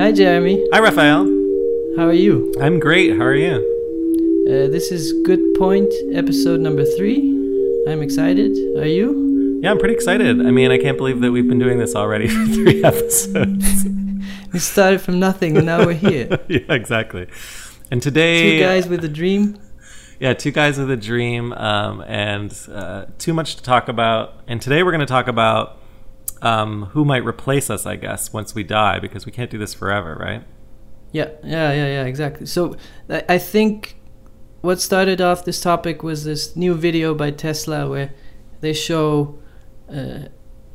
Hi, 0.00 0.12
Jeremy. 0.12 0.66
Hi, 0.72 0.80
Raphael. 0.80 1.24
How 1.96 2.06
are 2.06 2.12
you? 2.14 2.54
I'm 2.60 2.80
great. 2.80 3.16
How 3.16 3.24
are 3.24 3.34
you? 3.34 3.56
Uh, 4.48 4.66
this 4.68 4.90
is 4.90 5.12
Good 5.24 5.40
Point, 5.58 5.92
episode 6.14 6.60
number 6.60 6.84
three. 6.96 7.18
I'm 7.86 8.00
excited. 8.00 8.52
Are 8.78 8.86
you? 8.86 9.60
Yeah, 9.62 9.70
I'm 9.72 9.78
pretty 9.78 9.94
excited. 9.94 10.40
I 10.40 10.50
mean, 10.50 10.70
I 10.70 10.78
can't 10.78 10.96
believe 10.96 11.20
that 11.20 11.30
we've 11.32 11.46
been 11.46 11.58
doing 11.58 11.78
this 11.78 11.94
already 11.94 12.28
for 12.34 12.44
three 12.46 12.82
episodes. 12.92 13.86
We 14.52 14.58
started 14.58 15.00
from 15.00 15.20
nothing 15.20 15.56
and 15.56 15.66
now 15.66 15.86
we're 15.86 15.92
here. 15.92 16.40
yeah, 16.48 16.58
exactly. 16.70 17.28
And 17.92 18.02
today, 18.02 18.58
Two 18.58 18.64
guys 18.64 18.88
with 18.88 19.04
a 19.04 19.08
dream. 19.08 19.58
yeah, 20.18 20.34
two 20.34 20.50
guys 20.50 20.76
with 20.76 20.90
a 20.90 20.96
dream, 20.96 21.52
um, 21.52 22.02
and 22.08 22.52
uh, 22.72 23.04
too 23.18 23.32
much 23.32 23.54
to 23.56 23.62
talk 23.62 23.86
about. 23.88 24.34
And 24.48 24.60
today 24.60 24.82
we're 24.82 24.90
going 24.90 25.06
to 25.06 25.06
talk 25.06 25.28
about 25.28 25.78
um, 26.42 26.86
who 26.92 27.04
might 27.04 27.24
replace 27.24 27.70
us, 27.70 27.86
I 27.86 27.96
guess, 27.96 28.32
once 28.32 28.54
we 28.54 28.62
die, 28.64 28.98
because 28.98 29.26
we 29.26 29.32
can't 29.32 29.50
do 29.50 29.58
this 29.58 29.74
forever, 29.74 30.16
right? 30.18 30.42
Yeah, 31.12 31.30
yeah, 31.42 31.72
yeah, 31.72 31.86
yeah, 31.86 32.04
exactly. 32.04 32.46
So 32.46 32.76
I 33.08 33.38
think 33.38 33.96
what 34.60 34.80
started 34.80 35.20
off 35.20 35.44
this 35.44 35.60
topic 35.60 36.02
was 36.02 36.24
this 36.24 36.54
new 36.56 36.74
video 36.74 37.14
by 37.14 37.30
Tesla 37.32 37.88
where 37.88 38.12
they 38.60 38.72
show 38.72 39.38
uh, 39.88 40.28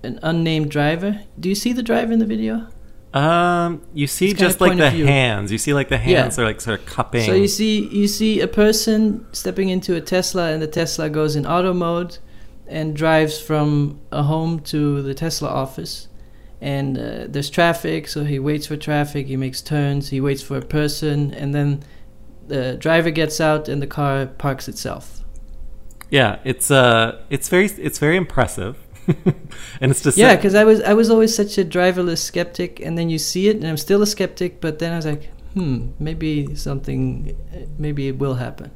an 0.04 0.20
unnamed 0.22 0.72
driver. 0.72 1.22
Do 1.40 1.50
you 1.50 1.56
see 1.56 1.72
the 1.72 1.84
driver 1.84 2.12
in 2.12 2.20
the 2.20 2.26
video? 2.26 2.68
Um, 3.14 3.82
you 3.94 4.08
see 4.08 4.32
It's 4.32 4.40
just 4.40 4.60
like 4.60 4.78
the 4.78 4.90
hands. 4.90 5.50
You 5.50 5.58
see 5.58 5.74
like 5.74 5.88
the 5.88 5.96
Yeah. 5.96 6.24
hands 6.24 6.38
are 6.38 6.44
like 6.44 6.60
sort 6.60 6.82
of 6.82 6.86
cupping. 6.86 7.26
So 7.26 7.34
you 7.34 7.48
see, 7.48 7.88
you 7.88 8.10
see 8.10 8.42
a 8.42 8.48
person 8.48 9.26
stepping 9.32 9.70
into 9.70 9.96
a 9.96 10.02
Tesla, 10.02 10.52
and 10.52 10.62
the 10.62 10.68
Tesla 10.68 11.10
goes 11.10 11.38
in 11.38 11.46
auto 11.46 11.74
mode 11.74 12.18
and 12.68 12.96
drives 12.96 13.40
from 13.40 14.00
a 14.12 14.24
home 14.24 14.60
to 14.62 15.02
the 15.02 15.14
Tesla 15.14 15.50
office. 15.50 16.08
And 16.62 16.98
uh, 16.98 17.26
there's 17.28 17.50
traffic, 17.50 18.08
so 18.08 18.24
he 18.24 18.40
waits 18.40 18.68
for 18.68 18.78
traffic. 18.78 19.28
He 19.28 19.38
makes 19.38 19.62
turns. 19.62 20.10
He 20.10 20.20
waits 20.22 20.42
for 20.42 20.58
a 20.58 20.62
person, 20.62 21.34
and 21.34 21.54
then 21.54 21.84
the 22.48 22.76
driver 22.78 23.12
gets 23.12 23.40
out, 23.40 23.68
and 23.70 23.82
the 23.82 23.88
car 23.88 24.26
parks 24.26 24.68
itself. 24.68 25.22
yeah, 26.10 26.40
it's 26.44 26.72
uh, 26.72 27.22
it's 27.30 27.50
very 27.50 27.66
it's 27.66 28.00
very 28.00 28.16
impressive, 28.16 28.78
and 29.82 29.92
it's 29.92 30.02
just 30.02 30.18
Yeah, 30.18 30.36
because 30.36 30.56
I 30.56 30.64
was 30.64 30.82
I 30.82 30.94
was 30.94 31.10
always 31.10 31.36
such 31.36 31.58
a 31.58 31.66
driverless 31.66 32.20
skeptic, 32.20 32.80
and 32.80 32.98
then 32.98 33.10
you 33.10 33.18
see 33.20 33.48
it, 33.50 33.58
and 33.58 33.68
I'm 33.68 33.78
still 33.78 34.02
a 34.02 34.08
skeptic. 34.08 34.62
But 34.62 34.80
then 34.80 34.94
I 34.94 34.96
was 34.96 35.06
like, 35.06 35.30
hmm, 35.54 35.88
maybe 36.00 36.56
something, 36.56 37.36
maybe 37.78 38.08
it 38.08 38.18
will 38.18 38.36
happen. 38.36 38.72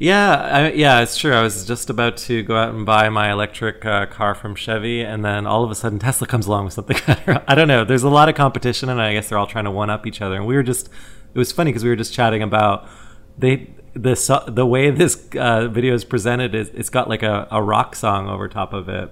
Yeah, 0.00 0.36
I, 0.36 0.72
yeah, 0.72 1.00
it's 1.00 1.16
true. 1.16 1.34
I 1.34 1.42
was 1.42 1.66
just 1.66 1.90
about 1.90 2.16
to 2.18 2.44
go 2.44 2.56
out 2.56 2.72
and 2.72 2.86
buy 2.86 3.08
my 3.08 3.32
electric 3.32 3.84
uh, 3.84 4.06
car 4.06 4.32
from 4.36 4.54
Chevy, 4.54 5.00
and 5.00 5.24
then 5.24 5.44
all 5.44 5.64
of 5.64 5.72
a 5.72 5.74
sudden 5.74 5.98
Tesla 5.98 6.26
comes 6.26 6.46
along 6.46 6.66
with 6.66 6.74
something. 6.74 6.96
I 7.48 7.54
don't 7.56 7.66
know. 7.66 7.84
There's 7.84 8.04
a 8.04 8.08
lot 8.08 8.28
of 8.28 8.36
competition, 8.36 8.88
and 8.88 9.02
I 9.02 9.12
guess 9.12 9.28
they're 9.28 9.38
all 9.38 9.48
trying 9.48 9.64
to 9.64 9.72
one 9.72 9.90
up 9.90 10.06
each 10.06 10.22
other. 10.22 10.36
And 10.36 10.46
we 10.46 10.54
were 10.54 10.62
just, 10.62 10.88
it 11.34 11.38
was 11.38 11.50
funny 11.50 11.72
because 11.72 11.82
we 11.82 11.90
were 11.90 11.96
just 11.96 12.14
chatting 12.14 12.42
about 12.42 12.88
they 13.36 13.70
the 13.94 14.44
the 14.46 14.66
way 14.66 14.90
this 14.90 15.28
uh, 15.36 15.66
video 15.68 15.94
is 15.94 16.04
presented 16.04 16.54
is 16.54 16.68
it's 16.70 16.90
got 16.90 17.08
like 17.08 17.24
a, 17.24 17.48
a 17.50 17.60
rock 17.60 17.96
song 17.96 18.28
over 18.28 18.48
top 18.48 18.72
of 18.72 18.88
it. 18.88 19.10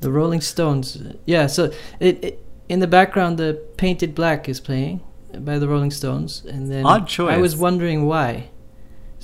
The 0.00 0.12
Rolling 0.12 0.40
Stones. 0.40 1.02
Yeah, 1.24 1.46
so 1.48 1.72
it, 1.98 2.24
it 2.24 2.46
in 2.68 2.78
the 2.78 2.86
background 2.86 3.38
the 3.38 3.60
Painted 3.76 4.14
Black 4.14 4.48
is 4.48 4.60
playing 4.60 5.00
by 5.38 5.58
the 5.58 5.68
Rolling 5.68 5.90
Stones 5.90 6.44
and 6.44 6.70
then 6.70 6.86
Odd 6.86 7.08
choice. 7.08 7.32
I 7.32 7.38
was 7.38 7.56
wondering 7.56 8.06
why. 8.06 8.50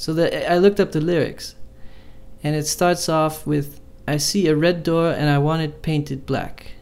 So 0.00 0.14
the 0.14 0.50
I 0.50 0.56
looked 0.56 0.80
up 0.80 0.92
the 0.92 1.00
lyrics 1.12 1.56
and 2.42 2.56
it 2.56 2.66
starts 2.66 3.06
off 3.06 3.46
with 3.46 3.80
I 4.08 4.16
see 4.16 4.46
a 4.48 4.56
red 4.56 4.82
door 4.82 5.10
and 5.10 5.28
I 5.28 5.36
want 5.36 5.60
it 5.60 5.82
painted 5.82 6.24
black. 6.24 6.72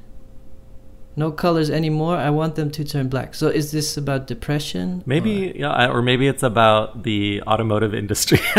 No 1.17 1.33
colors 1.33 1.69
anymore. 1.69 2.17
I 2.17 2.31
want 2.31 2.55
them 2.55 2.71
to 2.71 2.85
turn 2.85 3.09
black. 3.09 3.35
So 3.35 3.49
is 3.49 3.73
this 3.73 3.97
about 3.97 4.29
depression? 4.29 5.03
Maybe, 5.05 5.53
yeah, 5.57 5.91
or 5.91 6.01
maybe 6.01 6.29
it's 6.29 6.45
about 6.45 7.03
the 7.03 7.43
automotive 7.45 7.93
industry. 7.93 8.39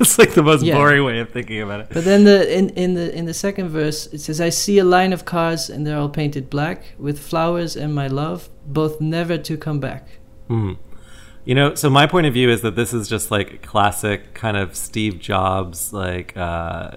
it's 0.00 0.18
like 0.18 0.34
the 0.34 0.42
most 0.42 0.64
Yeah. 0.64 0.74
boring 0.78 1.04
way 1.04 1.20
of 1.20 1.30
thinking 1.30 1.62
about 1.62 1.82
it. 1.82 1.86
But 1.92 2.04
then 2.04 2.24
the 2.24 2.38
in, 2.58 2.70
in 2.70 2.94
the 2.94 3.16
in 3.16 3.26
the 3.26 3.34
second 3.34 3.68
verse 3.68 4.08
it 4.12 4.18
says 4.20 4.40
I 4.40 4.48
see 4.48 4.80
a 4.80 4.84
line 4.96 5.12
of 5.12 5.24
cars 5.24 5.70
and 5.70 5.86
they're 5.86 5.96
all 6.02 6.08
painted 6.08 6.50
black 6.50 6.78
with 6.98 7.20
flowers 7.20 7.76
and 7.76 7.94
my 7.94 8.08
love 8.08 8.48
both 8.66 9.00
never 9.00 9.38
to 9.38 9.56
come 9.56 9.78
back. 9.78 10.02
Hmm. 10.48 10.72
You 11.44 11.54
know, 11.56 11.74
so 11.74 11.90
my 11.90 12.06
point 12.06 12.26
of 12.26 12.32
view 12.34 12.50
is 12.50 12.60
that 12.62 12.76
this 12.76 12.92
is 12.94 13.08
just 13.08 13.30
like 13.32 13.62
classic 13.62 14.32
kind 14.32 14.56
of 14.56 14.76
Steve 14.76 15.18
Jobs, 15.18 15.92
like 15.92 16.36
uh, 16.36 16.92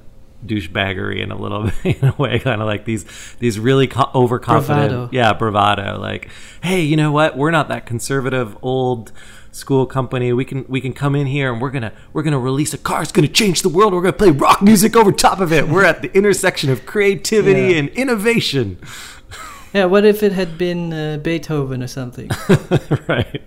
douchebaggery 0.45 1.19
in 1.21 1.31
a 1.31 1.35
little 1.37 1.63
bit, 1.83 2.01
in 2.03 2.09
a 2.09 2.15
way, 2.15 2.37
kind 2.37 2.61
of 2.61 2.67
like 2.67 2.85
these 2.85 3.05
these 3.39 3.59
really 3.59 3.87
co- 3.87 4.11
overconfident, 4.13 4.89
Bravado. 4.91 5.09
yeah, 5.11 5.33
bravado. 5.33 5.99
Like, 5.99 6.29
hey, 6.61 6.81
you 6.81 6.95
know 6.95 7.11
what? 7.11 7.35
We're 7.35 7.49
not 7.49 7.69
that 7.69 7.87
conservative 7.87 8.55
old 8.61 9.11
school 9.51 9.87
company. 9.87 10.31
We 10.31 10.45
can 10.45 10.63
we 10.67 10.79
can 10.79 10.93
come 10.93 11.15
in 11.15 11.25
here 11.25 11.51
and 11.51 11.59
we're 11.59 11.71
gonna 11.71 11.93
we're 12.13 12.21
gonna 12.23 12.37
release 12.37 12.71
a 12.71 12.77
car. 12.77 13.01
It's 13.01 13.11
gonna 13.11 13.27
change 13.27 13.63
the 13.63 13.69
world. 13.69 13.93
We're 13.93 14.01
gonna 14.01 14.13
play 14.13 14.29
rock 14.29 14.61
music 14.61 14.95
over 14.95 15.11
top 15.11 15.39
of 15.39 15.51
it. 15.51 15.67
We're 15.67 15.85
at 15.85 16.03
the 16.03 16.15
intersection 16.15 16.69
of 16.69 16.85
creativity 16.85 17.73
Yeah. 17.73 17.77
and 17.79 17.89
innovation. 17.89 18.77
Yeah, 19.73 19.85
what 19.85 20.05
if 20.05 20.21
it 20.21 20.33
had 20.33 20.57
been 20.59 20.93
uh, 20.93 21.17
Beethoven 21.17 21.81
or 21.81 21.87
something? 21.87 22.29
right. 23.07 23.41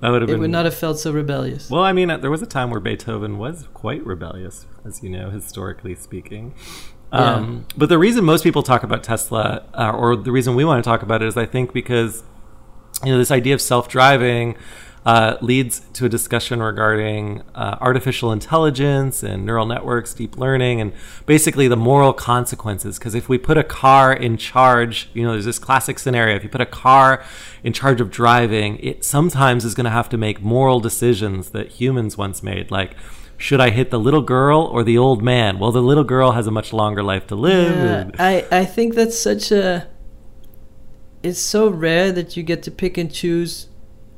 That 0.00 0.10
would 0.10 0.22
have 0.22 0.30
it 0.30 0.34
been 0.34 0.40
would 0.42 0.50
not 0.50 0.64
have 0.64 0.74
felt 0.74 0.98
so 0.98 1.12
rebellious. 1.12 1.68
Well, 1.68 1.82
I 1.82 1.92
mean, 1.92 2.08
there 2.20 2.30
was 2.30 2.42
a 2.42 2.46
time 2.46 2.70
where 2.70 2.80
Beethoven 2.80 3.36
was 3.36 3.66
quite 3.74 4.04
rebellious, 4.06 4.66
as 4.84 5.02
you 5.02 5.10
know, 5.10 5.30
historically 5.30 5.94
speaking. 5.94 6.54
Um, 7.10 7.64
But 7.76 7.88
the 7.88 7.98
reason 7.98 8.24
most 8.24 8.44
people 8.44 8.62
talk 8.62 8.82
about 8.82 9.02
Tesla, 9.02 9.64
uh, 9.74 9.90
or 9.90 10.14
the 10.14 10.30
reason 10.30 10.54
we 10.54 10.64
want 10.64 10.82
to 10.84 10.88
talk 10.88 11.02
about 11.02 11.22
it, 11.22 11.26
is 11.26 11.36
I 11.36 11.46
think 11.46 11.72
because 11.72 12.22
you 13.04 13.12
know 13.12 13.18
this 13.18 13.30
idea 13.30 13.54
of 13.54 13.60
self-driving 13.60 14.56
uh, 15.06 15.36
leads 15.40 15.80
to 15.94 16.04
a 16.04 16.08
discussion 16.08 16.62
regarding 16.62 17.42
uh, 17.54 17.78
artificial 17.80 18.30
intelligence 18.32 19.22
and 19.22 19.46
neural 19.46 19.64
networks, 19.64 20.12
deep 20.12 20.36
learning, 20.36 20.80
and 20.80 20.92
basically 21.24 21.68
the 21.68 21.76
moral 21.76 22.12
consequences. 22.12 22.98
Because 22.98 23.14
if 23.14 23.28
we 23.28 23.38
put 23.38 23.56
a 23.56 23.64
car 23.64 24.12
in 24.12 24.36
charge, 24.36 25.08
you 25.14 25.24
know, 25.24 25.32
there's 25.32 25.44
this 25.46 25.58
classic 25.58 25.98
scenario: 25.98 26.36
if 26.36 26.42
you 26.42 26.48
put 26.48 26.60
a 26.60 26.66
car 26.66 27.22
in 27.64 27.72
charge 27.72 28.00
of 28.00 28.10
driving, 28.10 28.78
it 28.80 29.04
sometimes 29.04 29.64
is 29.64 29.74
going 29.74 29.84
to 29.84 29.90
have 29.90 30.08
to 30.10 30.18
make 30.18 30.42
moral 30.42 30.80
decisions 30.80 31.50
that 31.50 31.68
humans 31.80 32.16
once 32.18 32.42
made, 32.42 32.70
like. 32.70 32.94
Should 33.40 33.60
I 33.60 33.70
hit 33.70 33.92
the 33.92 34.00
little 34.00 34.22
girl 34.22 34.62
or 34.62 34.82
the 34.82 34.98
old 34.98 35.22
man? 35.22 35.60
Well, 35.60 35.70
the 35.70 35.80
little 35.80 36.02
girl 36.02 36.32
has 36.32 36.48
a 36.48 36.50
much 36.50 36.72
longer 36.72 37.04
life 37.04 37.28
to 37.28 37.36
live. 37.36 37.70
Yeah, 37.72 38.00
and- 38.00 38.16
I 38.18 38.44
I 38.50 38.64
think 38.64 38.96
that's 38.96 39.16
such 39.16 39.52
a. 39.52 39.86
It's 41.22 41.38
so 41.38 41.68
rare 41.68 42.10
that 42.10 42.36
you 42.36 42.42
get 42.42 42.64
to 42.64 42.72
pick 42.72 42.98
and 42.98 43.12
choose. 43.14 43.67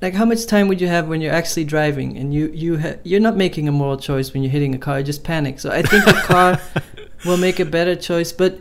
Like, 0.02 0.14
how 0.14 0.24
much 0.24 0.46
time 0.46 0.68
would 0.68 0.80
you 0.80 0.88
have 0.88 1.08
when 1.08 1.20
you're 1.20 1.32
actually 1.34 1.64
driving 1.64 2.16
and 2.16 2.32
you 2.32 2.50
you 2.54 2.78
ha- 2.78 2.96
you're 3.04 3.20
not 3.20 3.36
making 3.36 3.68
a 3.68 3.72
moral 3.72 3.98
choice 3.98 4.32
when 4.32 4.42
you're 4.42 4.52
hitting 4.52 4.74
a 4.74 4.78
car, 4.78 4.98
you 4.98 5.04
just 5.04 5.24
panic. 5.24 5.60
So 5.60 5.70
I 5.70 5.82
think 5.82 6.06
a 6.06 6.14
car 6.22 6.58
will 7.26 7.36
make 7.36 7.60
a 7.60 7.64
better 7.66 7.94
choice, 7.94 8.32
but 8.32 8.58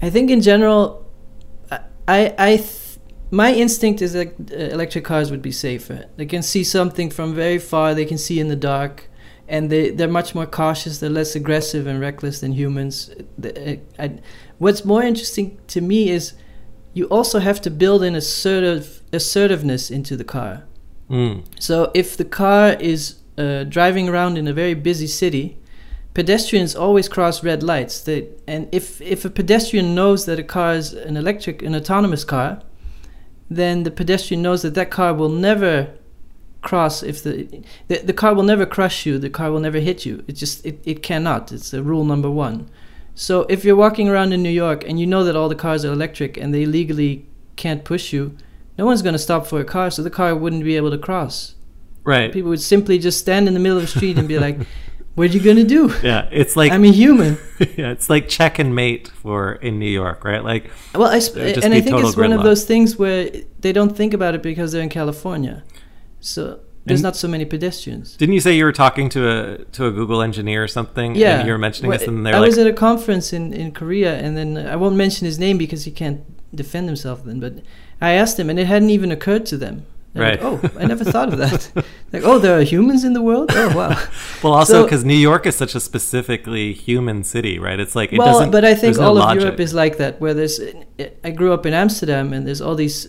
I 0.00 0.08
think 0.10 0.30
in 0.30 0.40
general, 0.40 1.04
I 1.70 1.80
I. 2.06 2.34
I 2.38 2.56
th- 2.56 2.84
my 3.30 3.52
instinct 3.52 4.00
is 4.00 4.14
that 4.14 4.28
uh, 4.50 4.54
electric 4.54 5.04
cars 5.04 5.30
would 5.30 5.42
be 5.42 5.52
safer. 5.52 6.06
They 6.16 6.24
can 6.24 6.42
see 6.42 6.64
something 6.64 7.10
from 7.10 7.34
very 7.34 7.58
far. 7.58 7.94
They 7.94 8.06
can 8.06 8.16
see 8.16 8.40
in 8.40 8.48
the 8.48 8.56
dark, 8.56 9.10
and 9.46 9.68
they 9.68 9.90
they're 9.90 10.08
much 10.08 10.34
more 10.34 10.46
cautious. 10.46 10.98
They're 11.00 11.10
less 11.10 11.36
aggressive 11.36 11.86
and 11.86 12.00
reckless 12.00 12.40
than 12.40 12.52
humans. 12.52 13.10
The- 13.36 13.72
uh, 13.98 14.02
I, 14.02 14.18
what's 14.56 14.82
more 14.86 15.02
interesting 15.02 15.58
to 15.66 15.82
me 15.82 16.08
is 16.08 16.32
you 16.94 17.04
also 17.08 17.38
have 17.40 17.60
to 17.60 17.70
build 17.70 18.02
in 18.02 18.14
assertive 18.14 19.02
assertiveness 19.12 19.90
into 19.90 20.16
the 20.16 20.24
car. 20.24 20.64
Mm. 21.10 21.44
So 21.58 21.90
if 21.94 22.16
the 22.16 22.24
car 22.24 22.72
is 22.72 23.16
uh, 23.36 23.64
driving 23.64 24.08
around 24.08 24.36
in 24.36 24.46
a 24.46 24.52
very 24.52 24.74
busy 24.74 25.06
city, 25.06 25.58
pedestrians 26.14 26.74
always 26.74 27.08
cross 27.08 27.42
red 27.42 27.62
lights. 27.62 28.00
They, 28.00 28.28
and 28.46 28.68
if 28.72 29.00
if 29.00 29.24
a 29.24 29.30
pedestrian 29.30 29.94
knows 29.94 30.26
that 30.26 30.38
a 30.38 30.44
car 30.44 30.74
is 30.74 30.92
an 30.92 31.16
electric, 31.16 31.62
an 31.62 31.74
autonomous 31.74 32.24
car, 32.24 32.62
then 33.50 33.84
the 33.84 33.90
pedestrian 33.90 34.42
knows 34.42 34.62
that 34.62 34.74
that 34.74 34.90
car 34.90 35.14
will 35.14 35.28
never 35.28 35.94
cross 36.60 37.02
if 37.02 37.22
the 37.22 37.62
the, 37.86 37.98
the 37.98 38.12
car 38.12 38.34
will 38.34 38.42
never 38.42 38.66
crush 38.66 39.06
you 39.06 39.18
the 39.18 39.30
car 39.30 39.50
will 39.52 39.60
never 39.60 39.78
hit 39.78 40.04
you 40.04 40.24
it 40.26 40.32
just 40.32 40.64
it, 40.66 40.80
it 40.84 41.02
cannot 41.02 41.52
it's 41.52 41.72
a 41.72 41.82
rule 41.82 42.04
number 42.04 42.28
one 42.28 42.68
so 43.14 43.42
if 43.48 43.64
you're 43.64 43.76
walking 43.76 44.08
around 44.08 44.32
in 44.32 44.42
new 44.42 44.50
york 44.50 44.84
and 44.88 44.98
you 44.98 45.06
know 45.06 45.22
that 45.22 45.36
all 45.36 45.48
the 45.48 45.54
cars 45.54 45.84
are 45.84 45.92
electric 45.92 46.36
and 46.36 46.52
they 46.52 46.66
legally 46.66 47.24
can't 47.54 47.84
push 47.84 48.12
you 48.12 48.36
no 48.78 48.86
one's 48.86 49.02
going 49.02 49.12
to 49.14 49.18
stop 49.18 49.46
for 49.46 49.60
a 49.60 49.64
car 49.64 49.90
so 49.90 50.02
the 50.02 50.10
car 50.10 50.34
wouldn't 50.34 50.64
be 50.64 50.76
able 50.76 50.90
to 50.90 50.98
cross 50.98 51.54
Right. 52.04 52.32
people 52.32 52.48
would 52.50 52.62
simply 52.62 52.98
just 52.98 53.18
stand 53.18 53.48
in 53.48 53.54
the 53.54 53.60
middle 53.60 53.76
of 53.76 53.82
the 53.84 53.88
street 53.88 54.16
and 54.18 54.26
be 54.28 54.38
like 54.38 54.56
what 55.14 55.24
are 55.30 55.32
you 55.32 55.40
going 55.40 55.56
to 55.56 55.64
do 55.64 55.92
Yeah, 56.02 56.28
it's 56.30 56.54
like 56.56 56.72
i'm 56.72 56.84
a 56.84 56.92
human 56.92 57.36
yeah, 57.76 57.90
it's 57.90 58.08
like 58.08 58.28
check 58.28 58.58
and 58.58 58.74
mate 58.74 59.08
for 59.08 59.54
in 59.54 59.78
New 59.78 59.90
York, 60.02 60.24
right? 60.24 60.42
Like, 60.44 60.70
well 60.94 61.08
I 61.08 61.18
sp- 61.20 61.36
and 61.64 61.74
i 61.74 61.80
think 61.80 61.96
it's 61.98 62.16
one 62.16 62.32
of 62.32 62.42
those 62.44 62.64
things 62.64 62.96
where 62.96 63.28
they 63.60 63.72
don't 63.72 63.94
think 63.96 64.14
about 64.14 64.34
it 64.36 64.42
because 64.42 64.72
they're 64.72 64.82
in 64.82 64.88
california 65.00 65.64
so 66.20 66.60
there's 66.86 67.00
And- 67.00 67.04
not 67.08 67.16
so 67.16 67.28
many 67.28 67.44
pedestrians 67.44 68.16
didn't 68.16 68.34
you 68.34 68.40
say 68.40 68.52
you 68.56 68.64
were 68.64 68.72
talking 68.84 69.08
to 69.10 69.20
a 69.28 69.64
to 69.76 69.86
a 69.86 69.90
Google 69.90 70.22
engineer 70.22 70.62
or 70.64 70.68
something? 70.68 71.14
Yeah, 71.14 71.38
and 71.40 71.46
you 71.46 71.52
were 71.52 71.58
mentioning 71.58 71.90
Well, 71.90 71.98
this, 71.98 72.08
and 72.08 72.24
they're 72.24 72.34
I 72.34 72.38
like, 72.38 72.48
was 72.48 72.58
at 72.58 72.66
a 72.66 72.72
conference 72.72 73.32
in 73.38 73.52
in 73.52 73.72
Korea, 73.72 74.12
and 74.24 74.32
then 74.38 74.56
I 74.56 74.76
won't 74.76 74.96
mention 74.96 75.26
his 75.26 75.38
name 75.38 75.58
because 75.58 75.84
he 75.84 75.90
can't 75.90 76.20
defend 76.54 76.86
himself. 76.92 77.18
Then, 77.26 77.40
but 77.40 77.54
I 78.00 78.12
asked 78.12 78.38
him, 78.38 78.48
and 78.50 78.58
it 78.58 78.66
hadn't 78.66 78.90
even 78.90 79.10
occurred 79.12 79.44
to 79.46 79.56
them 79.56 79.82
And 80.14 80.22
Right. 80.22 80.38
oh, 80.42 80.60
I 80.80 80.84
never 80.86 81.04
thought 81.04 81.32
of 81.32 81.38
that. 81.38 81.60
like, 82.12 82.22
oh, 82.24 82.38
there 82.38 82.56
are 82.58 82.62
humans 82.62 83.04
in 83.04 83.12
the 83.12 83.22
world. 83.22 83.50
Oh, 83.54 83.76
wow. 83.76 83.96
Well, 84.42 84.54
also 84.54 84.72
So- 84.72 84.84
because 84.84 85.04
New 85.04 85.20
York 85.30 85.46
is 85.46 85.56
such 85.56 85.74
a 85.74 85.80
specifically 85.80 86.72
human 86.72 87.24
city, 87.24 87.58
right? 87.58 87.78
It's 87.80 87.94
like 87.94 88.12
it 88.12 88.18
well, 88.18 88.32
doesn't. 88.32 88.50
but 88.50 88.64
I 88.64 88.72
think 88.74 88.80
there's 88.82 88.98
no 88.98 89.08
all 89.08 89.18
of 89.18 89.24
logic. 89.24 89.42
Europe 89.42 89.60
is 89.60 89.72
like 89.74 89.96
that. 89.98 90.20
Where 90.20 90.34
there's, 90.34 90.58
I 91.24 91.30
grew 91.30 91.52
up 91.52 91.66
in 91.66 91.74
Amsterdam, 91.74 92.32
and 92.32 92.46
there's 92.46 92.60
all 92.60 92.74
these 92.74 93.08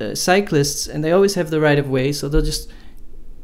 uh, 0.00 0.14
cyclists, 0.14 0.88
and 0.88 1.02
they 1.04 1.12
always 1.12 1.34
have 1.34 1.50
the 1.50 1.60
right 1.60 1.78
of 1.78 1.86
way, 1.90 2.12
so 2.12 2.28
they'll 2.28 2.48
just 2.54 2.70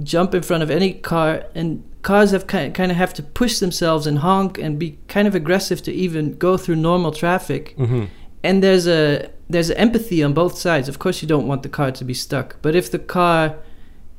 jump 0.02 0.34
in 0.34 0.42
front 0.42 0.62
of 0.62 0.70
any 0.70 0.92
car, 0.94 1.44
and 1.54 1.82
cars 2.02 2.30
have 2.30 2.46
kind 2.46 2.74
kind 2.74 2.90
of 2.92 2.96
have 2.96 3.12
to 3.14 3.22
push 3.22 3.58
themselves 3.58 4.06
and 4.06 4.18
honk 4.18 4.58
and 4.58 4.78
be 4.78 4.98
kind 5.08 5.26
of 5.28 5.34
aggressive 5.34 5.82
to 5.82 5.92
even 5.92 6.36
go 6.38 6.56
through 6.56 6.76
normal 6.76 7.12
traffic. 7.12 7.74
Mhm. 7.76 8.08
And 8.42 8.62
there's 8.62 8.86
a 8.86 9.30
there's 9.48 9.70
empathy 9.72 10.22
on 10.22 10.32
both 10.34 10.58
sides. 10.58 10.88
Of 10.88 10.98
course, 10.98 11.22
you 11.22 11.28
don't 11.28 11.46
want 11.46 11.62
the 11.62 11.68
car 11.68 11.90
to 11.92 12.04
be 12.04 12.14
stuck, 12.14 12.56
but 12.62 12.74
if 12.74 12.90
the 12.90 12.98
car 12.98 13.56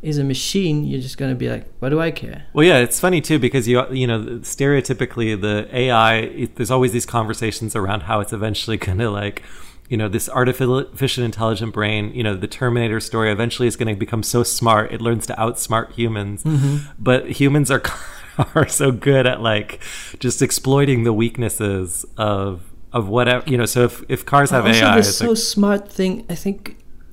is 0.01 0.17
a 0.17 0.23
machine, 0.23 0.83
you're 0.83 1.01
just 1.01 1.17
gonna 1.17 1.35
be 1.35 1.49
like, 1.49 1.65
what 1.79 1.89
do 1.89 1.99
I 1.99 2.11
care? 2.11 2.45
Well, 2.53 2.65
yeah, 2.65 2.77
it's 2.79 2.99
funny 2.99 3.21
too 3.21 3.39
because 3.39 3.67
you 3.67 3.83
you 3.91 4.07
know 4.07 4.19
stereotypically 4.39 5.39
the 5.39 5.67
AI 5.73 6.15
it, 6.15 6.55
there's 6.55 6.71
always 6.71 6.91
these 6.91 7.05
conversations 7.05 7.75
around 7.75 8.01
how 8.01 8.19
it's 8.19 8.33
eventually 8.33 8.77
going 8.85 8.99
to 8.99 9.09
like 9.09 9.43
you 9.89 9.97
know 9.97 10.09
this 10.09 10.29
artificial 10.29 11.23
intelligent 11.23 11.73
brain 11.73 12.13
you 12.13 12.21
know 12.21 12.35
the 12.35 12.47
Terminator 12.47 12.99
story 12.99 13.31
eventually 13.31 13.67
is 13.67 13.75
going 13.75 13.87
to 13.87 13.97
become 13.97 14.21
so 14.21 14.43
smart 14.43 14.91
it 14.91 15.01
learns 15.01 15.25
to 15.27 15.33
outsmart 15.33 15.91
humans, 15.93 16.43
mm-hmm. 16.43 16.91
but 16.99 17.39
humans 17.39 17.71
are 17.71 17.81
are 18.55 18.67
so 18.67 18.91
good 18.91 19.25
at 19.25 19.41
like 19.41 19.81
just 20.19 20.41
exploiting 20.41 21.03
the 21.03 21.13
weaknesses 21.13 22.05
of 22.17 22.61
of 22.97 23.03
whatever 23.15 23.43
you 23.51 23.57
know. 23.59 23.65
So 23.75 23.79
if 23.89 23.93
if 24.15 24.19
cars 24.33 24.49
have 24.51 24.65
also, 24.65 24.85
AI, 24.85 24.97
it's 24.99 25.15
so 25.15 25.29
like, 25.29 25.37
smart 25.37 25.83
thing. 25.97 26.13
I 26.29 26.35
think 26.43 26.57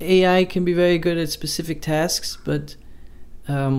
AI 0.01 0.45
can 0.53 0.63
be 0.65 0.73
very 0.73 0.97
good 1.05 1.17
at 1.23 1.29
specific 1.39 1.77
tasks, 1.81 2.29
but 2.49 2.75
um, 3.47 3.75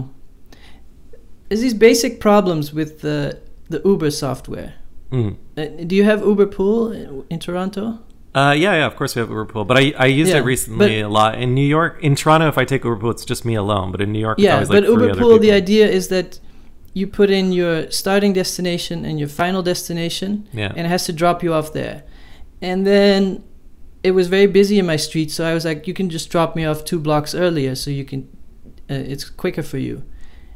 there's 1.48 1.60
these 1.60 1.74
basic 1.88 2.20
problems 2.20 2.72
with 2.72 3.00
the 3.00 3.38
the 3.68 3.80
Uber 3.84 4.10
software. 4.10 4.74
mm. 5.10 5.36
Uh, 5.56 5.64
do 5.90 5.94
you 5.96 6.04
have 6.04 6.20
Uber 6.22 6.46
Pool 6.46 6.92
in, 6.92 7.24
in 7.30 7.38
Toronto? 7.38 7.98
Uh, 8.34 8.52
yeah, 8.56 8.74
yeah, 8.80 8.86
of 8.86 8.94
course 8.96 9.14
we 9.16 9.20
have 9.20 9.30
Uber 9.30 9.46
Pool, 9.46 9.64
but 9.64 9.76
I, 9.78 9.84
I 9.96 10.06
used 10.06 10.30
Yeah, 10.30 10.38
it 10.40 10.44
recently 10.54 11.00
but- 11.00 11.06
a 11.06 11.08
lot 11.08 11.32
in 11.42 11.54
New 11.54 11.64
York. 11.78 11.92
In 12.02 12.14
Toronto, 12.14 12.46
if 12.48 12.58
I 12.58 12.64
take 12.66 12.84
Uber 12.84 12.96
Pool, 13.00 13.10
it's 13.10 13.24
just 13.24 13.44
me 13.44 13.54
alone, 13.54 13.90
but 13.92 14.00
in 14.02 14.12
New 14.12 14.20
York, 14.20 14.38
it's 14.38 14.44
Yeah, 14.44 14.54
always 14.54 14.68
like 14.68 14.82
but 14.82 14.90
Uber 14.90 15.14
Pool, 15.16 15.38
the 15.38 15.52
idea 15.52 15.86
is 15.88 16.08
that 16.08 16.38
you 16.96 17.06
put 17.06 17.28
in 17.28 17.52
your 17.52 17.90
starting 17.90 18.32
destination 18.32 19.04
and 19.04 19.18
your 19.18 19.28
final 19.28 19.62
destination, 19.62 20.48
Yeah. 20.54 20.72
and 20.74 20.86
it 20.86 20.88
has 20.88 21.04
to 21.04 21.12
drop 21.12 21.42
you 21.42 21.52
off 21.52 21.74
there. 21.74 22.04
And 22.62 22.86
then 22.86 23.44
it 24.02 24.12
was 24.12 24.28
very 24.28 24.46
busy 24.46 24.78
in 24.78 24.86
my 24.86 24.96
street, 24.96 25.30
so 25.30 25.44
I 25.44 25.52
was 25.52 25.66
like, 25.66 25.86
you 25.86 25.92
can 25.92 26.08
just 26.08 26.30
drop 26.30 26.56
me 26.56 26.64
off 26.64 26.86
two 26.86 26.98
blocks 26.98 27.34
earlier, 27.34 27.74
so 27.74 27.90
you 27.90 28.06
can, 28.06 28.26
uh, 28.88 28.94
it's 28.94 29.28
quicker 29.28 29.62
for 29.62 29.76
you. 29.76 30.04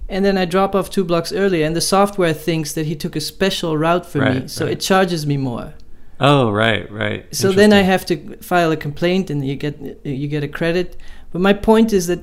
And 0.09 0.25
then 0.25 0.39
I 0.39 0.47
drop 0.47 0.75
off 0.75 0.89
two 0.89 1.05
blocks 1.05 1.31
earlier, 1.31 1.67
and 1.67 1.77
the 1.77 1.83
software 1.83 2.33
thinks 2.33 2.73
that 2.73 2.87
he 2.87 2.97
took 2.97 3.17
a 3.17 3.21
special 3.21 3.77
route 3.77 4.07
for 4.07 4.21
me, 4.23 4.49
so 4.49 4.65
right. 4.65 4.73
it 4.73 4.81
charges 4.81 5.27
me 5.27 5.37
more. 5.37 5.75
Oh, 6.21 6.51
right, 6.51 6.91
right. 6.91 7.27
So 7.35 7.53
then 7.53 7.71
I 7.75 7.83
have 7.83 8.07
to 8.07 8.37
file 8.39 8.73
a 8.73 8.79
complaint, 8.79 9.29
and 9.29 9.47
you 9.47 9.57
get 9.57 9.75
you 10.05 10.27
get 10.27 10.43
a 10.43 10.49
credit. 10.49 10.97
But 11.33 11.43
my 11.43 11.53
point 11.53 11.93
is 11.93 12.07
that 12.07 12.21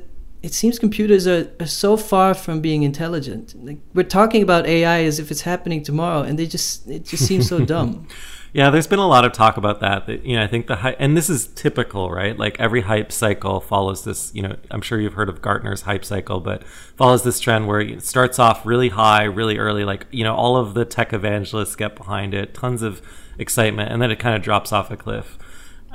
it 0.47 0.53
seems 0.53 0.79
computers 0.79 1.27
are, 1.27 1.51
are 1.59 1.67
so 1.67 1.97
far 1.97 2.33
from 2.33 2.61
being 2.61 2.83
intelligent. 2.83 3.53
Like 3.65 3.79
we're 3.93 4.03
talking 4.03 4.41
about 4.41 4.65
AI 4.65 5.03
as 5.03 5.19
if 5.19 5.29
it's 5.29 5.41
happening 5.41 5.83
tomorrow, 5.83 6.21
and 6.21 6.39
they 6.39 6.47
just 6.47 6.87
it 6.87 7.03
just 7.03 7.27
seems 7.27 7.49
so 7.49 7.65
dumb. 7.73 8.07
Yeah, 8.53 8.69
there's 8.69 8.87
been 8.87 8.99
a 8.99 9.07
lot 9.07 9.25
of 9.25 9.33
talk 9.33 9.57
about 9.57 9.81
that. 9.81 10.07
That 10.07 10.25
you 10.25 10.37
know, 10.37 10.43
I 10.43 10.47
think 10.47 10.67
the 10.67 10.77
hype, 10.77 10.95
and 10.99 11.17
this 11.17 11.29
is 11.29 11.47
typical, 11.47 12.09
right? 12.09 12.39
Like 12.39 12.57
every 12.61 12.79
hype 12.79 13.11
cycle 13.11 13.59
follows 13.59 14.05
this. 14.05 14.31
You 14.33 14.43
know, 14.43 14.55
I'm 14.71 14.81
sure 14.81 15.01
you've 15.01 15.15
heard 15.15 15.27
of 15.27 15.41
Gartner's 15.41 15.81
hype 15.81 16.05
cycle, 16.05 16.39
but 16.39 16.63
follows 16.95 17.23
this 17.23 17.41
trend 17.41 17.67
where 17.67 17.81
it 17.81 18.01
starts 18.03 18.39
off 18.39 18.65
really 18.65 18.87
high, 18.87 19.25
really 19.25 19.57
early. 19.57 19.83
Like 19.83 20.07
you 20.11 20.23
know, 20.23 20.33
all 20.33 20.55
of 20.55 20.75
the 20.75 20.85
tech 20.85 21.11
evangelists 21.11 21.75
get 21.75 21.97
behind 21.97 22.33
it, 22.33 22.53
tons 22.53 22.83
of 22.83 23.01
excitement, 23.37 23.91
and 23.91 24.01
then 24.01 24.11
it 24.11 24.17
kind 24.17 24.33
of 24.33 24.41
drops 24.41 24.71
off 24.71 24.91
a 24.91 24.95
cliff, 24.95 25.37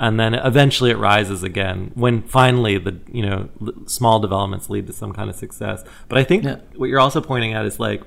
and 0.03 0.19
then 0.21 0.35
eventually 0.35 0.91
it 0.91 0.99
rises 0.99 1.43
again 1.43 1.93
when 1.95 2.23
finally 2.23 2.77
the 2.77 2.95
you 3.19 3.25
know 3.29 3.49
small 3.87 4.19
developments 4.27 4.69
lead 4.69 4.87
to 4.89 4.93
some 4.93 5.13
kind 5.13 5.31
of 5.31 5.37
success. 5.37 5.85
But 6.09 6.19
I 6.19 6.25
think 6.25 6.45
Yeah. 6.45 6.57
what 6.77 6.89
you're 6.91 7.01
also 7.07 7.21
pointing 7.21 7.53
at 7.55 7.65
is 7.65 7.79
like 7.81 8.03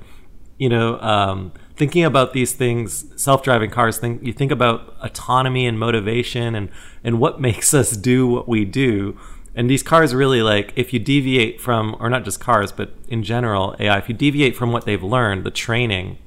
you 0.58 0.70
know, 0.70 0.98
um, 1.02 1.52
thinking 1.76 2.06
about 2.06 2.32
these 2.32 2.54
things, 2.54 2.90
self-driving 3.22 3.70
cars. 3.72 3.98
Think 3.98 4.24
you 4.26 4.32
think 4.32 4.52
about 4.54 4.96
autonomy 5.02 5.66
and 5.68 5.78
motivation, 5.78 6.56
and 6.56 6.70
and 7.04 7.20
what 7.20 7.42
makes 7.50 7.74
us 7.74 7.92
do 7.92 8.26
what 8.28 8.48
we 8.48 8.64
do. 8.64 9.18
And 9.58 9.70
these 9.70 9.84
cars 9.84 10.14
really 10.14 10.42
like 10.42 10.72
if 10.78 10.94
you 10.94 11.00
deviate 11.00 11.60
from, 11.62 11.96
or 12.00 12.10
not 12.10 12.24
just 12.26 12.40
cars, 12.40 12.72
but 12.72 12.92
in 13.10 13.22
general 13.24 13.76
AI, 13.80 13.98
if 13.98 14.08
you 14.10 14.16
deviate 14.16 14.56
from 14.56 14.72
what 14.72 14.86
they've 14.86 15.04
learned, 15.04 15.44
the 15.44 15.52
training, 15.52 16.18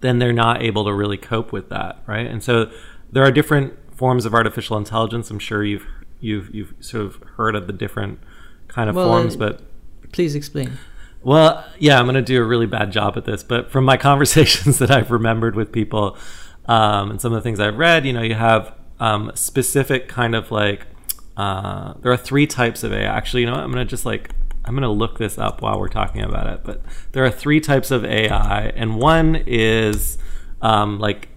then 0.00 0.18
they're 0.18 0.32
not 0.46 0.62
able 0.62 0.84
to 0.84 0.92
really 0.92 1.18
cope 1.18 1.52
with 1.52 1.68
that, 1.70 2.02
right? 2.06 2.26
And 2.26 2.42
so 2.42 2.70
there 3.10 3.22
are 3.24 3.30
different 3.30 3.74
forms 4.02 4.24
of 4.26 4.34
artificial 4.34 4.76
intelligence. 4.76 5.30
I'm 5.30 5.38
sure 5.38 5.62
you've 5.62 5.86
you've 6.18 6.52
you've 6.52 6.74
sort 6.80 7.04
of 7.06 7.22
heard 7.36 7.54
of 7.54 7.68
the 7.68 7.72
different 7.72 8.18
kind 8.66 8.90
of 8.90 8.96
Well, 8.96 9.06
forms, 9.06 9.36
uh, 9.36 9.38
but 9.38 9.60
Please 10.10 10.34
explain. 10.34 10.72
well, 11.22 11.64
yeah, 11.78 12.00
I'm 12.00 12.06
going 12.06 12.16
to 12.16 12.20
do 12.20 12.42
a 12.42 12.44
really 12.44 12.66
bad 12.66 12.90
job 12.90 13.16
at 13.16 13.26
this, 13.26 13.44
but 13.44 13.70
from 13.70 13.84
my 13.84 13.96
conversations 14.10 14.80
that 14.80 14.90
I've 14.90 15.12
remembered 15.12 15.54
with 15.54 15.70
people 15.70 16.16
um, 16.66 17.12
and 17.12 17.20
some 17.20 17.32
of 17.32 17.36
the 17.36 17.42
things 17.42 17.60
I've 17.60 17.78
read, 17.78 18.04
you 18.04 18.12
know, 18.12 18.22
you 18.22 18.34
have 18.34 18.74
um, 18.98 19.30
specific 19.36 20.08
kind 20.08 20.34
of 20.34 20.50
like, 20.50 20.88
uh, 21.36 21.94
there 22.00 22.10
are 22.10 22.16
three 22.16 22.48
types 22.48 22.82
of 22.82 22.92
AI. 22.92 23.04
Actually, 23.04 23.42
you 23.42 23.46
know 23.46 23.52
what? 23.52 23.62
I'm 23.62 23.70
going 23.70 23.86
to 23.86 23.88
just 23.90 24.04
like, 24.04 24.32
I'm 24.64 24.74
going 24.74 24.82
to 24.82 24.88
look 24.88 25.18
this 25.18 25.38
up 25.38 25.62
while 25.62 25.78
we're 25.78 25.86
talking 25.88 26.22
about 26.22 26.48
it, 26.48 26.64
but 26.64 26.82
there 27.12 27.24
are 27.24 27.30
three 27.30 27.60
types 27.60 27.92
of 27.92 28.04
AI, 28.04 28.72
and 28.74 28.96
one 28.96 29.44
is 29.46 30.18
um, 30.60 30.98
like 30.98 31.28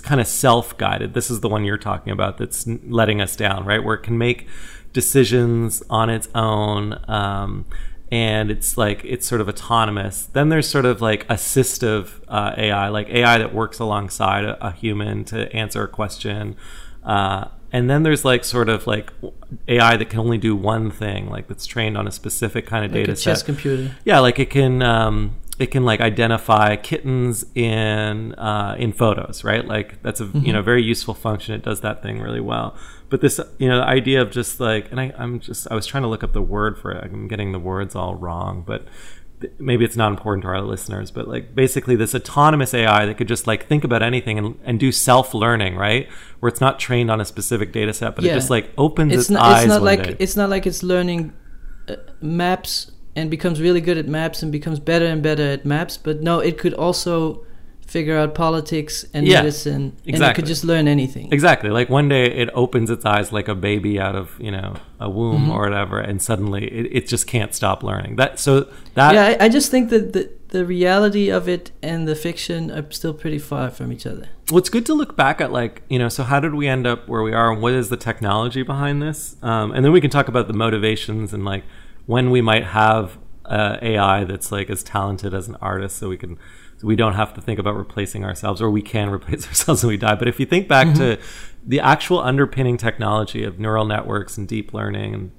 kind 0.00 0.20
of 0.20 0.26
self-guided. 0.26 1.14
This 1.14 1.30
is 1.30 1.40
the 1.40 1.48
one 1.48 1.64
you're 1.64 1.76
talking 1.78 2.12
about 2.12 2.38
that's 2.38 2.66
letting 2.66 3.20
us 3.20 3.36
down, 3.36 3.64
right? 3.64 3.82
Where 3.82 3.94
it 3.96 4.02
can 4.02 4.16
make 4.18 4.46
decisions 4.92 5.82
on 5.90 6.10
its 6.10 6.28
own. 6.34 6.98
Um, 7.08 7.64
and 8.10 8.50
it's 8.50 8.76
like 8.76 9.00
it's 9.04 9.26
sort 9.26 9.40
of 9.40 9.48
autonomous. 9.48 10.26
Then 10.26 10.50
there's 10.50 10.68
sort 10.68 10.84
of 10.84 11.00
like 11.00 11.26
assistive 11.28 12.20
uh, 12.28 12.52
AI, 12.58 12.88
like 12.88 13.08
AI 13.08 13.38
that 13.38 13.54
works 13.54 13.78
alongside 13.78 14.44
a, 14.44 14.66
a 14.66 14.70
human 14.72 15.24
to 15.26 15.50
answer 15.54 15.82
a 15.82 15.88
question. 15.88 16.56
Uh, 17.02 17.46
and 17.72 17.88
then 17.88 18.02
there's 18.02 18.22
like 18.22 18.44
sort 18.44 18.68
of 18.68 18.86
like 18.86 19.10
AI 19.66 19.96
that 19.96 20.10
can 20.10 20.20
only 20.20 20.36
do 20.36 20.54
one 20.54 20.90
thing, 20.90 21.30
like 21.30 21.48
that's 21.48 21.64
trained 21.64 21.96
on 21.96 22.06
a 22.06 22.12
specific 22.12 22.66
kind 22.66 22.84
of 22.84 22.90
Like 22.92 23.00
data 23.00 23.12
a 23.12 23.16
chess 23.16 23.38
set. 23.40 23.46
computer. 23.46 23.96
Yeah, 24.04 24.18
like 24.18 24.38
it 24.38 24.50
can 24.50 24.82
um, 24.82 25.36
it 25.58 25.66
can 25.70 25.84
like 25.84 26.00
identify 26.00 26.76
kittens 26.76 27.44
in 27.54 28.34
uh, 28.34 28.74
in 28.78 28.92
photos, 28.92 29.44
right? 29.44 29.66
Like 29.66 30.02
that's 30.02 30.20
a 30.20 30.24
you 30.34 30.52
know 30.52 30.62
very 30.62 30.82
useful 30.82 31.14
function. 31.14 31.54
It 31.54 31.62
does 31.62 31.80
that 31.82 32.02
thing 32.02 32.20
really 32.20 32.40
well. 32.40 32.76
But 33.10 33.20
this 33.20 33.38
you 33.58 33.68
know 33.68 33.78
the 33.78 33.86
idea 33.86 34.22
of 34.22 34.30
just 34.30 34.60
like, 34.60 34.90
and 34.90 35.00
I, 35.00 35.12
I'm 35.18 35.40
just 35.40 35.68
I 35.70 35.74
was 35.74 35.86
trying 35.86 36.02
to 36.04 36.08
look 36.08 36.24
up 36.24 36.32
the 36.32 36.42
word 36.42 36.78
for 36.78 36.90
it. 36.92 37.04
I'm 37.04 37.28
getting 37.28 37.52
the 37.52 37.58
words 37.58 37.94
all 37.94 38.14
wrong, 38.14 38.64
but 38.66 38.86
th- 39.42 39.52
maybe 39.58 39.84
it's 39.84 39.96
not 39.96 40.10
important 40.10 40.42
to 40.44 40.48
our 40.48 40.62
listeners. 40.62 41.10
But 41.10 41.28
like 41.28 41.54
basically 41.54 41.96
this 41.96 42.14
autonomous 42.14 42.72
AI 42.72 43.04
that 43.04 43.18
could 43.18 43.28
just 43.28 43.46
like 43.46 43.66
think 43.66 43.84
about 43.84 44.02
anything 44.02 44.38
and, 44.38 44.58
and 44.64 44.80
do 44.80 44.90
self 44.90 45.34
learning, 45.34 45.76
right? 45.76 46.08
Where 46.40 46.48
it's 46.48 46.62
not 46.62 46.78
trained 46.78 47.10
on 47.10 47.20
a 47.20 47.26
specific 47.26 47.72
data 47.72 47.92
set, 47.92 48.16
but 48.16 48.24
it 48.24 48.32
just 48.32 48.48
like 48.48 48.70
opens 48.78 49.12
its, 49.12 49.20
It's 49.24 49.30
not. 49.30 49.42
eyes 49.42 49.64
It's 49.64 49.68
not 49.68 49.82
like 49.82 50.02
day. 50.02 50.16
it's 50.18 50.34
not 50.36 50.48
like 50.48 50.66
it's 50.66 50.82
learning 50.82 51.34
uh, 51.88 51.96
maps 52.22 52.91
and 53.14 53.30
becomes 53.30 53.60
really 53.60 53.80
good 53.80 53.98
at 53.98 54.06
maps 54.08 54.42
and 54.42 54.50
becomes 54.52 54.78
better 54.78 55.06
and 55.06 55.22
better 55.22 55.42
at 55.50 55.64
maps. 55.64 55.96
But 55.96 56.22
no, 56.22 56.38
it 56.40 56.58
could 56.58 56.74
also 56.74 57.44
figure 57.86 58.16
out 58.16 58.34
politics 58.34 59.04
and 59.12 59.26
Yeah, 59.26 59.40
medicine, 59.42 59.94
and 60.06 60.22
it 60.22 60.34
could 60.34 60.46
just 60.46 60.64
learn 60.64 60.88
anything. 60.88 61.30
Exactly. 61.30 61.68
Like 61.68 61.90
one 61.90 62.08
day 62.08 62.24
it 62.24 62.48
opens 62.54 62.88
its 62.88 63.04
eyes 63.04 63.32
like 63.32 63.48
a 63.48 63.54
baby 63.54 64.00
out 64.00 64.16
of, 64.16 64.34
you 64.40 64.50
know, 64.50 64.76
a 64.98 65.10
womb 65.10 65.42
Mm-hmm. 65.42 65.50
or 65.50 65.62
whatever, 65.64 65.98
and 66.00 66.22
suddenly 66.22 66.64
it, 66.72 66.88
it 66.90 67.06
just 67.06 67.26
can't 67.26 67.54
stop 67.54 67.82
learning. 67.82 68.16
That 68.16 68.40
so 68.40 68.68
that 68.94 69.14
yeah, 69.14 69.36
I, 69.40 69.44
I 69.44 69.48
just 69.50 69.70
think 69.70 69.90
that 69.90 70.14
the 70.14 70.30
the 70.48 70.64
reality 70.64 71.30
of 71.30 71.48
it 71.48 71.70
and 71.82 72.06
the 72.08 72.14
fiction 72.14 72.70
are 72.70 72.90
still 72.90 73.14
pretty 73.14 73.38
far 73.38 73.70
from 73.70 73.90
each 73.92 74.06
other. 74.06 74.28
well, 74.50 74.58
it's 74.58 74.68
good 74.68 74.84
to 74.86 74.92
look 74.94 75.16
back 75.16 75.40
at 75.40 75.50
like, 75.50 75.80
you 75.88 75.98
know, 75.98 76.10
so 76.10 76.22
how 76.24 76.40
did 76.40 76.54
we 76.54 76.68
end 76.68 76.86
up 76.86 77.08
where 77.08 77.22
we 77.22 77.32
are 77.32 77.50
and 77.52 77.62
what 77.62 77.72
is 77.72 77.88
the 77.88 77.96
technology 77.96 78.62
behind 78.62 79.00
this? 79.02 79.36
Um, 79.42 79.72
and 79.72 79.82
then 79.84 79.92
we 79.92 80.00
can 80.02 80.10
talk 80.10 80.28
about 80.28 80.48
the 80.48 80.52
motivations 80.52 81.32
and 81.32 81.42
like 81.44 81.64
when 82.06 82.30
we 82.30 82.40
might 82.40 82.64
have 82.64 83.18
uh, 83.44 83.76
AI 83.82 84.24
that's 84.24 84.52
like 84.52 84.70
as 84.70 84.82
talented 84.82 85.34
as 85.34 85.48
an 85.48 85.56
artist 85.56 85.96
so 85.96 86.08
we 86.08 86.16
can 86.16 86.38
so 86.78 86.86
we 86.86 86.96
don't 86.96 87.14
have 87.14 87.34
to 87.34 87.40
think 87.40 87.58
about 87.58 87.76
replacing 87.76 88.24
ourselves 88.24 88.60
or 88.60 88.70
we 88.70 88.82
can 88.82 89.08
replace 89.12 89.46
ourselves 89.46 89.82
when 89.82 89.90
we 89.90 89.96
die. 89.96 90.14
But 90.14 90.28
if 90.28 90.40
you 90.40 90.46
think 90.46 90.68
back 90.68 90.94
to 90.96 91.18
the 91.64 91.80
actual 91.80 92.18
underpinning 92.18 92.76
technology 92.76 93.44
of 93.44 93.58
neural 93.58 93.84
networks 93.84 94.36
and 94.36 94.48
deep 94.48 94.74
learning 94.74 95.14
and 95.14 95.32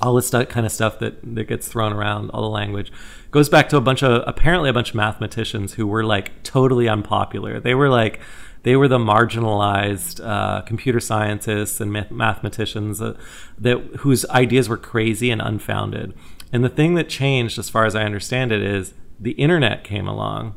all 0.00 0.14
this 0.14 0.26
stu- 0.26 0.46
kind 0.46 0.66
of 0.66 0.72
stuff 0.72 0.98
that, 0.98 1.18
that 1.36 1.44
gets 1.44 1.68
thrown 1.68 1.92
around, 1.92 2.30
all 2.30 2.42
the 2.42 2.48
language, 2.48 2.90
goes 3.30 3.48
back 3.48 3.68
to 3.68 3.76
a 3.76 3.80
bunch 3.80 4.02
of 4.02 4.24
apparently 4.26 4.68
a 4.68 4.72
bunch 4.72 4.90
of 4.90 4.94
mathematicians 4.96 5.74
who 5.74 5.86
were 5.86 6.04
like 6.04 6.42
totally 6.42 6.88
unpopular. 6.88 7.60
They 7.60 7.74
were 7.74 7.88
like 7.88 8.20
they 8.62 8.76
were 8.76 8.88
the 8.88 8.98
marginalized 8.98 10.24
uh, 10.24 10.62
computer 10.62 11.00
scientists 11.00 11.80
and 11.80 11.92
math- 11.92 12.10
mathematicians 12.10 13.00
uh, 13.00 13.16
that 13.58 13.78
whose 13.98 14.24
ideas 14.26 14.68
were 14.68 14.76
crazy 14.76 15.30
and 15.30 15.42
unfounded. 15.42 16.14
And 16.52 16.62
the 16.62 16.68
thing 16.68 16.94
that 16.94 17.08
changed, 17.08 17.58
as 17.58 17.70
far 17.70 17.86
as 17.86 17.96
I 17.96 18.04
understand 18.04 18.52
it, 18.52 18.62
is 18.62 18.94
the 19.18 19.32
internet 19.32 19.84
came 19.84 20.06
along. 20.06 20.54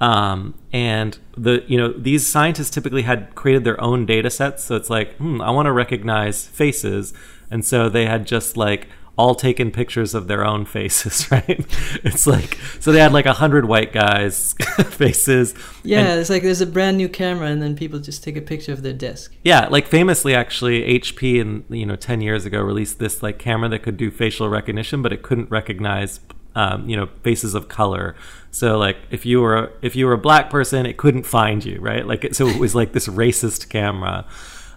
Um, 0.00 0.54
and 0.72 1.18
the 1.36 1.64
you 1.66 1.78
know 1.78 1.90
these 1.90 2.26
scientists 2.26 2.68
typically 2.68 3.02
had 3.02 3.34
created 3.34 3.64
their 3.64 3.80
own 3.80 4.04
data 4.04 4.28
sets 4.28 4.62
so 4.62 4.76
it's 4.76 4.90
like 4.90 5.16
hmm, 5.16 5.40
i 5.40 5.50
want 5.50 5.64
to 5.64 5.72
recognize 5.72 6.46
faces 6.46 7.14
and 7.50 7.64
so 7.64 7.88
they 7.88 8.04
had 8.04 8.26
just 8.26 8.58
like 8.58 8.88
all 9.18 9.34
taken 9.34 9.70
pictures 9.70 10.14
of 10.14 10.28
their 10.28 10.44
own 10.44 10.64
faces, 10.64 11.30
right? 11.30 11.64
It's 12.04 12.26
like 12.26 12.58
so 12.80 12.92
they 12.92 13.00
had 13.00 13.12
like 13.12 13.26
a 13.26 13.32
hundred 13.32 13.66
white 13.66 13.92
guys' 13.92 14.54
faces. 14.90 15.54
Yeah, 15.82 16.12
and, 16.12 16.20
it's 16.20 16.30
like 16.30 16.42
there's 16.42 16.60
a 16.60 16.66
brand 16.66 16.98
new 16.98 17.08
camera, 17.08 17.48
and 17.48 17.62
then 17.62 17.76
people 17.76 17.98
just 17.98 18.22
take 18.22 18.36
a 18.36 18.42
picture 18.42 18.72
of 18.72 18.82
their 18.82 18.92
desk. 18.92 19.34
Yeah, 19.42 19.68
like 19.68 19.86
famously, 19.86 20.34
actually, 20.34 20.98
HP 21.00 21.40
and 21.40 21.64
you 21.68 21.86
know 21.86 21.96
ten 21.96 22.20
years 22.20 22.44
ago 22.44 22.60
released 22.60 22.98
this 22.98 23.22
like 23.22 23.38
camera 23.38 23.68
that 23.70 23.80
could 23.80 23.96
do 23.96 24.10
facial 24.10 24.48
recognition, 24.48 25.02
but 25.02 25.12
it 25.12 25.22
couldn't 25.22 25.50
recognize 25.50 26.20
um, 26.54 26.88
you 26.88 26.96
know 26.96 27.06
faces 27.22 27.54
of 27.54 27.68
color. 27.68 28.16
So 28.50 28.78
like 28.78 28.96
if 29.10 29.24
you 29.24 29.40
were 29.40 29.72
if 29.82 29.96
you 29.96 30.06
were 30.06 30.14
a 30.14 30.18
black 30.18 30.50
person, 30.50 30.86
it 30.86 30.96
couldn't 30.96 31.24
find 31.24 31.64
you, 31.64 31.80
right? 31.80 32.06
Like 32.06 32.24
it, 32.24 32.36
so 32.36 32.48
it 32.48 32.58
was 32.58 32.74
like 32.74 32.92
this 32.92 33.08
racist 33.08 33.68
camera. 33.68 34.26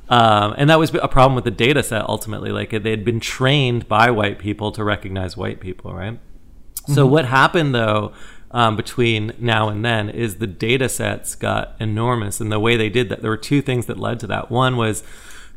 Um, 0.09 0.55
and 0.57 0.69
that 0.69 0.79
was 0.79 0.93
a 0.93 1.07
problem 1.07 1.35
with 1.35 1.43
the 1.43 1.51
data 1.51 1.83
set 1.83 2.01
ultimately. 2.09 2.51
Like 2.51 2.71
they 2.71 2.89
had 2.89 3.05
been 3.05 3.19
trained 3.19 3.87
by 3.87 4.09
white 4.09 4.39
people 4.39 4.71
to 4.71 4.83
recognize 4.83 5.37
white 5.37 5.59
people, 5.59 5.93
right? 5.93 6.13
Mm-hmm. 6.13 6.93
So 6.93 7.05
what 7.05 7.25
happened 7.25 7.75
though 7.75 8.13
um, 8.51 8.75
between 8.75 9.33
now 9.37 9.69
and 9.69 9.85
then 9.85 10.09
is 10.09 10.37
the 10.37 10.47
data 10.47 10.89
sets 10.89 11.35
got 11.35 11.75
enormous. 11.79 12.41
And 12.41 12.51
the 12.51 12.59
way 12.59 12.75
they 12.75 12.89
did 12.89 13.09
that, 13.09 13.21
there 13.21 13.29
were 13.29 13.37
two 13.37 13.61
things 13.61 13.85
that 13.85 13.99
led 13.99 14.19
to 14.21 14.27
that. 14.27 14.49
One 14.49 14.77
was 14.77 15.03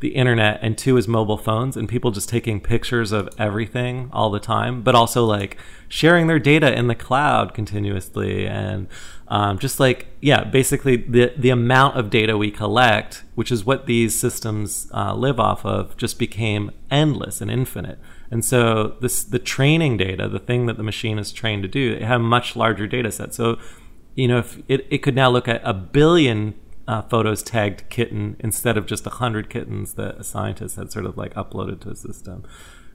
the 0.03 0.17
internet, 0.17 0.59
and 0.63 0.77
two 0.77 0.97
is 0.97 1.07
mobile 1.07 1.39
phones 1.39 1.77
and 1.77 1.89
people 1.89 2.11
just 2.11 2.29
taking 2.29 2.61
pictures 2.61 3.13
of 3.13 3.29
everything 3.39 4.11
all 4.13 4.31
the 4.31 4.41
time, 4.41 4.83
but 4.83 4.95
also 4.97 5.25
like 5.25 5.57
sharing 5.89 6.27
their 6.27 6.41
data 6.41 6.77
in 6.77 6.89
the 6.89 6.95
cloud 6.95 7.55
continuously 7.55 8.47
and 8.47 8.89
um, 9.29 9.59
just 9.59 9.79
like 9.79 10.09
yeah 10.21 10.43
basically 10.43 10.97
the 10.97 11.33
the 11.37 11.51
amount 11.51 11.97
of 11.97 12.11
data 12.11 12.37
we 12.37 12.51
collect 12.51 13.23
which 13.35 13.53
is 13.53 13.65
what 13.65 13.87
these 13.87 14.19
systems 14.19 14.91
uh, 14.93 15.15
live 15.15 15.39
off 15.39 15.65
of 15.65 15.97
just 15.97 16.19
became 16.19 16.71
endless 16.91 17.41
and 17.41 17.51
infinite. 17.51 17.99
And 18.31 18.45
so 18.45 18.97
this 19.01 19.23
the 19.23 19.39
training 19.39 19.99
data 19.99 20.29
the 20.29 20.41
thing 20.41 20.67
that 20.67 20.77
the 20.77 20.83
machine 20.83 21.19
is 21.19 21.31
trained 21.31 21.63
to 21.63 21.69
do 21.69 21.93
it 21.93 22.03
had 22.03 22.17
a 22.17 22.19
much 22.19 22.57
larger 22.57 22.87
data 22.89 23.13
set. 23.13 23.33
So 23.35 23.59
you 24.17 24.27
know 24.27 24.39
if 24.39 24.59
it, 24.67 24.85
it 24.91 24.99
could 24.99 25.15
now 25.15 25.31
look 25.31 25.47
at 25.47 25.61
a 25.63 25.73
billion 25.73 26.55
uh, 26.89 27.03
photos 27.03 27.43
tagged 27.43 27.89
kitten 27.89 28.37
instead 28.41 28.77
of 28.77 28.87
just 28.87 29.07
a 29.07 29.11
hundred 29.11 29.49
kittens 29.49 29.95
that 29.95 30.17
a 30.19 30.25
scientist 30.25 30.77
had 30.77 30.91
sort 30.91 31.07
of 31.07 31.17
like 31.17 31.33
uploaded 31.35 31.81
to 31.81 31.91
a 31.91 31.97
system 31.97 32.45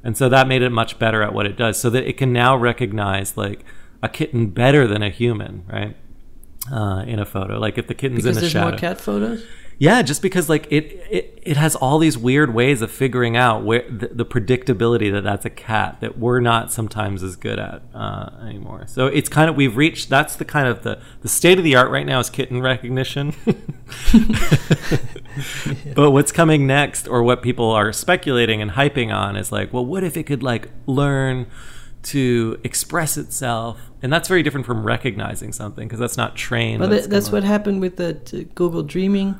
and 0.03 0.17
so 0.17 0.29
that 0.29 0.47
made 0.47 0.61
it 0.61 0.69
much 0.69 0.99
better 0.99 1.23
at 1.23 1.33
what 1.33 1.45
it 1.45 1.57
does 1.57 1.79
so 1.79 1.89
that 1.89 2.07
it 2.07 2.17
can 2.17 2.31
now 2.31 2.55
recognize 2.55 3.37
like 3.37 3.63
a 4.03 4.09
kitten 4.09 4.47
better 4.47 4.87
than 4.87 5.01
a 5.01 5.09
human 5.09 5.63
right 5.71 5.95
uh, 6.71 7.03
in 7.07 7.19
a 7.19 7.25
photo. 7.25 7.59
Like 7.59 7.77
if 7.77 7.87
the 7.87 7.93
kitten's 7.93 8.23
because 8.23 8.37
in 8.37 8.39
a 8.39 8.41
there's 8.41 8.51
shadow. 8.51 8.69
more 8.69 8.77
cat 8.77 8.99
photos. 8.99 9.43
Yeah, 9.79 10.01
just 10.01 10.23
because 10.23 10.49
like 10.49 10.65
it, 10.71 10.85
it 11.09 11.39
it 11.43 11.55
has 11.55 11.75
all 11.75 11.99
these 11.99 12.17
weird 12.17 12.53
ways 12.53 12.81
of 12.81 12.89
figuring 12.89 13.37
out 13.37 13.63
where 13.63 13.87
the, 13.89 14.07
the 14.07 14.25
predictability 14.25 15.11
that 15.11 15.23
that's 15.23 15.45
a 15.45 15.51
cat 15.51 16.01
that 16.01 16.17
we're 16.17 16.39
not 16.39 16.71
sometimes 16.71 17.21
as 17.21 17.35
good 17.35 17.59
at 17.59 17.83
uh, 17.93 18.31
anymore. 18.41 18.85
So 18.87 19.05
it's 19.05 19.29
kind 19.29 19.49
of 19.49 19.55
we've 19.55 19.77
reached 19.77 20.09
that's 20.09 20.35
the 20.35 20.45
kind 20.45 20.67
of 20.67 20.81
the 20.81 20.99
the 21.21 21.29
state 21.29 21.59
of 21.59 21.63
the 21.63 21.75
art 21.75 21.91
right 21.91 22.07
now 22.07 22.19
is 22.19 22.31
kitten 22.31 22.59
recognition. 22.59 23.35
but 25.95 26.09
what's 26.09 26.31
coming 26.31 26.65
next, 26.65 27.07
or 27.07 27.21
what 27.21 27.43
people 27.43 27.69
are 27.69 27.93
speculating 27.93 28.63
and 28.63 28.71
hyping 28.71 29.13
on, 29.13 29.35
is 29.35 29.51
like, 29.51 29.71
well, 29.71 29.85
what 29.85 30.03
if 30.03 30.17
it 30.17 30.23
could 30.23 30.41
like 30.41 30.69
learn 30.87 31.45
to 32.03 32.59
express 32.63 33.17
itself 33.17 33.91
and 34.01 34.13
that's 34.13 34.27
very 34.27 34.41
different 34.41 34.65
from 34.65 34.85
recognizing 34.85 35.51
something 35.51 35.87
because 35.87 35.99
that's 35.99 36.15
not 36.15 36.35
trained 36.35 36.79
well 36.79 36.87
that's, 36.87 37.07
that's 37.07 37.31
what 37.31 37.43
happened 37.43 37.81
with 37.81 37.97
the 37.97 38.13
google 38.55 38.83
dreaming 38.83 39.35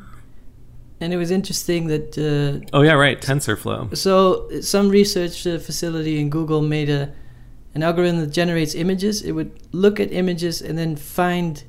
and 0.99 1.13
it 1.13 1.17
was 1.17 1.31
interesting 1.31 1.87
that 1.87 2.17
uh, 2.17 2.65
oh 2.73 2.81
yeah 2.81 2.93
right 2.93 3.21
tensorflow. 3.21 3.95
So 3.95 4.49
some 4.61 4.89
research 4.89 5.45
uh, 5.45 5.59
facility 5.59 6.19
in 6.19 6.29
google 6.29 6.61
made 6.61 6.89
a 6.89 7.13
an 7.73 7.83
algorithm 7.83 8.19
that 8.21 8.31
generates 8.31 8.73
images. 8.73 9.21
It 9.21 9.33
would 9.33 9.51
look 9.71 9.99
at 9.99 10.11
images 10.11 10.61
and 10.61 10.77
then 10.77 10.95
find 10.95 11.63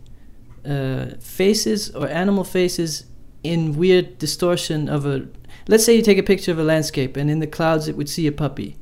uh, 0.64 1.06
faces 1.20 1.90
or 1.90 2.08
animal 2.08 2.44
faces 2.44 3.04
in 3.42 3.76
weird 3.76 4.18
distortion 4.18 4.88
of 4.88 5.04
a 5.04 5.28
let's 5.68 5.84
say 5.84 5.94
you 5.94 6.02
take 6.02 6.18
a 6.18 6.22
picture 6.22 6.50
of 6.50 6.58
a 6.58 6.64
landscape 6.64 7.16
and 7.16 7.30
in 7.30 7.40
the 7.40 7.46
clouds 7.46 7.88
it 7.88 7.96
would 7.96 8.08
see 8.08 8.26
a 8.26 8.32
puppy. 8.32 8.76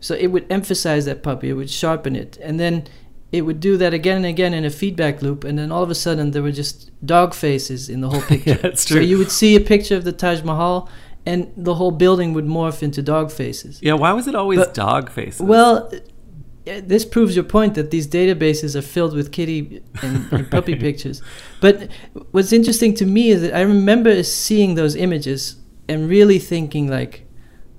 So 0.00 0.14
it 0.14 0.26
would 0.26 0.46
emphasize 0.50 1.06
that 1.06 1.22
puppy, 1.22 1.48
it 1.48 1.54
would 1.54 1.70
sharpen 1.70 2.14
it. 2.14 2.36
And 2.42 2.60
then 2.60 2.86
it 3.34 3.40
would 3.40 3.58
do 3.58 3.76
that 3.76 3.92
again 3.92 4.18
and 4.18 4.26
again 4.26 4.54
in 4.54 4.64
a 4.64 4.70
feedback 4.70 5.20
loop. 5.20 5.42
And 5.42 5.58
then 5.58 5.72
all 5.72 5.82
of 5.82 5.90
a 5.90 5.94
sudden 5.94 6.30
there 6.30 6.42
were 6.42 6.52
just 6.52 6.90
dog 7.04 7.34
faces 7.34 7.88
in 7.88 8.00
the 8.00 8.08
whole 8.08 8.22
picture. 8.30 8.50
yeah, 8.50 8.56
that's 8.56 8.84
true. 8.84 8.98
So 8.98 9.00
you 9.00 9.18
would 9.18 9.32
see 9.32 9.56
a 9.56 9.60
picture 9.60 9.96
of 9.96 10.04
the 10.04 10.12
Taj 10.12 10.42
Mahal 10.42 10.88
and 11.26 11.52
the 11.56 11.74
whole 11.74 11.90
building 11.90 12.32
would 12.34 12.44
morph 12.44 12.80
into 12.80 13.02
dog 13.02 13.32
faces. 13.32 13.82
Yeah, 13.82 13.94
why 13.94 14.12
was 14.12 14.28
it 14.28 14.36
always 14.36 14.60
but, 14.60 14.74
dog 14.74 15.10
faces? 15.10 15.40
Well, 15.40 15.90
uh, 15.92 16.80
this 16.84 17.04
proves 17.04 17.34
your 17.34 17.44
point 17.44 17.74
that 17.74 17.90
these 17.90 18.06
databases 18.06 18.76
are 18.76 18.82
filled 18.82 19.14
with 19.14 19.32
kitty 19.32 19.82
and, 20.00 20.32
and 20.32 20.50
puppy 20.56 20.76
pictures. 20.76 21.20
But 21.60 21.90
what's 22.30 22.52
interesting 22.52 22.94
to 22.94 23.04
me 23.04 23.30
is 23.30 23.42
that 23.42 23.52
I 23.52 23.62
remember 23.62 24.22
seeing 24.22 24.76
those 24.76 24.94
images 24.94 25.56
and 25.88 26.08
really 26.08 26.38
thinking 26.38 26.88
like, 26.88 27.26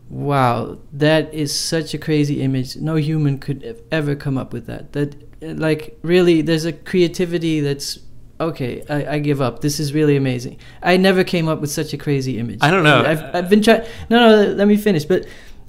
wow, 0.09 0.79
that 0.91 1.33
is 1.33 1.57
such 1.57 1.93
a 1.93 1.97
crazy 1.97 2.41
image. 2.41 2.75
No 2.75 2.95
human 2.95 3.39
could 3.39 3.81
ever 3.89 4.15
come 4.15 4.37
up 4.37 4.51
with 4.51 4.65
that. 4.67 4.91
That 4.91 5.15
like 5.53 5.97
really, 6.01 6.41
there's 6.41 6.65
a 6.65 6.73
creativity 6.73 7.59
that's 7.61 7.99
okay. 8.39 8.83
I, 8.89 9.15
I 9.15 9.19
give 9.19 9.41
up. 9.41 9.61
This 9.61 9.79
is 9.79 9.93
really 9.93 10.15
amazing. 10.15 10.57
I 10.81 10.97
never 10.97 11.23
came 11.23 11.47
up 11.47 11.61
with 11.61 11.71
such 11.71 11.93
a 11.93 11.97
crazy 11.97 12.37
image. 12.37 12.59
I 12.61 12.71
don't 12.71 12.83
know. 12.83 13.03
I've 13.03 13.35
I've 13.35 13.49
been 13.49 13.61
trying. 13.61 13.83
No, 14.09 14.19
no. 14.19 14.51
Let 14.53 14.67
me 14.67 14.77
finish. 14.77 15.05
But 15.05 15.25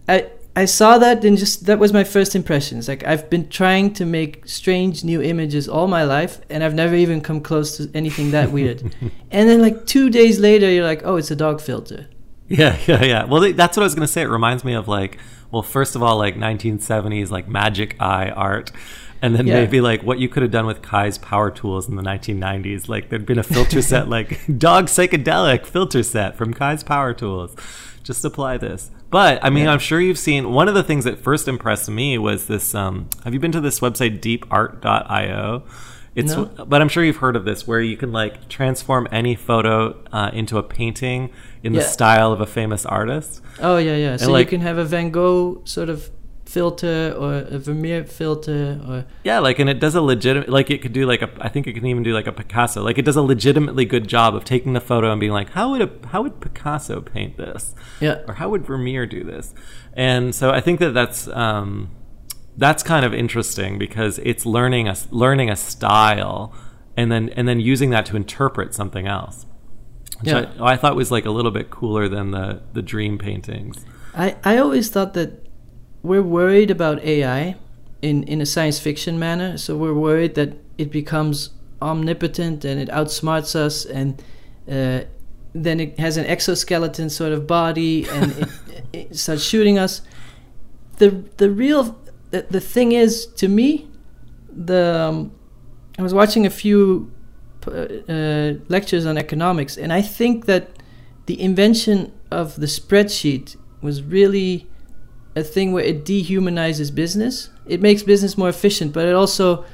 I. 0.09 0.31
I 0.59 0.65
saw 0.65 0.97
that 0.97 1.23
and 1.23 1.37
just 1.37 1.67
that 1.67 1.79
was 1.79 1.93
my 1.93 2.03
first 2.03 2.35
impressions. 2.35 2.89
Like 2.89 3.05
I've 3.05 3.29
been 3.29 3.47
trying 3.51 3.93
to 3.93 4.07
make 4.07 4.49
strange 4.49 5.05
new 5.05 5.21
images 5.21 5.69
all 5.69 5.87
my 5.87 6.05
life 6.05 6.41
and 6.49 6.65
I've 6.65 6.73
never 6.73 6.95
even 6.95 7.21
come 7.21 7.43
close 7.43 7.77
to 7.77 7.91
anything 7.93 8.31
that 8.31 8.53
weird. 8.53 8.81
and 9.31 9.51
then 9.51 9.61
like 9.61 9.85
2 9.85 10.09
days 10.09 10.41
later 10.41 10.71
you're 10.71 10.83
like, 10.83 11.03
"Oh, 11.05 11.17
it's 11.17 11.31
a 11.31 11.37
dog 11.37 11.61
filter." 11.61 12.09
Yeah, 12.49 12.79
yeah, 12.87 13.05
yeah. 13.05 13.25
Well, 13.25 13.53
that's 13.53 13.77
what 13.77 13.83
I 13.83 13.87
was 13.87 13.95
going 13.95 14.07
to 14.07 14.13
say. 14.13 14.23
It 14.23 14.29
reminds 14.29 14.65
me 14.65 14.75
of 14.75 14.89
like, 14.89 15.19
well, 15.51 15.63
first 15.63 15.97
of 15.97 16.03
all, 16.03 16.17
like 16.17 16.37
1970s, 16.37 17.31
like 17.31 17.49
magic 17.49 17.97
eye 18.01 18.31
art. 18.31 18.73
And 19.23 19.35
then 19.35 19.47
yeah. 19.47 19.55
maybe 19.55 19.81
like 19.81 20.03
what 20.03 20.19
you 20.19 20.29
could 20.29 20.43
have 20.43 20.53
done 20.53 20.67
with 20.67 20.83
Kai's 20.83 21.19
power 21.19 21.51
tools 21.51 21.89
in 21.89 21.97
the 21.97 22.03
1990s. 22.03 22.89
Like 22.89 23.09
there'd 23.09 23.27
been 23.27 23.39
a 23.39 23.43
filter 23.43 23.83
set, 23.83 24.09
like 24.11 24.41
dog 24.59 24.87
psychedelic 24.87 25.67
filter 25.67 26.03
set 26.03 26.37
from 26.37 26.53
Kai's 26.53 26.83
power 26.83 27.15
tools. 27.15 27.55
Just 28.03 28.25
apply 28.25 28.59
this. 28.59 28.91
But 29.11 29.45
I 29.45 29.51
mean, 29.51 29.65
yeah. 29.65 29.73
I'm 29.73 29.79
sure 29.79 30.01
you've 30.01 30.19
seen 30.19 30.53
one 30.53 30.69
of 30.69 30.75
the 30.75 30.83
things 30.83 31.05
that 31.05 31.19
first 31.19 31.49
impressed 31.49 31.89
me 31.89 32.19
was 32.19 32.47
this. 32.47 32.75
Um, 32.75 33.09
have 33.25 33.35
you 33.35 33.41
been 33.41 33.53
to 33.53 33.61
this 33.61 33.81
website, 33.81 34.21
deepart.io? 34.21 35.65
It's, 36.17 36.35
no. 36.35 36.47
but 36.47 36.81
I'm 36.81 36.89
sure 36.89 37.05
you've 37.05 37.19
heard 37.19 37.37
of 37.37 37.45
this, 37.45 37.67
where 37.67 37.81
you 37.81 37.97
can 37.97 38.11
like 38.11 38.49
transform 38.49 39.07
any 39.13 39.35
photo 39.35 40.03
uh, 40.13 40.31
into 40.33 40.57
a 40.57 40.63
painting 40.63 41.31
in 41.63 41.75
yeah. 41.75 41.81
the 41.81 41.87
style 41.87 42.33
of 42.33 42.41
a 42.41 42.47
famous 42.47 42.87
artist. 42.87 43.43
Oh 43.61 43.77
yeah, 43.77 43.97
yeah. 43.97 44.17
so 44.17 44.33
like, 44.33 44.47
you 44.47 44.51
can 44.51 44.61
have 44.63 44.79
a 44.79 44.85
Van 44.85 45.11
Gogh 45.11 45.61
sort 45.65 45.91
of 45.91 46.11
filter 46.47 47.15
or 47.19 47.35
a 47.39 47.59
Vermeer 47.59 48.05
filter 48.05 48.81
or 48.89 49.05
yeah, 49.25 49.41
like 49.41 49.59
and 49.59 49.69
it 49.69 49.81
does 49.81 49.95
a 49.95 50.01
legitimate 50.01 50.49
like 50.49 50.71
it 50.71 50.81
could 50.81 50.93
do 50.93 51.05
like 51.07 51.23
a 51.23 51.31
I 51.41 51.49
think 51.49 51.67
it 51.67 51.75
can 51.75 51.87
even 51.87 52.03
do 52.03 52.15
like 52.15 52.27
a 52.27 52.33
Picasso. 52.33 52.83
Like 52.83 52.99
it 52.99 53.05
does 53.05 53.17
a 53.17 53.23
legitimately 53.23 53.85
good 53.85 54.09
job 54.09 54.35
of 54.35 54.45
taking 54.45 54.73
the 54.73 54.81
photo 54.81 55.11
and 55.11 55.21
being 55.21 55.33
like, 55.33 55.51
how 55.51 55.71
would 55.73 55.83
a 55.83 55.91
how 56.09 56.23
would 56.23 56.41
Picasso 56.41 57.01
paint 57.01 57.37
this? 57.37 57.75
Yeah, 58.01 58.23
or 58.27 58.35
how 58.35 58.49
would 58.51 58.65
Vermeer 58.65 59.07
do 59.07 59.25
this? 59.25 59.55
And 59.93 60.35
so 60.35 60.51
I 60.51 60.61
think 60.61 60.81
that 60.81 60.93
that's. 60.95 61.29
Um, 61.29 61.91
that's 62.59 62.83
kind 62.83 63.05
of 63.05 63.13
interesting 63.13 63.79
because 63.79 64.19
it's 64.21 64.47
learning 64.47 64.89
a 64.89 64.97
learning 65.11 65.51
a 65.51 65.57
style 65.57 66.55
and 66.97 67.13
then 67.13 67.29
and 67.31 67.47
then 67.47 67.61
using 67.61 67.91
that 67.91 68.07
to 68.07 68.17
interpret 68.17 68.75
something 68.75 69.07
else 69.07 69.45
which 70.21 70.33
yeah. 70.33 70.51
I, 70.59 70.73
I, 70.73 70.77
thought 70.79 70.97
was 70.97 71.11
like 71.11 71.27
a 71.27 71.31
little 71.31 71.51
bit 71.51 71.69
cooler 71.69 72.09
than 72.09 72.31
the 72.31 72.63
the 72.73 72.81
dream 72.81 73.19
paintings 73.19 73.85
i 74.15 74.37
i 74.43 74.57
always 74.57 74.89
thought 74.89 75.13
that 75.13 75.46
we're 76.07 76.29
worried 76.39 76.71
about 76.71 76.97
ai 77.05 77.57
in 78.03 78.23
in 78.25 78.41
a 78.41 78.47
science 78.47 78.79
fiction 78.79 79.19
manner 79.19 79.57
so 79.57 79.77
we're 79.77 80.01
worried 80.09 80.35
that 80.35 80.51
it 80.79 80.91
becomes 80.91 81.51
omnipotent 81.83 82.65
and 82.65 82.81
it 82.81 82.89
outsmarts 82.89 83.55
us 83.55 83.85
and 83.85 84.23
uh, 84.71 85.01
then 85.65 85.81
it 85.81 85.99
has 85.99 86.17
an 86.17 86.27
exoskeleton 86.27 87.09
sort 87.11 87.33
of 87.33 87.47
body 87.47 88.09
and 88.09 88.33
it, 88.33 88.49
it 88.93 89.17
starts 89.17 89.43
shooting 89.43 89.79
us. 89.79 90.03
The 90.99 91.25
the 91.37 91.51
real 91.51 91.99
the, 92.31 92.47
the 92.51 92.61
thing 92.61 92.93
is, 92.93 93.27
to 93.27 93.49
me, 93.49 93.89
the 94.51 95.09
um, 95.09 95.33
I 95.99 96.03
was 96.03 96.15
watching 96.15 96.47
a 96.47 96.51
few 96.51 97.13
uh, 97.67 98.55
lectures 98.69 99.07
on 99.07 99.17
economics, 99.19 99.77
and 99.77 99.93
I 99.93 100.03
think 100.03 100.47
that 100.47 100.71
the 101.27 101.41
invention 101.41 102.13
of 102.31 102.57
the 102.57 102.67
spreadsheet 102.67 103.57
was 103.81 104.03
really 104.03 104.69
a 105.37 105.45
thing 105.45 105.73
where 105.73 105.85
it 105.85 106.05
dehumanizes 106.05 106.93
business. 106.93 107.51
It 107.67 107.83
makes 107.83 108.03
business 108.03 108.37
more 108.39 108.49
efficient, 108.49 108.93
but 108.95 109.05
it 109.05 109.15
also 109.15 109.65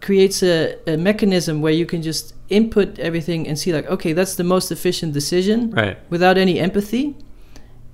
creates 0.00 0.42
a, 0.42 0.76
a 0.86 0.96
mechanism 0.96 1.60
where 1.60 1.72
you 1.72 1.86
can 1.86 2.02
just 2.02 2.34
input 2.48 2.98
everything 2.98 3.46
and 3.46 3.56
see 3.56 3.72
like 3.72 3.86
okay 3.86 4.12
that's 4.12 4.34
the 4.34 4.44
most 4.44 4.72
efficient 4.72 5.12
decision 5.12 5.70
right. 5.70 5.98
without 6.10 6.36
any 6.36 6.58
empathy. 6.58 7.16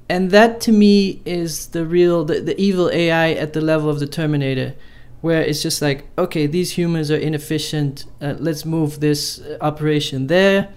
And 0.08 0.30
that 0.30 0.62
to 0.62 0.72
me 0.72 1.20
is 1.26 1.66
the 1.68 1.84
real 1.84 2.24
the, 2.24 2.40
the 2.40 2.58
evil 2.58 2.88
ai 2.90 3.32
at 3.32 3.52
the 3.52 3.60
level 3.60 3.90
of 3.90 4.00
the 4.00 4.06
terminator 4.06 4.74
where 5.20 5.42
it's 5.42 5.60
just 5.60 5.82
like 5.82 6.06
okay 6.16 6.46
these 6.46 6.78
humans 6.78 7.10
are 7.10 7.16
inefficient 7.16 8.06
uh, 8.22 8.34
let's 8.38 8.64
move 8.64 9.00
this 9.00 9.40
uh, 9.40 9.58
operation 9.60 10.28
there. 10.28 10.72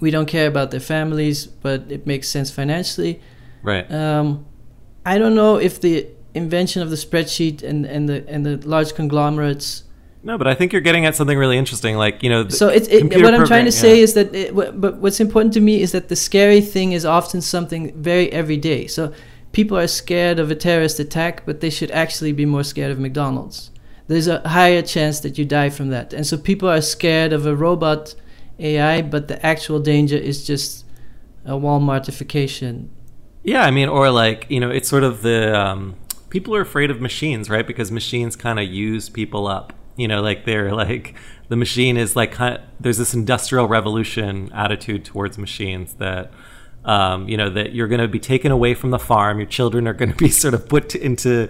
We 0.00 0.10
don't 0.10 0.26
care 0.26 0.48
about 0.48 0.72
their 0.72 0.80
families 0.80 1.46
but 1.46 1.84
it 1.88 2.06
makes 2.06 2.28
sense 2.28 2.50
financially. 2.50 3.22
Right. 3.62 3.90
Um, 3.90 4.44
i 5.04 5.18
don't 5.18 5.34
know 5.34 5.56
if 5.56 5.80
the 5.80 6.06
invention 6.34 6.82
of 6.82 6.90
the 6.90 6.96
spreadsheet 6.96 7.62
and, 7.62 7.84
and 7.86 8.08
the 8.08 8.24
and 8.28 8.44
the 8.44 8.56
large 8.68 8.94
conglomerates 8.94 9.84
no, 10.24 10.38
but 10.38 10.46
I 10.46 10.54
think 10.54 10.72
you're 10.72 10.80
getting 10.80 11.04
at 11.04 11.14
something 11.14 11.36
really 11.36 11.58
interesting. 11.58 11.96
Like 11.96 12.22
you 12.22 12.30
know, 12.30 12.48
so 12.48 12.68
it's 12.68 12.88
it, 12.88 13.04
what 13.22 13.34
I'm 13.34 13.46
trying 13.46 13.66
to 13.66 13.72
say 13.72 14.00
is 14.00 14.14
that. 14.14 14.34
It, 14.34 14.54
but 14.54 14.96
what's 14.96 15.20
important 15.20 15.52
to 15.54 15.60
me 15.60 15.82
is 15.82 15.92
that 15.92 16.08
the 16.08 16.16
scary 16.16 16.62
thing 16.62 16.92
is 16.92 17.04
often 17.04 17.42
something 17.42 17.92
very 18.02 18.32
everyday. 18.32 18.86
So 18.86 19.12
people 19.52 19.78
are 19.78 19.86
scared 19.86 20.38
of 20.38 20.50
a 20.50 20.54
terrorist 20.54 20.98
attack, 20.98 21.44
but 21.44 21.60
they 21.60 21.68
should 21.68 21.90
actually 21.90 22.32
be 22.32 22.46
more 22.46 22.64
scared 22.64 22.90
of 22.90 22.98
McDonald's. 22.98 23.70
There's 24.08 24.26
a 24.26 24.46
higher 24.48 24.80
chance 24.80 25.20
that 25.20 25.36
you 25.36 25.44
die 25.44 25.68
from 25.68 25.90
that, 25.90 26.14
and 26.14 26.26
so 26.26 26.38
people 26.38 26.70
are 26.70 26.80
scared 26.80 27.34
of 27.34 27.44
a 27.44 27.54
robot 27.54 28.14
AI, 28.58 29.02
but 29.02 29.28
the 29.28 29.44
actual 29.44 29.78
danger 29.78 30.16
is 30.16 30.46
just 30.46 30.86
a 31.44 31.52
Walmartification. 31.52 32.88
Yeah, 33.44 33.62
I 33.62 33.70
mean, 33.70 33.88
or 33.88 34.10
like 34.10 34.46
you 34.48 34.58
know, 34.58 34.70
it's 34.70 34.88
sort 34.88 35.04
of 35.04 35.22
the 35.22 35.58
um, 35.58 35.96
people 36.30 36.56
are 36.56 36.62
afraid 36.62 36.90
of 36.90 37.00
machines, 37.00 37.50
right? 37.50 37.66
Because 37.66 37.92
machines 37.92 38.36
kind 38.36 38.58
of 38.58 38.66
use 38.66 39.08
people 39.08 39.46
up. 39.46 39.72
You 39.96 40.08
know 40.08 40.22
like 40.22 40.44
they're 40.44 40.72
like 40.74 41.14
the 41.48 41.56
machine 41.56 41.96
is 41.96 42.16
like 42.16 42.32
kind 42.32 42.56
of, 42.56 42.62
there's 42.80 42.98
this 42.98 43.14
industrial 43.14 43.68
revolution 43.68 44.50
attitude 44.52 45.04
towards 45.04 45.38
machines 45.38 45.94
that 45.94 46.32
um, 46.84 47.28
you 47.28 47.36
know 47.36 47.50
that 47.50 47.74
you're 47.74 47.86
going 47.86 48.00
to 48.00 48.08
be 48.08 48.18
taken 48.18 48.50
away 48.50 48.74
from 48.74 48.90
the 48.90 48.98
farm. 48.98 49.38
Your 49.38 49.46
children 49.46 49.86
are 49.86 49.92
going 49.92 50.10
to 50.10 50.16
be 50.16 50.28
sort 50.44 50.54
of 50.54 50.68
put 50.68 50.94
into 50.94 51.48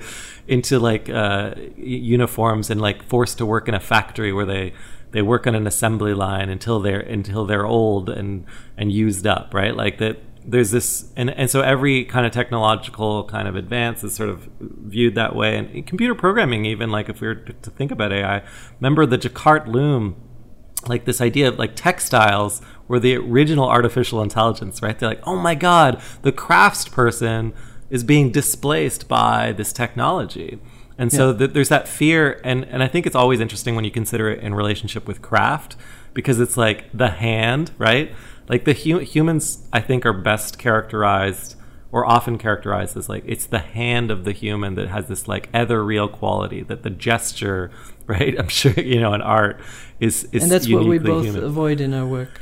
into 0.48 0.78
like 0.78 1.08
uh, 1.08 1.54
uniforms 1.76 2.70
and 2.70 2.80
like 2.80 3.02
forced 3.04 3.38
to 3.38 3.46
work 3.46 3.68
in 3.68 3.74
a 3.74 3.80
factory 3.80 4.32
where 4.32 4.44
they 4.44 4.74
they 5.12 5.22
work 5.22 5.46
on 5.46 5.54
an 5.54 5.66
assembly 5.66 6.12
line 6.12 6.50
until 6.50 6.80
they're 6.80 7.00
until 7.00 7.46
they're 7.46 7.64
old 7.64 8.10
and 8.10 8.44
and 8.76 8.90
used 8.92 9.26
up 9.28 9.54
right? 9.54 9.76
Like 9.76 9.98
that 9.98 10.18
there's 10.46 10.70
this 10.70 11.10
and, 11.16 11.30
and 11.30 11.50
so 11.50 11.62
every 11.62 12.04
kind 12.04 12.26
of 12.26 12.32
technological 12.32 13.24
kind 13.24 13.48
of 13.48 13.56
advance 13.56 14.04
is 14.04 14.14
sort 14.14 14.28
of 14.28 14.48
viewed 14.60 15.14
that 15.14 15.34
way. 15.34 15.56
And 15.56 15.86
computer 15.86 16.14
programming 16.14 16.66
even 16.66 16.90
like 16.90 17.08
if 17.08 17.20
we 17.20 17.28
were 17.28 17.34
to 17.34 17.70
think 17.70 17.90
about 17.90 18.12
ai 18.12 18.42
remember 18.78 19.06
the 19.06 19.16
jacquard 19.16 19.68
loom 19.68 20.16
like 20.86 21.06
this 21.06 21.20
idea 21.20 21.48
of 21.48 21.58
like 21.58 21.74
textiles 21.74 22.60
were 22.88 23.00
the 23.00 23.16
original 23.16 23.68
artificial 23.68 24.20
intelligence 24.20 24.82
right? 24.82 24.98
They're 24.98 25.08
like 25.08 25.26
oh 25.26 25.36
my 25.36 25.54
god 25.54 26.00
the 26.22 26.32
crafts 26.32 26.88
person 26.88 27.54
is 27.88 28.04
being 28.04 28.30
displaced 28.30 29.08
by 29.08 29.52
this 29.52 29.72
technology. 29.72 30.60
And 30.96 31.12
so 31.12 31.30
yeah. 31.30 31.38
th- 31.38 31.50
there's 31.52 31.68
that 31.70 31.88
fear 31.88 32.40
and, 32.44 32.64
and 32.66 32.82
i 32.82 32.86
think 32.86 33.04
it's 33.06 33.16
always 33.16 33.40
interesting 33.40 33.74
when 33.74 33.84
you 33.84 33.90
consider 33.90 34.30
it 34.30 34.40
in 34.40 34.54
relationship 34.54 35.08
with 35.08 35.20
craft 35.22 35.74
because 36.12 36.38
it's 36.38 36.56
like 36.56 36.84
the 36.96 37.08
hand 37.08 37.72
right 37.78 38.14
like 38.48 38.64
the 38.64 38.74
hu- 38.74 38.98
humans 38.98 39.66
i 39.72 39.80
think 39.80 40.04
are 40.04 40.12
best 40.12 40.58
characterized 40.58 41.56
or 41.92 42.04
often 42.04 42.38
characterized 42.38 42.96
as 42.96 43.08
like 43.08 43.22
it's 43.24 43.46
the 43.46 43.60
hand 43.60 44.10
of 44.10 44.24
the 44.24 44.32
human 44.32 44.74
that 44.74 44.88
has 44.88 45.06
this 45.06 45.28
like 45.28 45.48
ethereal 45.54 46.08
quality 46.08 46.62
that 46.62 46.82
the 46.82 46.90
gesture 46.90 47.70
right? 48.06 48.38
I'm 48.38 48.48
sure 48.48 48.72
you 48.72 49.00
know 49.00 49.14
in 49.14 49.22
art 49.22 49.60
is 50.00 50.24
is 50.32 50.42
and 50.42 50.52
that's 50.52 50.68
what 50.68 50.86
we 50.86 50.98
both 50.98 51.24
human. 51.24 51.44
avoid 51.44 51.80
in 51.80 51.94
our 51.94 52.06
work. 52.06 52.40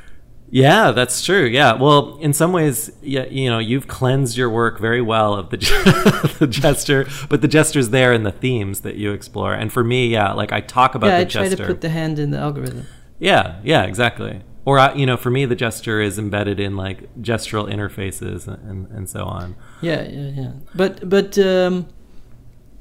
Yeah 0.50 0.90
that's 0.90 1.24
true 1.24 1.44
yeah. 1.44 1.74
Well 1.74 2.18
in 2.20 2.32
some 2.32 2.52
ways 2.52 2.90
yeah 3.00 3.26
you 3.26 3.48
know 3.48 3.58
you've 3.58 3.88
cleansed 3.88 4.36
your 4.36 4.50
work 4.50 4.80
very 4.80 5.00
well 5.00 5.34
of 5.34 5.50
the, 5.50 5.56
the 6.38 6.46
gesture 6.46 7.06
but 7.28 7.40
the 7.40 7.48
gesture's 7.48 7.90
there 7.90 8.12
in 8.12 8.22
the 8.22 8.32
themes 8.32 8.80
that 8.80 8.96
you 8.96 9.12
explore. 9.12 9.54
And 9.54 9.72
for 9.72 9.84
me 9.84 10.08
yeah 10.08 10.32
like 10.32 10.52
i 10.52 10.60
talk 10.60 10.94
about 10.94 11.08
yeah, 11.08 11.18
the 11.18 11.22
I 11.22 11.24
gesture 11.24 11.56
try 11.56 11.66
to 11.66 11.72
put 11.72 11.80
the 11.80 11.90
hand 11.90 12.18
in 12.18 12.30
the 12.30 12.38
algorithm. 12.38 12.86
Yeah 13.18 13.60
yeah 13.62 13.84
exactly 13.84 14.42
or 14.64 14.78
you 14.94 15.06
know 15.06 15.16
for 15.16 15.30
me 15.30 15.44
the 15.44 15.54
gesture 15.54 16.00
is 16.00 16.18
embedded 16.18 16.60
in 16.60 16.76
like 16.76 17.12
gestural 17.20 17.72
interfaces 17.72 18.46
and, 18.46 18.86
and 18.88 19.08
so 19.08 19.24
on. 19.24 19.54
Yeah 19.80 20.02
yeah 20.02 20.28
yeah. 20.28 20.52
But 20.74 21.08
but 21.08 21.38
um, 21.38 21.86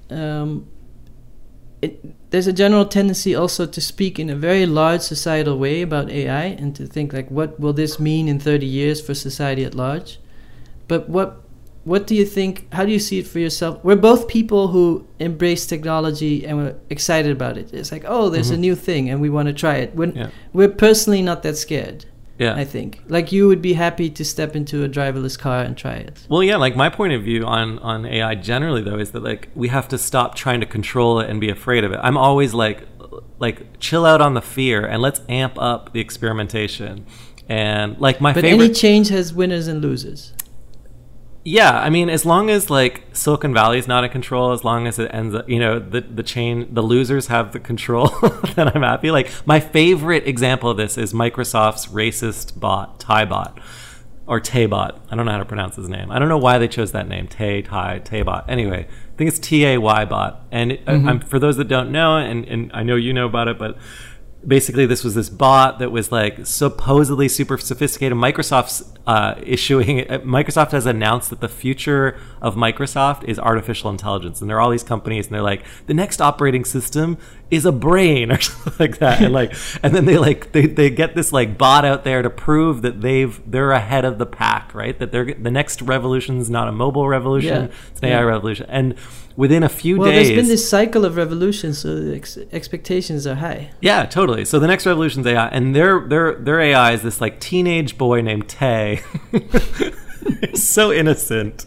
um, 0.10 0.68
it, 1.82 2.32
there's 2.32 2.48
a 2.48 2.54
general 2.54 2.86
tendency 2.86 3.34
also 3.36 3.66
to 3.66 3.82
speak 3.82 4.20
in 4.20 4.30
a 4.30 4.36
very 4.36 4.66
large 4.66 5.02
societal 5.02 5.58
way 5.58 5.82
about 5.82 6.10
AI 6.10 6.44
and 6.44 6.76
to 6.76 6.86
think 6.86 7.14
like 7.14 7.30
what 7.30 7.60
will 7.60 7.74
this 7.74 8.00
mean 8.00 8.28
in 8.28 8.40
30 8.40 8.66
years 8.66 9.02
for 9.02 9.14
society 9.14 9.66
at 9.66 9.74
large? 9.74 10.20
But 10.88 11.10
what 11.10 11.41
what 11.84 12.06
do 12.06 12.16
you 12.16 12.26
think 12.26 12.72
how 12.74 12.86
do 12.86 12.92
you 12.92 13.00
see 13.00 13.20
it 13.20 13.28
for 13.28 13.40
yourself? 13.40 13.84
We're 13.84 13.96
both 13.96 14.28
people 14.28 14.68
who 14.68 15.08
embrace 15.20 15.66
technology 15.66 16.46
and 16.46 16.58
we're 16.58 16.76
excited 16.90 17.32
about 17.32 17.58
it. 17.58 17.74
It's 17.74 17.92
like 17.92 18.04
oh 18.08 18.30
there's 18.30 18.48
mm-hmm. 18.48 18.56
a 18.56 18.60
new 18.60 18.76
thing 18.76 19.10
and 19.10 19.22
we 19.22 19.30
want 19.30 19.48
to 19.48 19.54
try 19.54 19.78
it. 19.78 19.96
When 19.96 20.16
yeah. 20.16 20.30
we're 20.54 20.70
personally 20.70 21.22
not 21.22 21.44
that 21.44 21.58
scared 21.58 22.06
yeah. 22.38 22.56
I 22.56 22.66
think. 22.66 23.04
Like 23.08 23.32
you 23.32 23.48
would 23.48 23.62
be 23.62 23.74
happy 23.74 24.10
to 24.10 24.26
step 24.26 24.56
into 24.56 24.84
a 24.84 24.90
driverless 24.90 25.38
car 25.38 25.62
and 25.62 25.78
try 25.78 25.94
it. 25.94 26.26
Well 26.30 26.44
yeah 26.44 26.58
like 26.58 26.76
my 26.76 26.90
point 26.90 27.14
of 27.14 27.24
view 27.24 27.46
on 27.46 27.80
on 27.80 28.06
ai 28.06 28.36
generally 28.36 28.82
though 28.82 28.98
is 28.98 29.12
that 29.12 29.24
like 29.24 29.50
we 29.56 29.68
have 29.70 29.88
to 29.90 29.98
stop 29.98 30.36
trying 30.36 30.60
to 30.60 30.66
control 30.66 31.20
it 31.20 31.30
and 31.30 31.42
be 31.42 31.50
afraid 31.50 31.84
of 31.84 31.92
it. 31.92 32.00
I'm 32.04 32.18
always 32.18 32.54
like 32.54 32.88
like 33.40 33.80
chill 33.80 34.06
out 34.06 34.22
on 34.22 34.36
the 34.36 34.42
fear 34.42 34.86
and 34.86 35.02
let's 35.02 35.22
amp 35.30 35.60
up 35.60 35.94
the 35.94 36.00
experimentation. 36.00 37.06
And 37.50 38.00
like 38.00 38.22
my 38.22 38.34
but 38.34 38.42
favorite 38.42 38.66
any 38.66 38.74
change 38.74 39.10
has 39.10 39.34
winners 39.34 39.68
and 39.68 39.82
losers 39.82 40.34
yeah, 41.44 41.80
I 41.80 41.90
mean, 41.90 42.10
as 42.10 42.26
long 42.26 42.50
as 42.50 42.70
like 42.70 43.04
Silicon 43.14 43.54
Valley 43.54 43.80
is 43.80 43.88
not 43.88 44.04
in 44.04 44.12
control, 44.12 44.52
as 44.52 44.64
long 44.64 44.86
as 44.86 45.00
it 45.00 45.10
ends 45.14 45.34
up, 45.34 45.50
you 45.50 45.60
know, 45.60 45.80
the 45.80 46.02
the 46.02 46.22
chain, 46.22 46.72
the 46.72 46.84
losers 46.84 47.28
have 47.28 47.52
the 47.52 47.60
control, 47.60 48.08
then 48.56 48.68
I'm 48.68 48.84
happy. 48.84 49.10
Like 49.10 49.32
my 49.48 49.60
favorite 49.60 50.28
example 50.28 50.70
of 50.70 50.78
this 50.78 50.98
is 50.98 51.14
Microsoft's 51.14 51.88
racist 51.88 52.60
bot, 52.60 53.00
Taibot, 53.00 53.60
or 54.28 54.40
Taybot. 54.40 55.00
I 55.10 55.16
don't 55.16 55.26
know 55.26 55.32
how 55.32 55.40
to 55.40 55.46
pronounce 55.46 55.78
his 55.78 55.90
name. 55.90 56.12
I 56.12 56.20
don't 56.20 56.30
know 56.30 56.38
why 56.38 56.60
they 56.60 56.68
chose 56.68 56.92
that 56.92 57.08
name, 57.08 57.28
Tay, 57.28 57.64
Tai, 57.64 58.02
Taybot. 58.06 58.46
Anyway, 58.48 58.86
I 58.88 59.18
think 59.18 59.28
it's 59.28 59.40
T 59.40 59.66
A 59.66 59.80
Y 59.80 60.06
bot. 60.06 60.46
And 60.52 60.74
it, 60.74 60.86
mm-hmm. 60.86 61.28
for 61.28 61.40
those 61.40 61.58
that 61.58 61.68
don't 61.68 61.92
know, 61.92 62.18
and, 62.18 62.46
and 62.46 62.72
I 62.72 62.84
know 62.84 62.96
you 62.96 63.14
know 63.14 63.26
about 63.26 63.48
it, 63.48 63.58
but 63.58 63.80
basically 64.46 64.86
this 64.86 65.04
was 65.04 65.16
this 65.16 65.30
bot 65.30 65.80
that 65.80 65.92
was 65.92 66.12
like 66.12 66.46
supposedly 66.46 67.28
super 67.28 67.58
sophisticated 67.58 68.18
microsoft's 68.18 68.84
uh, 69.08 69.36
issuing 69.44 70.00
microsoft 70.24 70.72
has 70.72 70.86
announced 70.86 71.32
that 71.32 71.42
the 71.42 71.48
future 71.48 72.20
of 72.40 72.56
microsoft 72.56 73.24
is 73.24 73.40
artificial 73.40 73.90
intelligence 73.90 74.42
and 74.42 74.50
there 74.50 74.58
are 74.58 74.62
all 74.62 74.70
these 74.70 74.84
companies 74.84 75.26
and 75.26 75.36
they're 75.36 75.42
like 75.42 75.64
the 75.88 75.94
next 75.94 76.22
operating 76.22 76.64
system 76.64 77.18
is 77.50 77.66
a 77.66 77.72
brain 77.72 78.32
or 78.32 78.40
something 78.40 78.74
like 78.80 79.00
that 79.00 79.22
and 79.22 79.34
like 79.34 79.54
and 79.82 79.96
then 79.96 80.06
they 80.06 80.18
like 80.18 80.52
they, 80.52 80.68
they 80.68 80.90
get 80.90 81.16
this 81.16 81.34
like 81.34 81.58
bot 81.58 81.84
out 81.84 82.04
there 82.04 82.22
to 82.22 82.30
prove 82.30 82.84
that 82.84 83.02
they've 83.02 83.42
they're 83.50 83.72
ahead 83.72 84.06
of 84.06 84.20
the 84.20 84.26
pack 84.26 84.74
right 84.76 85.00
that 85.00 85.12
they're 85.12 85.34
the 85.34 85.52
next 85.52 85.82
revolution 85.82 86.38
is 86.38 86.50
not 86.50 86.68
a 86.68 86.72
mobile 86.72 87.08
revolution 87.08 87.66
yeah. 87.66 87.76
it's 87.90 88.00
an 88.02 88.10
ai 88.10 88.22
revolution 88.22 88.66
and 88.70 88.96
within 89.36 89.64
a 89.64 89.70
few 89.70 89.98
well, 89.98 90.10
days. 90.10 90.16
Well, 90.16 90.36
there's 90.36 90.48
been 90.48 90.48
this 90.50 90.70
cycle 90.70 91.06
of 91.06 91.16
revolutions, 91.16 91.80
so 91.80 92.00
the 92.00 92.16
ex- 92.16 92.38
expectations 92.52 93.26
are 93.26 93.36
high. 93.36 93.72
Yeah, 93.82 94.06
totally. 94.06 94.46
So 94.46 94.60
the 94.60 94.68
next 94.68 94.86
revolution's 94.86 95.26
AI, 95.26 95.48
and 95.48 95.76
their 95.76 96.08
their 96.08 96.36
their 96.36 96.60
AI 96.60 96.94
is 96.94 97.02
this 97.02 97.22
like 97.22 97.40
teenage 97.40 97.98
boy 97.98 98.22
named 98.22 98.48
Tay. 98.48 98.91
so 100.54 100.92
innocent. 100.92 101.66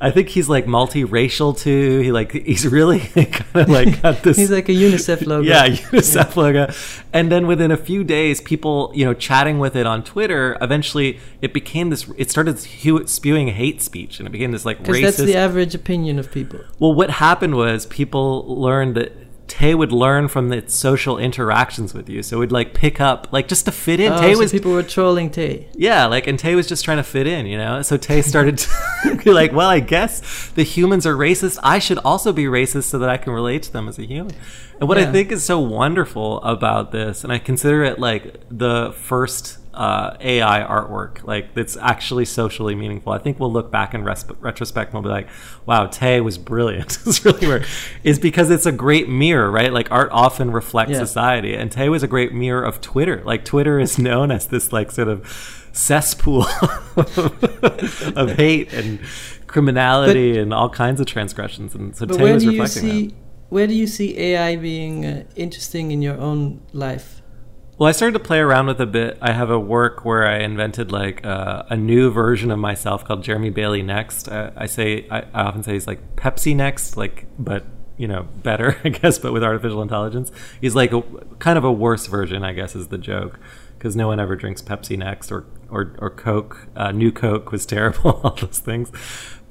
I 0.00 0.10
think 0.10 0.28
he's 0.28 0.48
like 0.48 0.66
multiracial 0.66 1.56
too. 1.56 2.00
He 2.00 2.12
like 2.12 2.32
he's 2.32 2.66
really 2.66 3.00
kind 3.14 3.44
of 3.54 3.68
like 3.68 4.02
got 4.02 4.22
this. 4.22 4.36
he's 4.36 4.50
like 4.50 4.68
a 4.68 4.72
UNICEF 4.72 5.26
logo. 5.26 5.46
Yeah, 5.46 5.66
UNICEF 5.68 6.36
yeah. 6.36 6.42
logo. 6.42 6.72
And 7.12 7.30
then 7.30 7.46
within 7.46 7.70
a 7.70 7.76
few 7.76 8.04
days, 8.04 8.40
people 8.40 8.92
you 8.94 9.04
know 9.04 9.14
chatting 9.14 9.58
with 9.58 9.76
it 9.76 9.86
on 9.86 10.02
Twitter. 10.04 10.56
Eventually, 10.60 11.18
it 11.40 11.52
became 11.52 11.90
this. 11.90 12.10
It 12.16 12.30
started 12.30 12.58
spewing 12.58 13.48
hate 13.48 13.82
speech, 13.82 14.18
and 14.18 14.28
it 14.28 14.30
became 14.30 14.52
this 14.52 14.64
like 14.64 14.82
racist. 14.84 15.02
That's 15.02 15.16
the 15.18 15.36
average 15.36 15.74
opinion 15.74 16.18
of 16.18 16.30
people. 16.30 16.60
Well, 16.78 16.94
what 16.94 17.10
happened 17.10 17.56
was 17.56 17.86
people 17.86 18.44
learned 18.60 18.94
that 18.96 19.12
Tay 19.46 19.74
would 19.74 19.92
learn 19.92 20.28
from 20.28 20.52
its 20.52 20.74
social 20.74 21.18
interactions 21.18 21.92
with 21.92 22.08
you. 22.08 22.22
So 22.22 22.36
it 22.36 22.40
would 22.40 22.52
like 22.52 22.72
pick 22.72 23.00
up, 23.00 23.28
like 23.30 23.46
just 23.46 23.66
to 23.66 23.72
fit 23.72 24.00
in. 24.00 24.12
Oh, 24.12 24.20
Tay 24.20 24.34
so 24.34 24.40
was 24.40 24.52
people 24.52 24.72
were 24.72 24.82
trolling 24.82 25.30
Tay. 25.30 25.68
yeah, 25.74 26.06
like, 26.06 26.26
and 26.26 26.38
Tay 26.38 26.54
was 26.54 26.66
just 26.66 26.84
trying 26.84 26.96
to 26.96 27.02
fit 27.02 27.26
in, 27.26 27.46
you 27.46 27.58
know? 27.58 27.82
So 27.82 27.96
Tay 27.96 28.22
started 28.22 28.58
to 28.58 29.16
be 29.24 29.32
like, 29.32 29.52
well, 29.52 29.68
I 29.68 29.80
guess 29.80 30.50
the 30.50 30.62
humans 30.62 31.06
are 31.06 31.14
racist. 31.14 31.58
I 31.62 31.78
should 31.78 31.98
also 31.98 32.32
be 32.32 32.44
racist 32.44 32.84
so 32.84 32.98
that 32.98 33.08
I 33.08 33.16
can 33.16 33.32
relate 33.32 33.62
to 33.64 33.72
them 33.72 33.88
as 33.88 33.98
a 33.98 34.06
human. 34.06 34.34
And 34.80 34.88
what 34.88 34.98
I 34.98 35.10
think 35.10 35.30
is 35.30 35.44
so 35.44 35.60
wonderful 35.60 36.42
about 36.42 36.90
this, 36.90 37.22
and 37.22 37.32
I 37.32 37.38
consider 37.38 37.84
it 37.84 37.98
like 37.98 38.42
the 38.50 38.92
first 38.92 39.58
uh, 39.74 40.16
AI 40.20 40.60
artwork, 40.62 41.24
like 41.24 41.54
that's 41.54 41.76
actually 41.76 42.24
socially 42.24 42.74
meaningful. 42.74 43.12
I 43.12 43.18
think 43.18 43.40
we'll 43.40 43.52
look 43.52 43.70
back 43.70 43.92
in 43.94 44.04
res- 44.04 44.24
retrospect 44.40 44.92
and 44.92 45.02
we'll 45.02 45.10
be 45.10 45.14
like, 45.14 45.28
wow, 45.66 45.86
Tay 45.86 46.20
was 46.20 46.38
brilliant. 46.38 46.98
it's 47.06 47.24
really 47.24 47.46
weird. 47.46 47.66
Is 48.04 48.18
because 48.18 48.50
it's 48.50 48.66
a 48.66 48.72
great 48.72 49.08
mirror, 49.08 49.50
right? 49.50 49.72
Like 49.72 49.90
art 49.90 50.08
often 50.12 50.50
reflects 50.52 50.92
Yeah. 50.92 50.98
society. 51.00 51.54
And 51.54 51.70
Tay 51.72 51.88
was 51.88 52.02
a 52.02 52.06
great 52.08 52.32
mirror 52.32 52.62
of 52.62 52.80
Twitter. 52.80 53.22
Like 53.24 53.44
Twitter 53.44 53.78
is 53.80 53.98
known 53.98 54.30
as 54.30 54.46
this 54.46 54.72
like 54.72 54.90
sort 54.90 55.08
of 55.08 55.26
cesspool 55.72 56.44
of 58.16 58.32
hate 58.36 58.72
and 58.72 59.00
criminality 59.46 60.38
and 60.38 60.54
all 60.54 60.68
kinds 60.70 61.00
of 61.00 61.06
transgressions. 61.06 61.74
And 61.74 61.96
so 61.96 62.06
But 62.06 62.18
Tay 62.18 62.32
was 62.32 62.46
reflecting 62.46 62.82
see 62.82 63.06
that. 63.08 63.14
where 63.48 63.66
do 63.66 63.74
you 63.74 63.86
see 63.86 64.16
AI 64.18 64.56
being 64.56 65.04
uh, 65.04 65.24
interesting 65.36 65.90
in 65.90 66.00
your 66.02 66.16
own 66.18 66.60
life? 66.72 67.22
Well, 67.76 67.88
I 67.88 67.92
started 67.92 68.12
to 68.12 68.20
play 68.20 68.38
around 68.38 68.66
with 68.68 68.80
a 68.80 68.86
bit. 68.86 69.18
I 69.20 69.32
have 69.32 69.50
a 69.50 69.58
work 69.58 70.04
where 70.04 70.24
I 70.26 70.38
invented 70.38 70.92
like 70.92 71.26
uh, 71.26 71.64
a 71.68 71.76
new 71.76 72.10
version 72.10 72.52
of 72.52 72.58
myself 72.60 73.04
called 73.04 73.24
Jeremy 73.24 73.50
Bailey 73.50 73.82
Next. 73.82 74.28
I, 74.28 74.52
I 74.56 74.66
say 74.66 75.08
I, 75.10 75.22
I 75.34 75.42
often 75.42 75.64
say 75.64 75.72
he's 75.72 75.88
like 75.88 76.14
Pepsi 76.14 76.54
Next, 76.54 76.96
like 76.96 77.26
but 77.36 77.64
you 77.96 78.06
know 78.06 78.28
better, 78.42 78.78
I 78.84 78.90
guess, 78.90 79.18
but 79.18 79.32
with 79.32 79.42
artificial 79.42 79.82
intelligence. 79.82 80.30
He's 80.60 80.76
like 80.76 80.92
a 80.92 81.02
kind 81.40 81.58
of 81.58 81.64
a 81.64 81.72
worse 81.72 82.06
version, 82.06 82.44
I 82.44 82.52
guess, 82.52 82.76
is 82.76 82.88
the 82.88 82.98
joke, 82.98 83.40
because 83.76 83.96
no 83.96 84.06
one 84.06 84.20
ever 84.20 84.36
drinks 84.36 84.62
Pepsi 84.62 84.96
Next 84.96 85.32
or 85.32 85.44
or, 85.68 85.96
or 85.98 86.10
Coke. 86.10 86.68
Uh, 86.76 86.92
new 86.92 87.10
Coke 87.10 87.50
was 87.50 87.66
terrible, 87.74 88.20
all 88.22 88.36
those 88.36 88.60
things. 88.60 88.92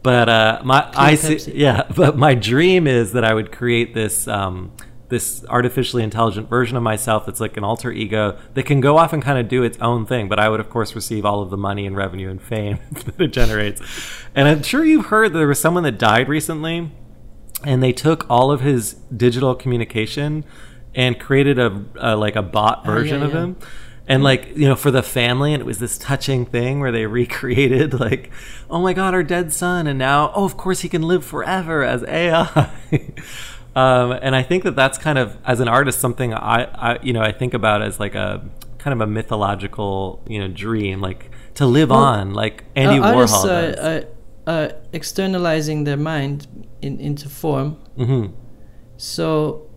But 0.01 0.29
uh, 0.29 0.61
my 0.63 0.89
I 0.95 1.15
see, 1.15 1.35
Pepsi. 1.35 1.51
yeah. 1.55 1.87
But 1.95 2.17
my 2.17 2.35
dream 2.35 2.87
is 2.87 3.11
that 3.13 3.25
I 3.25 3.33
would 3.33 3.51
create 3.51 3.93
this. 3.93 4.29
Um, 4.29 4.71
this 5.09 5.45
artificially 5.49 6.01
intelligent 6.03 6.49
version 6.49 6.75
of 6.77 6.83
myself 6.83 7.25
that's 7.25 7.39
like 7.39 7.55
an 7.57 7.63
alter 7.63 7.91
ego 7.91 8.37
that 8.55 8.63
can 8.63 8.79
go 8.81 8.97
off 8.97 9.13
and 9.13 9.21
kind 9.21 9.37
of 9.37 9.47
do 9.47 9.61
its 9.61 9.77
own 9.79 10.05
thing 10.05 10.27
but 10.27 10.39
i 10.39 10.49
would 10.49 10.59
of 10.59 10.69
course 10.69 10.95
receive 10.95 11.25
all 11.25 11.41
of 11.41 11.49
the 11.51 11.57
money 11.57 11.85
and 11.85 11.95
revenue 11.95 12.29
and 12.29 12.41
fame 12.41 12.79
that 12.91 13.19
it 13.21 13.27
generates. 13.33 13.81
And 14.33 14.47
i'm 14.47 14.63
sure 14.63 14.83
you've 14.83 15.07
heard 15.07 15.33
there 15.33 15.47
was 15.47 15.59
someone 15.59 15.83
that 15.83 15.97
died 15.99 16.27
recently 16.29 16.91
and 17.63 17.81
they 17.83 17.91
took 17.93 18.25
all 18.29 18.51
of 18.51 18.61
his 18.61 18.93
digital 19.15 19.55
communication 19.55 20.43
and 20.95 21.19
created 21.19 21.59
a, 21.59 21.85
a 21.95 22.15
like 22.15 22.35
a 22.35 22.41
bot 22.41 22.83
Oh, 22.85 22.89
yeah, 22.91 22.95
version 22.97 23.23
of 23.23 23.33
yeah. 23.33 23.41
him. 23.41 23.57
And 24.05 24.21
like 24.21 24.49
you 24.57 24.67
know 24.67 24.75
for 24.75 24.91
the 24.91 25.01
family 25.01 25.53
and 25.53 25.61
it 25.61 25.65
was 25.65 25.79
this 25.79 25.97
touching 25.97 26.45
thing 26.45 26.81
where 26.81 26.91
they 26.91 27.05
recreated 27.21 27.93
like 27.97 28.31
oh 28.69 28.81
my 28.81 28.91
god 28.93 29.13
our 29.13 29.23
dead 29.23 29.53
son 29.53 29.87
and 29.87 29.97
now 29.97 30.31
oh 30.35 30.43
of 30.43 30.57
course 30.57 30.81
he 30.81 30.89
can 30.89 31.03
live 31.03 31.23
forever 31.25 31.83
as 31.83 32.03
ai 32.03 32.69
um, 33.75 34.11
and 34.11 34.35
i 34.35 34.43
think 34.43 34.63
that 34.63 34.75
that's 34.75 34.97
kind 34.97 35.17
of 35.17 35.37
as 35.45 35.59
an 35.59 35.67
artist 35.67 35.99
something 35.99 36.33
I, 36.33 36.63
I 36.65 36.99
you 37.01 37.13
know 37.13 37.21
i 37.21 37.31
think 37.31 37.53
about 37.53 37.81
as 37.81 37.99
like 37.99 38.15
a 38.15 38.43
kind 38.77 38.93
of 38.93 39.01
a 39.07 39.09
mythological 39.11 40.21
you 40.27 40.39
know 40.39 40.47
dream 40.47 41.01
like 41.01 41.31
to 41.55 41.65
live 41.65 41.89
Well, 41.89 41.99
on 41.99 42.33
like 42.33 42.63
andy 42.75 42.99
Uh, 42.99 43.13
artists 43.13 43.37
warhol 43.37 43.45
are, 43.45 43.71
does. 43.71 44.03
are, 44.47 44.53
are 44.53 44.71
externalizing 44.91 45.83
their 45.85 45.97
mind 45.97 46.47
in, 46.81 46.99
into 46.99 47.29
form. 47.29 47.77
hmm 47.97 48.25
So 48.97 49.69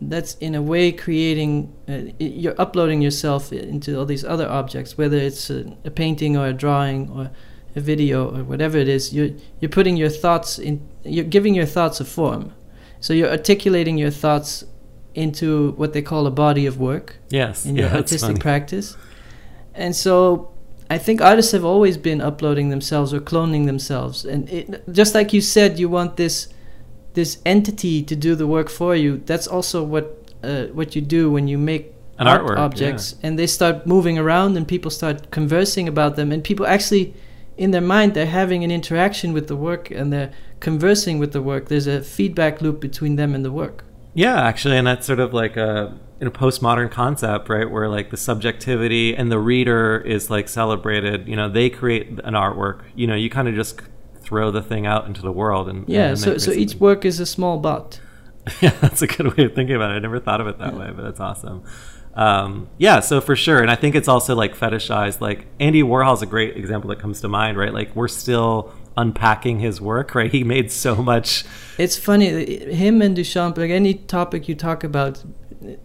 that's 0.00 0.34
in 0.40 0.54
a 0.54 0.62
way 0.62 0.92
creating. 0.92 1.72
Uh, 1.88 2.12
you're 2.18 2.54
uploading 2.60 3.02
yourself 3.02 3.52
into 3.52 3.98
all 3.98 4.06
these 4.06 4.24
other 4.24 4.48
objects, 4.48 4.96
whether 4.98 5.16
it's 5.16 5.50
a, 5.50 5.76
a 5.84 5.90
painting 5.90 6.36
or 6.36 6.46
a 6.46 6.52
drawing 6.52 7.10
or 7.10 7.30
a 7.76 7.80
video 7.80 8.28
or 8.36 8.44
whatever 8.44 8.76
it 8.78 8.88
is. 8.88 9.12
You're 9.12 9.30
you're 9.60 9.68
putting 9.70 9.96
your 9.96 10.10
thoughts 10.10 10.58
in. 10.58 10.80
You're 11.04 11.24
giving 11.24 11.54
your 11.54 11.66
thoughts 11.66 12.00
a 12.00 12.04
form. 12.04 12.52
So 13.00 13.12
you're 13.12 13.30
articulating 13.30 13.98
your 13.98 14.10
thoughts 14.10 14.64
into 15.14 15.72
what 15.72 15.92
they 15.92 16.02
call 16.02 16.26
a 16.26 16.30
body 16.30 16.66
of 16.66 16.78
work 16.78 17.16
yes 17.28 17.66
in 17.66 17.76
your 17.76 17.88
that's 17.88 18.12
artistic 18.12 18.38
practice. 18.40 18.96
And 19.74 19.94
so 19.94 20.52
I 20.90 20.98
think 20.98 21.20
artists 21.20 21.52
have 21.52 21.64
always 21.64 21.96
been 21.96 22.20
uploading 22.20 22.70
themselves 22.70 23.12
or 23.12 23.20
cloning 23.20 23.66
themselves. 23.66 24.24
And 24.24 24.48
it, 24.48 24.92
just 24.92 25.14
like 25.14 25.32
you 25.32 25.40
said, 25.40 25.78
you 25.78 25.88
want 25.88 26.16
this 26.16 26.48
this 27.14 27.38
entity 27.44 28.02
to 28.02 28.14
do 28.14 28.34
the 28.34 28.46
work 28.46 28.68
for 28.68 28.94
you. 28.94 29.18
That's 29.26 29.46
also 29.46 29.82
what 29.82 30.32
uh, 30.42 30.64
what 30.66 30.94
you 30.94 31.02
do 31.02 31.30
when 31.30 31.48
you 31.48 31.58
make 31.58 31.92
An 32.18 32.26
art 32.26 32.42
artwork, 32.42 32.58
objects, 32.58 33.16
and 33.22 33.38
they 33.38 33.46
start 33.46 33.86
moving 33.86 34.18
around, 34.18 34.56
and 34.56 34.66
people 34.66 34.90
start 34.90 35.30
conversing 35.30 35.88
about 35.88 36.16
them, 36.16 36.32
and 36.32 36.42
people 36.42 36.66
actually. 36.66 37.14
In 37.56 37.72
their 37.72 37.80
mind, 37.96 38.14
they're 38.14 38.26
having 38.26 38.62
an 38.62 38.70
interaction 38.70 39.32
with 39.32 39.48
the 39.48 39.56
work 39.56 39.90
and 39.90 40.12
they're 40.12 40.30
conversing 40.60 41.18
with 41.18 41.32
the 41.32 41.42
work. 41.42 41.68
There's 41.68 41.86
a 41.86 42.02
feedback 42.02 42.60
loop 42.60 42.80
between 42.80 43.16
them 43.16 43.34
and 43.34 43.44
the 43.44 43.52
work. 43.52 43.84
Yeah, 44.14 44.40
actually, 44.40 44.76
and 44.76 44.86
that's 44.86 45.06
sort 45.06 45.20
of 45.20 45.32
like 45.32 45.56
a 45.56 45.96
in 46.20 46.26
a 46.26 46.30
postmodern 46.30 46.90
concept, 46.90 47.48
right? 47.48 47.70
Where 47.70 47.88
like 47.88 48.10
the 48.10 48.16
subjectivity 48.16 49.14
and 49.14 49.30
the 49.30 49.38
reader 49.38 49.98
is 49.98 50.30
like 50.30 50.48
celebrated. 50.48 51.28
You 51.28 51.36
know, 51.36 51.48
they 51.48 51.70
create 51.70 52.08
an 52.24 52.34
artwork. 52.34 52.82
You 52.94 53.06
know, 53.06 53.14
you 53.14 53.30
kind 53.30 53.48
of 53.48 53.54
just 53.54 53.80
throw 54.20 54.50
the 54.50 54.62
thing 54.62 54.86
out 54.86 55.06
into 55.06 55.22
the 55.22 55.32
world, 55.32 55.68
and 55.68 55.88
Yeah, 55.88 56.08
and 56.08 56.18
so 56.18 56.38
so 56.38 56.50
each 56.50 56.76
work 56.76 57.04
is 57.04 57.20
a 57.20 57.26
small 57.26 57.58
bot. 57.58 58.00
yeah, 58.60 58.70
that's 58.80 59.02
a 59.02 59.06
good 59.06 59.36
way 59.36 59.44
of 59.44 59.54
thinking 59.54 59.76
about 59.76 59.92
it. 59.92 59.94
I 59.94 59.98
never 59.98 60.18
thought 60.18 60.40
of 60.40 60.46
it 60.46 60.58
that 60.58 60.74
way, 60.74 60.90
but 60.94 61.02
that's 61.02 61.20
awesome. 61.20 61.62
Um, 62.14 62.68
yeah, 62.78 62.98
so 62.98 63.20
for 63.20 63.36
sure, 63.36 63.60
and 63.62 63.70
I 63.70 63.76
think 63.76 63.94
it's 63.94 64.08
also 64.08 64.34
like 64.34 64.56
fetishized. 64.56 65.20
Like 65.20 65.46
Andy 65.60 65.82
Warhol's 65.82 66.22
a 66.22 66.26
great 66.26 66.56
example 66.56 66.88
that 66.90 66.98
comes 66.98 67.20
to 67.20 67.28
mind, 67.28 67.56
right? 67.56 67.72
Like 67.72 67.94
we're 67.94 68.08
still 68.08 68.72
unpacking 68.98 69.60
his 69.60 69.80
work, 69.80 70.14
right? 70.14 70.30
He 70.30 70.44
made 70.44 70.70
so 70.70 70.96
much. 70.96 71.44
It's 71.78 71.96
funny, 71.96 72.74
him 72.74 73.00
and 73.00 73.16
Duchamp, 73.16 73.56
like 73.56 73.70
any 73.70 73.94
topic 73.94 74.48
you 74.48 74.56
talk 74.56 74.82
about, 74.82 75.24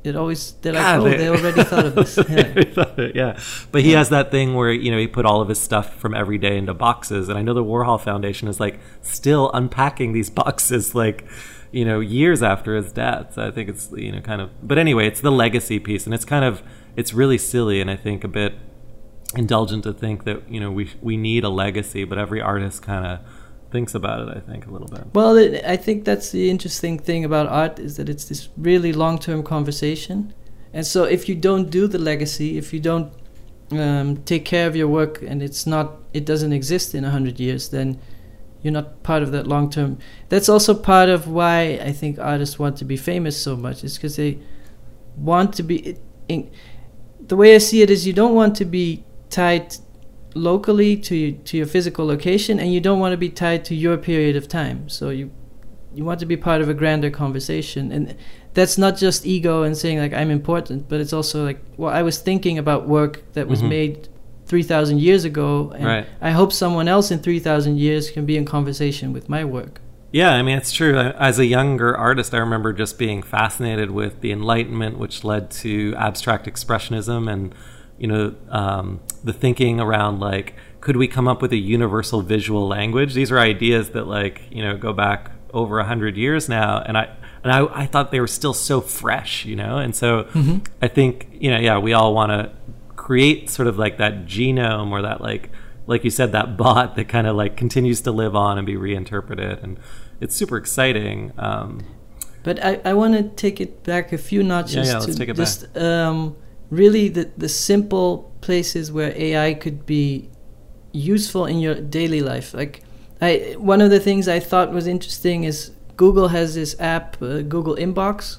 it 0.04 0.16
always, 0.16 0.54
they're 0.62 0.74
like, 0.74 0.82
God, 0.82 1.00
oh, 1.00 1.10
they 1.18 1.30
already 1.30 1.64
thought 1.64 1.86
of 1.86 1.96
this. 1.96 2.18
Yeah. 2.18 2.64
thought 2.74 3.00
it, 3.00 3.16
yeah. 3.16 3.40
But 3.72 3.84
he 3.84 3.92
has 3.92 4.10
that 4.10 4.32
thing 4.32 4.56
where, 4.56 4.72
you 4.72 4.92
know, 4.92 4.98
he 4.98 5.08
put 5.08 5.26
all 5.26 5.42
of 5.42 5.50
his 5.50 5.62
stuff 5.62 5.96
from 5.96 6.16
every 6.16 6.40
day 6.40 6.58
into 6.58 6.74
boxes. 6.74 7.30
And 7.30 7.38
I 7.38 7.44
know 7.44 7.54
the 7.54 7.64
Warhol 7.64 8.02
Foundation 8.02 8.48
is 8.48 8.60
like 8.60 8.80
still 9.02 9.52
unpacking 9.54 10.14
these 10.14 10.30
boxes, 10.42 10.96
like, 10.96 11.26
you 11.72 11.86
know, 11.86 12.00
years 12.00 12.42
after 12.42 12.76
his 12.76 12.92
death. 12.92 13.36
So 13.36 13.48
I 13.48 13.52
think 13.52 13.70
it's, 13.70 13.92
you 13.92 14.12
know, 14.12 14.22
kind 14.22 14.42
of, 14.42 14.50
but 14.68 14.78
anyway, 14.78 15.08
it's 15.08 15.22
the 15.22 15.32
legacy 15.32 15.80
piece. 15.80 16.06
And 16.06 16.14
it's 16.14 16.26
kind 16.26 16.46
of, 16.46 16.64
it's 16.96 17.14
really 17.14 17.38
silly 17.38 17.80
and 17.80 17.90
I 17.90 17.96
think 17.96 18.24
a 18.24 18.28
bit 18.28 18.54
indulgent 19.36 19.84
to 19.84 19.94
think 19.94 20.24
that, 20.26 20.50
you 20.50 20.60
know, 20.60 20.72
we, 20.72 20.92
we 21.02 21.18
need 21.18 21.44
a 21.44 21.50
legacy, 21.50 22.04
but 22.04 22.18
every 22.18 22.42
artist 22.42 22.82
kind 22.82 23.06
of 23.06 23.20
thinks 23.72 23.96
about 23.96 24.28
it, 24.28 24.38
I 24.38 24.40
think, 24.40 24.68
a 24.68 24.72
little 24.72 24.88
bit. 24.88 25.08
Well, 25.14 25.36
it, 25.38 25.64
I 25.66 25.78
think 25.78 26.06
that's 26.06 26.32
the 26.32 26.50
interesting 26.50 27.00
thing 27.00 27.26
about 27.26 27.48
art 27.48 27.80
is 27.80 27.98
that 27.98 28.10
it's 28.10 28.26
this 28.26 28.50
really 28.58 28.94
long-term 28.94 29.44
conversation. 29.44 30.34
And 30.74 30.86
so 30.86 31.04
if 31.04 31.28
you 31.28 31.36
don't 31.36 31.70
do 31.70 31.88
the 31.88 31.98
legacy, 31.98 32.58
if 32.58 32.74
you 32.74 32.80
don't 32.80 33.12
um, 33.72 34.18
take 34.24 34.46
care 34.46 34.68
of 34.68 34.76
your 34.76 34.88
work 34.88 35.22
and 35.22 35.42
it's 35.42 35.66
not, 35.66 35.98
it 36.14 36.26
doesn't 36.26 36.54
exist 36.54 36.94
in 36.94 37.04
a 37.04 37.10
hundred 37.10 37.40
years, 37.40 37.70
then 37.70 38.00
you're 38.62 38.74
not 38.74 39.04
part 39.04 39.24
of 39.24 39.32
that 39.32 39.46
long-term. 39.46 39.98
That's 40.30 40.48
also 40.48 40.74
part 40.74 41.10
of 41.10 41.28
why 41.28 41.80
I 41.84 41.92
think 41.92 42.18
artists 42.20 42.58
want 42.58 42.78
to 42.78 42.86
be 42.86 42.96
famous 42.96 43.40
so 43.42 43.56
much. 43.58 43.84
Is 43.84 43.98
because 43.98 44.16
they 44.16 44.40
want 45.18 45.54
to 45.56 45.64
be. 45.64 45.98
In, 46.30 46.50
the 47.20 47.36
way 47.36 47.56
I 47.56 47.58
see 47.58 47.82
it 47.82 47.90
is, 47.90 48.08
you 48.08 48.14
don't 48.14 48.36
want 48.36 48.56
to 48.58 48.66
be 48.66 49.04
tied 49.42 49.76
locally 50.36 50.96
to 50.98 51.16
you, 51.16 51.32
to 51.50 51.58
your 51.58 51.66
physical 51.68 52.06
location, 52.06 52.60
and 52.60 52.74
you 52.74 52.82
don't 52.88 53.00
want 53.00 53.14
to 53.14 53.18
be 53.18 53.30
tied 53.30 53.66
to 53.66 53.76
your 53.76 53.98
period 53.98 54.36
of 54.36 54.48
time. 54.48 54.90
So 54.90 55.10
you 55.10 55.32
you 55.96 56.04
want 56.04 56.20
to 56.20 56.26
be 56.26 56.36
part 56.38 56.60
of 56.62 56.68
a 56.70 56.74
grander 56.74 57.12
conversation, 57.12 57.92
and 57.92 58.16
that's 58.56 58.78
not 58.80 58.98
just 58.98 59.26
ego 59.28 59.62
and 59.62 59.78
saying 59.78 60.00
like 60.00 60.14
I'm 60.14 60.32
important, 60.32 60.90
but 60.90 61.00
it's 61.02 61.14
also 61.14 61.44
like 61.50 61.60
well, 61.78 61.94
I 61.94 62.02
was 62.10 62.18
thinking 62.20 62.58
about 62.58 62.88
work 62.88 63.14
that 63.34 63.48
was 63.48 63.62
Mhm. 63.62 63.70
made 63.70 63.96
three 64.46 64.64
thousand 64.64 64.98
years 65.08 65.24
ago, 65.32 65.72
and 65.76 65.86
Right. 65.86 66.06
I 66.22 66.32
hope 66.32 66.52
someone 66.52 66.88
else 66.88 67.12
in 67.12 67.20
three 67.20 67.40
thousand 67.40 67.78
years 67.78 68.10
can 68.10 68.26
be 68.26 68.36
in 68.38 68.46
conversation 68.46 69.14
with 69.14 69.30
my 69.30 69.44
work. 69.46 69.80
Yeah, 70.12 70.32
I 70.34 70.42
mean, 70.44 70.58
it's 70.58 70.72
true. 70.72 70.96
As 71.30 71.40
a 71.40 71.46
younger 71.58 71.98
artist, 71.98 72.34
I 72.36 72.38
remember 72.38 72.72
just 72.74 73.00
being 73.00 73.24
fascinated 73.24 73.90
with 73.90 74.22
the 74.22 74.32
Enlightenment, 74.32 75.00
which 75.00 75.24
led 75.24 75.50
to 75.64 75.96
abstract 75.98 76.46
expressionism 76.46 77.28
and, 77.34 77.54
you 78.04 78.10
know, 78.10 78.36
um, 78.50 79.00
the 79.24 79.32
thinking 79.32 79.80
around 79.80 80.20
like, 80.20 80.56
could 80.82 80.98
we 80.98 81.08
come 81.08 81.26
up 81.26 81.42
with 81.42 81.54
a 81.54 81.58
universal 81.58 82.22
visual 82.22 82.68
language? 82.68 83.14
These 83.14 83.32
are 83.32 83.40
ideas 83.40 83.92
that, 83.92 84.08
like, 84.08 84.42
you 84.52 84.62
know, 84.62 84.76
go 84.76 84.92
back 84.92 85.32
over 85.54 85.80
a 85.80 85.86
hundred 85.86 86.18
years 86.18 86.50
now, 86.50 86.82
and 86.86 86.98
I 86.98 87.16
and 87.44 87.52
I, 87.54 87.84
I 87.84 87.86
thought 87.86 88.12
they 88.12 88.20
were 88.20 88.28
still 88.28 88.54
so 88.54 88.82
fresh, 88.82 89.46
you 89.46 89.56
know, 89.56 89.78
and 89.78 89.96
so 89.96 90.28
I 90.82 90.90
think, 90.90 91.30
you 91.32 91.50
know, 91.50 91.60
yeah, 91.60 91.78
we 91.78 91.94
all 91.94 92.14
want 92.14 92.32
to 92.32 92.52
create 92.98 93.50
sort 93.50 93.70
of 93.70 93.78
like 93.78 93.98
that 94.00 94.26
genome 94.26 94.92
or 94.92 95.02
that 95.02 95.22
like 95.22 95.50
like 95.88 96.04
you 96.04 96.10
said 96.10 96.32
that 96.34 96.58
bot 96.58 96.96
that 96.96 97.08
kind 97.08 97.28
of 97.28 97.36
like 97.38 97.56
continues 97.58 98.02
to 98.02 98.12
live 98.12 98.36
on 98.36 98.58
and 98.58 98.66
be 98.66 98.78
reinterpreted 98.78 99.60
and 99.64 99.78
it's 100.22 100.36
super 100.36 100.58
exciting 100.58 101.34
um, 101.38 101.80
But 102.44 102.64
I, 102.64 102.82
I 102.86 102.94
want 102.94 103.14
to 103.16 103.24
take 103.24 103.60
it 103.60 103.84
back 103.84 104.14
a 104.14 104.18
few 104.18 104.42
notches 104.44 104.76
Yeah, 104.76 104.84
yeah, 104.86 105.00
let's 105.00 105.06
to 105.08 105.18
take 105.18 105.30
it 105.30 105.36
just 105.36 105.78
um, 105.78 106.36
really 106.82 107.10
the, 107.10 107.30
the 107.38 107.50
simple 107.50 108.08
places 108.42 108.92
where 108.92 109.12
AI 109.16 109.54
could 109.54 109.86
be 109.86 110.30
useful 110.92 111.46
in 111.46 111.60
your 111.60 111.76
daily 111.76 112.22
life. 112.22 112.54
Like 112.54 112.82
I 113.22 113.56
one 113.58 113.82
of 113.86 113.90
the 113.90 114.00
things 114.00 114.28
I 114.28 114.40
thought 114.40 114.72
was 114.72 114.88
interesting 114.88 115.44
is 115.44 115.72
Google 115.98 116.30
has 116.30 116.56
this 116.56 116.76
app, 116.80 117.22
uh, 117.22 117.42
Google 117.42 117.76
Inbox. 117.76 118.38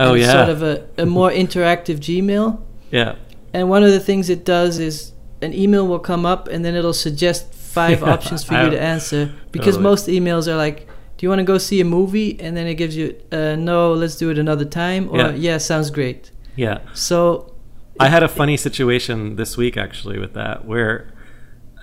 Oh 0.00 0.14
yeah, 0.14 0.32
sort 0.32 0.48
of 0.48 0.62
a, 0.62 0.86
a 0.98 1.06
more 1.06 1.30
interactive 1.44 1.98
Gmail. 1.98 2.60
yeah. 2.90 3.16
And 3.52 3.68
one 3.70 3.84
of 3.84 3.92
the 3.92 4.00
things 4.00 4.28
it 4.30 4.44
does 4.44 4.80
is 4.80 5.12
an 5.40 5.52
email 5.54 5.86
will 5.86 6.00
come 6.00 6.26
up 6.26 6.48
and 6.48 6.64
then 6.64 6.74
it'll 6.74 6.92
suggest 7.08 7.54
five 7.54 8.00
Yeah, 8.00 8.12
options 8.14 8.42
for 8.42 8.54
I- 8.58 8.64
you 8.64 8.70
to 8.70 8.80
answer 8.80 9.30
because 9.52 9.76
totally. 9.76 9.82
most 9.90 10.06
emails 10.08 10.48
are 10.48 10.56
like, 10.56 10.78
"Do 11.16 11.20
you 11.24 11.28
want 11.28 11.38
to 11.38 11.44
go 11.44 11.58
see 11.58 11.80
a 11.80 11.84
movie?" 11.84 12.30
and 12.40 12.56
then 12.56 12.66
it 12.66 12.74
gives 12.74 12.96
you, 12.96 13.14
uh, 13.30 13.54
"No, 13.56 13.92
let's 13.94 14.16
do 14.16 14.30
it 14.30 14.38
another 14.38 14.64
time," 14.64 15.08
or 15.12 15.18
Yeah. 15.18 15.34
"Yeah, 15.46 15.58
sounds 15.58 15.90
great." 15.90 16.32
Yeah. 16.56 16.78
So 16.92 17.54
I 18.00 18.08
had 18.08 18.22
a 18.22 18.28
funny 18.28 18.56
situation 18.56 19.36
this 19.36 19.56
week 19.56 19.76
actually 19.76 20.18
with 20.18 20.34
that 20.34 20.64
where 20.64 21.12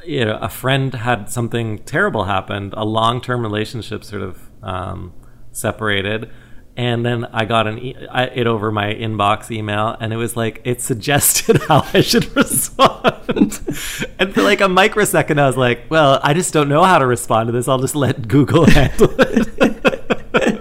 you 0.05 0.25
know 0.25 0.37
a 0.37 0.49
friend 0.49 0.93
had 0.93 1.29
something 1.29 1.79
terrible 1.79 2.23
happened 2.25 2.73
a 2.75 2.83
long-term 2.85 3.41
relationship 3.41 4.03
sort 4.03 4.21
of 4.23 4.49
um, 4.63 5.13
separated 5.51 6.29
and 6.77 7.05
then 7.05 7.25
I 7.25 7.45
got 7.45 7.67
an 7.67 7.79
e- 7.79 8.07
I, 8.09 8.25
it 8.25 8.47
over 8.47 8.71
my 8.71 8.93
inbox 8.93 9.51
email 9.51 9.95
and 9.99 10.11
it 10.13 10.15
was 10.17 10.35
like 10.35 10.61
it 10.63 10.81
suggested 10.81 11.61
how 11.67 11.85
I 11.93 12.01
should 12.01 12.35
respond. 12.35 13.59
And 14.19 14.33
for 14.33 14.41
like 14.41 14.61
a 14.61 14.69
microsecond 14.69 15.39
I 15.39 15.47
was 15.47 15.57
like 15.57 15.83
well 15.89 16.19
I 16.23 16.33
just 16.33 16.53
don't 16.53 16.69
know 16.69 16.83
how 16.83 16.97
to 16.97 17.05
respond 17.05 17.47
to 17.47 17.51
this. 17.53 17.67
I'll 17.67 17.79
just 17.79 17.95
let 17.95 18.27
Google 18.27 18.65
handle 18.69 19.13
it 19.19 20.60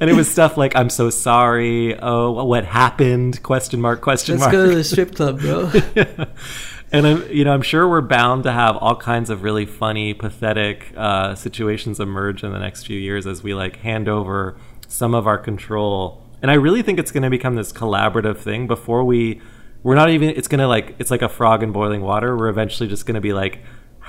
and 0.00 0.10
it 0.10 0.14
was 0.14 0.30
stuff 0.30 0.56
like 0.56 0.74
I'm 0.74 0.90
so 0.90 1.10
sorry 1.10 1.98
oh 2.00 2.44
what 2.44 2.64
happened 2.64 3.42
question 3.42 3.80
mark 3.80 4.00
question 4.00 4.38
let's 4.38 4.52
mark 4.52 4.52
go 4.52 4.68
to 4.68 4.74
the 4.74 4.84
strip 4.84 5.14
club, 5.14 5.40
bro. 5.40 5.70
and 6.92 7.06
I'm, 7.06 7.30
you 7.30 7.44
know, 7.44 7.52
I'm 7.52 7.62
sure 7.62 7.88
we're 7.88 8.00
bound 8.00 8.44
to 8.44 8.52
have 8.52 8.76
all 8.76 8.96
kinds 8.96 9.30
of 9.30 9.42
really 9.42 9.66
funny, 9.66 10.12
pathetic 10.12 10.92
uh, 10.96 11.34
situations 11.34 12.00
emerge 12.00 12.42
in 12.42 12.52
the 12.52 12.58
next 12.58 12.84
few 12.84 12.98
years 12.98 13.26
as 13.26 13.42
we 13.42 13.54
like 13.54 13.76
hand 13.76 14.08
over 14.08 14.56
some 14.88 15.14
of 15.14 15.26
our 15.26 15.38
control. 15.38 16.24
And 16.42 16.50
I 16.50 16.54
really 16.54 16.82
think 16.82 16.98
it's 16.98 17.12
going 17.12 17.22
to 17.22 17.30
become 17.30 17.54
this 17.54 17.72
collaborative 17.72 18.38
thing. 18.38 18.66
Before 18.66 19.04
we, 19.04 19.40
we're 19.82 19.94
not 19.94 20.10
even. 20.10 20.30
It's 20.30 20.48
going 20.48 20.58
to 20.58 20.66
like 20.66 20.96
it's 20.98 21.10
like 21.10 21.22
a 21.22 21.28
frog 21.28 21.62
in 21.62 21.70
boiling 21.70 22.00
water. 22.00 22.36
We're 22.36 22.48
eventually 22.48 22.88
just 22.88 23.06
going 23.06 23.14
to 23.14 23.20
be 23.20 23.32
like 23.32 23.60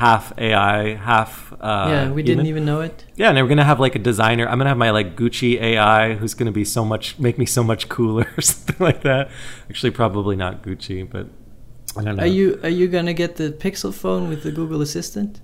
half 0.01 0.33
AI, 0.37 0.95
half. 0.95 1.53
Uh, 1.53 1.87
yeah, 1.93 2.11
we 2.11 2.23
didn't 2.23 2.47
even 2.47 2.65
know 2.65 2.81
it. 2.81 3.05
Yeah, 3.15 3.29
and 3.29 3.37
we're 3.37 3.47
gonna 3.47 3.71
have 3.73 3.79
like 3.79 3.95
a 3.95 4.03
designer. 4.11 4.45
I'm 4.47 4.57
gonna 4.57 4.73
have 4.73 4.77
my 4.87 4.91
like 4.99 5.15
Gucci 5.15 5.61
AI, 5.61 6.15
who's 6.15 6.33
gonna 6.33 6.57
be 6.63 6.65
so 6.65 6.83
much, 6.83 7.19
make 7.19 7.37
me 7.37 7.45
so 7.45 7.63
much 7.63 7.87
cooler, 7.87 8.27
or 8.37 8.41
something 8.41 8.77
like 8.79 9.01
that. 9.03 9.29
Actually, 9.69 9.91
probably 9.91 10.35
not 10.35 10.63
Gucci, 10.63 10.99
but 11.15 11.27
I 11.97 12.03
don't 12.03 12.15
know. 12.15 12.23
Are 12.23 12.33
you 12.39 12.59
are 12.63 12.75
you 12.79 12.87
gonna 12.87 13.13
get 13.13 13.35
the 13.35 13.51
Pixel 13.51 13.93
phone 13.93 14.29
with 14.29 14.41
the 14.43 14.51
Google 14.51 14.81
Assistant? 14.81 15.39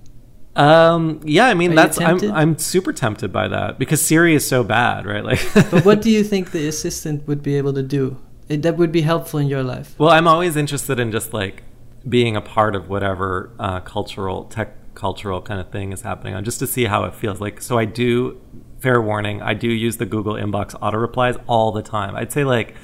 Um, 0.56 1.20
yeah, 1.24 1.46
I 1.46 1.54
mean 1.54 1.72
Are 1.72 1.76
that's 1.76 2.00
I'm? 2.00 2.18
I'm 2.32 2.58
super 2.58 2.92
tempted 2.92 3.32
by 3.32 3.46
that 3.46 3.78
because 3.78 4.00
Siri 4.02 4.34
is 4.34 4.44
so 4.54 4.64
bad, 4.64 5.06
right? 5.06 5.24
Like, 5.30 5.40
But 5.70 5.84
what 5.84 6.02
do 6.02 6.10
you 6.10 6.24
think 6.24 6.50
the 6.50 6.66
assistant 6.66 7.28
would 7.28 7.42
be 7.42 7.54
able 7.60 7.74
to 7.74 7.82
do? 7.82 8.16
It, 8.48 8.62
that 8.62 8.76
would 8.76 8.90
be 8.90 9.02
helpful 9.02 9.38
in 9.38 9.46
your 9.46 9.62
life. 9.62 9.94
well, 9.98 10.10
I'm 10.10 10.26
always 10.26 10.56
interested 10.56 10.98
in 10.98 11.12
just 11.12 11.32
like 11.32 11.62
being 12.06 12.36
a 12.36 12.40
part 12.40 12.74
of 12.76 12.88
whatever 12.88 13.50
uh, 13.58 13.80
cultural 13.80 14.44
tech 14.44 14.74
cultural 14.94 15.40
kind 15.40 15.60
of 15.60 15.70
thing 15.70 15.92
is 15.92 16.02
happening 16.02 16.34
on, 16.34 16.44
just 16.44 16.58
to 16.58 16.66
see 16.66 16.84
how 16.84 17.04
it 17.04 17.14
feels. 17.14 17.40
Like, 17.40 17.62
so 17.62 17.78
I 17.78 17.84
do. 17.84 18.40
Fair 18.80 19.00
warning, 19.02 19.42
I 19.42 19.54
do 19.54 19.68
use 19.68 19.96
the 19.96 20.06
Google 20.06 20.34
inbox 20.34 20.74
auto 20.80 20.98
replies 20.98 21.34
all 21.48 21.72
the 21.72 21.82
time. 21.82 22.14
I'd 22.14 22.32
say 22.32 22.44
like. 22.44 22.74
tw- 22.74 22.76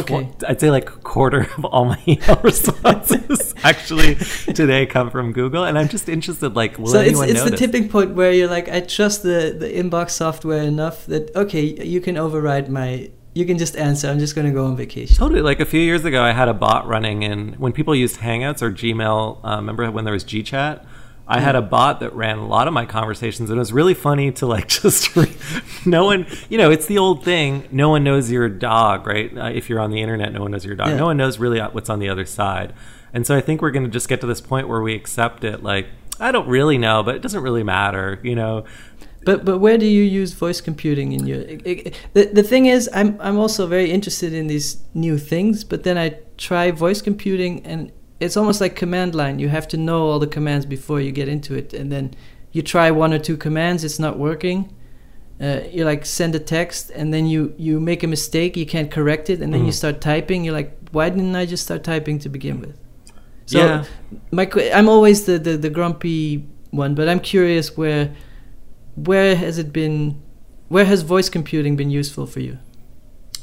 Okay. 0.00 0.28
I'd 0.48 0.58
say 0.58 0.70
like 0.70 0.88
a 0.90 0.96
quarter 0.98 1.42
of 1.58 1.64
all 1.64 1.84
my 1.84 2.02
email 2.08 2.40
responses 2.42 3.54
actually 3.62 4.16
today 4.52 4.84
come 4.86 5.10
from 5.10 5.32
Google, 5.32 5.62
and 5.64 5.78
I'm 5.78 5.88
just 5.88 6.08
interested. 6.08 6.56
Like, 6.56 6.76
will 6.78 6.88
so 6.88 6.98
it's 7.00 7.10
anyone 7.10 7.28
it's 7.30 7.44
the 7.44 7.56
tipping 7.56 7.88
point 7.88 8.14
where 8.14 8.32
you're 8.32 8.48
like, 8.48 8.68
I 8.68 8.80
trust 8.80 9.22
the 9.22 9.54
the 9.56 9.68
inbox 9.68 10.10
software 10.10 10.62
enough 10.62 11.06
that 11.06 11.34
okay, 11.36 11.62
you 11.84 12.00
can 12.00 12.16
override 12.16 12.68
my. 12.68 13.10
You 13.36 13.44
can 13.44 13.58
just 13.58 13.76
answer. 13.76 14.08
I'm 14.08 14.18
just 14.18 14.34
gonna 14.34 14.50
go 14.50 14.64
on 14.64 14.78
vacation. 14.78 15.14
Totally. 15.14 15.42
Like 15.42 15.60
a 15.60 15.66
few 15.66 15.78
years 15.78 16.06
ago, 16.06 16.22
I 16.22 16.32
had 16.32 16.48
a 16.48 16.54
bot 16.54 16.86
running, 16.86 17.22
and 17.22 17.54
when 17.56 17.70
people 17.70 17.94
used 17.94 18.20
Hangouts 18.20 18.62
or 18.62 18.72
Gmail, 18.72 19.44
uh, 19.44 19.56
remember 19.56 19.90
when 19.90 20.06
there 20.06 20.14
was 20.14 20.24
GChat? 20.24 20.86
I 21.28 21.40
had 21.40 21.54
a 21.54 21.60
bot 21.60 22.00
that 22.00 22.14
ran 22.14 22.38
a 22.38 22.46
lot 22.46 22.66
of 22.66 22.72
my 22.72 22.86
conversations, 22.86 23.50
and 23.50 23.58
it 23.58 23.60
was 23.60 23.74
really 23.74 23.92
funny 23.92 24.32
to 24.32 24.46
like 24.46 24.68
just 24.82 25.14
re- 25.16 25.36
no 25.84 26.06
one, 26.06 26.26
you 26.48 26.56
know, 26.56 26.70
it's 26.70 26.86
the 26.86 26.96
old 26.96 27.24
thing. 27.24 27.68
No 27.70 27.90
one 27.90 28.04
knows 28.04 28.30
your 28.30 28.48
dog, 28.48 29.06
right? 29.06 29.36
Uh, 29.36 29.50
if 29.50 29.68
you're 29.68 29.80
on 29.80 29.90
the 29.90 30.00
internet, 30.00 30.32
no 30.32 30.40
one 30.40 30.52
knows 30.52 30.64
your 30.64 30.74
dog. 30.74 30.88
Yeah. 30.88 30.96
No 30.96 31.04
one 31.04 31.18
knows 31.18 31.38
really 31.38 31.60
what's 31.60 31.90
on 31.90 31.98
the 31.98 32.08
other 32.08 32.24
side. 32.24 32.72
And 33.12 33.26
so 33.26 33.36
I 33.36 33.42
think 33.42 33.60
we're 33.60 33.70
going 33.70 33.84
to 33.84 33.90
just 33.90 34.08
get 34.08 34.22
to 34.22 34.26
this 34.26 34.40
point 34.40 34.66
where 34.66 34.80
we 34.80 34.94
accept 34.94 35.44
it. 35.44 35.62
Like 35.62 35.88
I 36.18 36.32
don't 36.32 36.48
really 36.48 36.78
know, 36.78 37.02
but 37.02 37.14
it 37.16 37.22
doesn't 37.22 37.42
really 37.42 37.62
matter, 37.62 38.18
you 38.22 38.34
know. 38.34 38.64
But 39.26 39.44
but 39.44 39.58
where 39.58 39.76
do 39.78 39.86
you 39.86 40.02
use 40.22 40.32
voice 40.44 40.60
computing 40.68 41.12
in 41.16 41.26
your? 41.26 41.40
i- 41.40 41.60
i- 41.72 41.92
The 42.16 42.22
the 42.38 42.42
thing 42.52 42.66
is, 42.76 42.88
I'm 43.00 43.10
I'm 43.26 43.38
also 43.44 43.66
very 43.66 43.90
interested 43.90 44.32
in 44.32 44.46
these 44.46 44.68
new 44.94 45.18
things. 45.18 45.64
But 45.64 45.82
then 45.82 45.96
I 45.98 46.08
try 46.48 46.70
voice 46.86 47.02
computing, 47.02 47.54
and 47.66 47.90
it's 48.20 48.36
almost 48.36 48.60
like 48.60 48.74
command 48.80 49.14
line. 49.14 49.36
You 49.42 49.48
have 49.50 49.66
to 49.68 49.76
know 49.76 50.00
all 50.10 50.20
the 50.26 50.32
commands 50.36 50.64
before 50.66 51.00
you 51.06 51.12
get 51.12 51.28
into 51.28 51.54
it, 51.54 51.74
and 51.74 51.90
then 51.90 52.10
you 52.52 52.62
try 52.62 52.90
one 52.90 53.12
or 53.16 53.18
two 53.18 53.36
commands, 53.36 53.84
it's 53.84 53.98
not 53.98 54.18
working. 54.18 54.58
Uh, 55.40 55.60
you 55.76 55.84
like 55.90 56.06
send 56.06 56.34
a 56.34 56.38
text, 56.38 56.90
and 56.98 57.12
then 57.12 57.26
you 57.26 57.52
you 57.58 57.80
make 57.80 58.02
a 58.04 58.06
mistake, 58.06 58.56
you 58.56 58.66
can't 58.66 58.90
correct 58.90 59.28
it, 59.28 59.40
and 59.42 59.52
then 59.52 59.60
you 59.64 59.72
Mhm. 59.72 59.82
start 59.82 60.00
typing. 60.00 60.44
You're 60.44 60.56
like, 60.56 60.70
why 60.92 61.10
didn't 61.10 61.36
I 61.42 61.46
just 61.50 61.62
start 61.64 61.82
typing 61.82 62.18
to 62.20 62.28
begin 62.28 62.60
with? 62.60 62.74
So 63.46 63.58
yeah. 63.58 63.84
my 64.32 64.44
I'm 64.78 64.88
always 64.88 65.18
the, 65.24 65.38
the 65.38 65.56
the 65.58 65.70
grumpy 65.70 66.44
one, 66.72 66.94
but 66.94 67.08
I'm 67.08 67.20
curious 67.20 67.76
where 67.76 68.08
where 68.96 69.36
has 69.36 69.58
it 69.58 69.72
been 69.72 70.20
where 70.68 70.84
has 70.84 71.02
voice 71.02 71.28
computing 71.28 71.76
been 71.76 71.90
useful 71.90 72.26
for 72.26 72.40
you? 72.40 72.58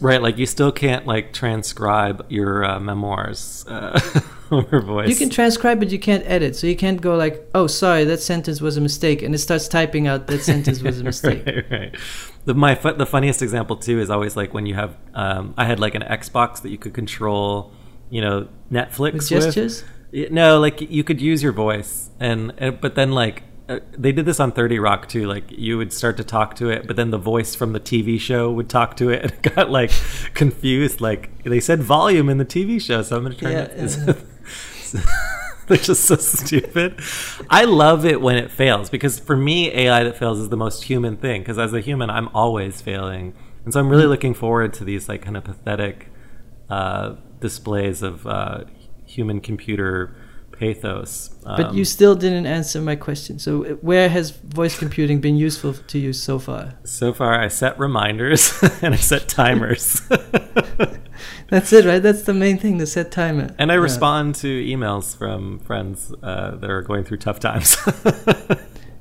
Right, 0.01 0.21
like 0.21 0.37
you 0.37 0.45
still 0.45 0.71
can't 0.71 1.05
like 1.07 1.31
transcribe 1.31 2.25
your 2.27 2.65
uh, 2.65 2.79
memoirs 2.79 3.63
uh, 3.69 3.97
over 4.51 4.81
voice. 4.81 5.07
You 5.07 5.15
can 5.15 5.29
transcribe, 5.29 5.79
but 5.79 5.91
you 5.91 5.99
can't 5.99 6.23
edit. 6.25 6.55
So 6.57 6.67
you 6.67 6.75
can't 6.75 6.99
go 6.99 7.15
like, 7.15 7.47
"Oh, 7.55 7.67
sorry, 7.67 8.03
that 8.05 8.19
sentence 8.19 8.59
was 8.59 8.75
a 8.75 8.81
mistake," 8.81 9.21
and 9.21 9.33
it 9.33 9.37
starts 9.37 9.67
typing 9.69 10.07
out 10.07 10.27
that 10.27 10.41
sentence 10.43 10.81
was 10.81 10.99
a 10.99 11.03
mistake. 11.11 11.45
right, 11.45 11.71
right. 11.71 11.95
The 12.43 12.53
my 12.53 12.73
the 12.73 13.05
funniest 13.05 13.41
example 13.41 13.77
too 13.77 13.99
is 14.01 14.09
always 14.09 14.35
like 14.35 14.53
when 14.53 14.65
you 14.65 14.73
have 14.75 14.97
um, 15.13 15.53
I 15.57 15.63
had 15.65 15.79
like 15.79 15.95
an 15.95 16.01
Xbox 16.01 16.61
that 16.63 16.69
you 16.69 16.77
could 16.77 16.93
control, 16.93 17.71
you 18.09 18.19
know, 18.19 18.49
Netflix 18.71 19.13
With 19.13 19.29
gestures? 19.29 19.85
Y- 20.11 20.27
No, 20.31 20.59
like 20.59 20.81
you 20.81 21.03
could 21.05 21.21
use 21.21 21.41
your 21.41 21.53
voice, 21.53 22.09
and, 22.19 22.51
and 22.57 22.81
but 22.81 22.95
then 22.95 23.11
like 23.13 23.43
they 23.97 24.11
did 24.11 24.25
this 24.25 24.39
on 24.39 24.51
Thirty 24.51 24.79
Rock 24.79 25.07
too. 25.07 25.25
Like 25.27 25.51
you 25.51 25.77
would 25.77 25.93
start 25.93 26.17
to 26.17 26.23
talk 26.23 26.55
to 26.57 26.69
it, 26.69 26.87
but 26.87 26.95
then 26.95 27.11
the 27.11 27.17
voice 27.17 27.55
from 27.55 27.73
the 27.73 27.79
TV 27.79 28.19
show 28.19 28.51
would 28.51 28.69
talk 28.69 28.95
to 28.97 29.09
it, 29.09 29.21
and 29.23 29.31
it 29.31 29.55
got 29.55 29.69
like 29.69 29.91
confused. 30.33 31.01
Like 31.01 31.43
they 31.43 31.59
said 31.59 31.81
volume 31.83 32.29
in 32.29 32.37
the 32.37 32.45
TV 32.45 32.81
show, 32.81 33.01
so 33.01 33.17
I'm 33.17 33.23
gonna 33.23 33.35
turn 33.35 33.51
Yeah, 33.51 33.63
it. 33.69 33.97
yeah. 34.93 35.01
They're 35.67 35.77
just 35.77 36.03
so 36.05 36.15
stupid. 36.17 36.99
I 37.49 37.63
love 37.63 38.05
it 38.05 38.19
when 38.19 38.35
it 38.35 38.51
fails 38.51 38.89
because 38.89 39.17
for 39.17 39.37
me, 39.37 39.71
AI 39.71 40.03
that 40.03 40.17
fails 40.17 40.39
is 40.39 40.49
the 40.49 40.57
most 40.57 40.83
human 40.83 41.15
thing. 41.15 41.41
Because 41.41 41.57
as 41.57 41.73
a 41.73 41.79
human, 41.79 42.09
I'm 42.09 42.27
always 42.35 42.81
failing, 42.81 43.33
and 43.63 43.73
so 43.73 43.79
I'm 43.79 43.87
really 43.89 44.05
looking 44.07 44.33
forward 44.33 44.73
to 44.75 44.83
these 44.83 45.07
like 45.07 45.21
kind 45.21 45.37
of 45.37 45.45
pathetic 45.45 46.09
uh, 46.69 47.15
displays 47.39 48.01
of 48.03 48.27
uh, 48.27 48.65
human 49.05 49.39
computer 49.39 50.13
pathos. 50.59 51.29
But 51.43 51.65
Um, 51.67 51.77
you 51.77 51.83
still 51.85 52.15
didn't 52.15 52.45
answer 52.45 52.79
my 52.81 52.95
question. 52.95 53.39
So 53.39 53.65
uh, 53.65 53.69
where 53.81 54.07
has 54.09 54.31
voice 54.31 54.77
computing 54.79 55.19
been 55.21 55.35
useful 55.37 55.73
to 55.73 55.99
you 55.99 56.13
so 56.13 56.39
far? 56.39 56.73
so 56.85 57.13
far, 57.13 57.39
I 57.45 57.49
set 57.49 57.77
reminders 57.79 58.53
and 58.81 58.93
I 58.93 58.97
set 58.97 59.27
timers. 59.27 60.01
That's 61.49 61.71
it, 61.73 61.85
right? 61.85 62.01
That's 62.01 62.23
the 62.23 62.33
main 62.33 62.57
thing, 62.57 62.77
the 62.77 62.87
set 62.87 63.11
timer. 63.11 63.49
And 63.59 63.71
I 63.71 63.75
Yeah. 63.75 63.81
respond 63.81 64.35
to 64.35 64.47
emails 64.47 65.15
from 65.15 65.59
friends 65.59 66.11
uh, 66.23 66.55
that 66.55 66.69
are 66.69 66.81
going 66.81 67.03
through 67.03 67.17
tough 67.17 67.39
times. 67.39 67.77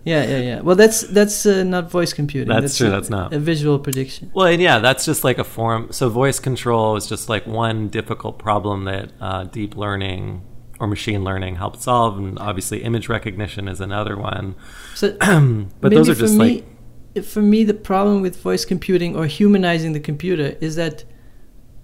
Yeah, 0.04 0.24
yeah, 0.24 0.38
yeah. 0.38 0.60
Well, 0.62 0.74
that's 0.74 1.02
that's 1.02 1.46
uh, 1.46 1.62
not 1.62 1.88
voice 1.88 2.12
computing. 2.12 2.48
That's 2.48 2.76
true, 2.76 2.88
a- 2.88 2.90
that's 2.90 3.08
not. 3.08 3.32
a 3.32 3.38
visual 3.38 3.78
prediction. 3.78 4.32
Well, 4.34 4.46
and 4.48 4.60
yeah, 4.60 4.80
that's 4.80 5.04
just 5.04 5.22
like 5.22 5.38
a 5.38 5.44
form. 5.44 5.92
So 5.92 6.08
voice 6.08 6.40
control 6.40 6.96
is 6.96 7.06
just 7.06 7.28
like 7.28 7.46
one 7.46 7.86
difficult 7.88 8.36
problem 8.40 8.82
that 8.86 9.12
uh, 9.20 9.44
deep 9.44 9.76
learning 9.76 10.42
or 10.82 10.88
machine 10.88 11.22
learning 11.22 11.54
help 11.56 11.76
solve, 11.76 12.18
and 12.18 12.36
obviously 12.40 12.82
image 12.82 13.08
recognition 13.08 13.68
is 13.68 13.80
another 13.80 14.16
one. 14.16 14.56
So 14.96 15.12
but 15.20 15.30
maybe 15.30 15.94
those 15.96 16.08
are 16.08 16.14
for 16.14 16.20
just 16.22 16.34
me, 16.36 16.64
like 17.14 17.24
for 17.24 17.40
me, 17.40 17.62
the 17.62 17.74
problem 17.74 18.20
with 18.20 18.40
voice 18.42 18.64
computing 18.64 19.14
or 19.14 19.26
humanizing 19.26 19.92
the 19.92 20.00
computer 20.00 20.56
is 20.60 20.74
that 20.76 21.04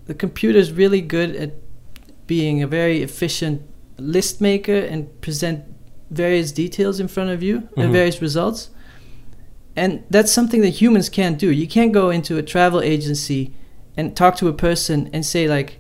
the 0.06 0.14
computer 0.14 0.58
is 0.58 0.72
really 0.72 1.00
good 1.00 1.36
at 1.36 1.52
being 2.26 2.60
a 2.62 2.66
very 2.66 3.02
efficient 3.02 3.62
list 3.98 4.40
maker 4.40 4.74
and 4.76 5.20
present 5.20 5.64
various 6.10 6.50
details 6.50 6.98
in 6.98 7.06
front 7.06 7.30
of 7.30 7.40
you 7.42 7.68
and 7.76 7.90
Mhm. 7.90 7.92
various 7.92 8.20
results. 8.20 8.70
and 9.76 10.02
that's 10.10 10.32
something 10.32 10.60
that 10.62 10.70
humans 10.82 11.08
can't 11.08 11.38
do. 11.38 11.52
You 11.52 11.68
can't 11.68 11.92
go 11.92 12.10
into 12.10 12.36
a 12.36 12.42
travel 12.42 12.80
agency 12.80 13.54
and 13.96 14.16
talk 14.16 14.34
to 14.38 14.48
a 14.48 14.52
person 14.52 15.08
and 15.12 15.24
say 15.24 15.46
like, 15.48 15.78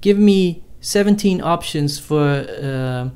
"Give 0.00 0.18
me 0.18 0.64
17 0.80 1.40
options 1.42 1.98
for 1.98 2.46
uh, 2.62 3.10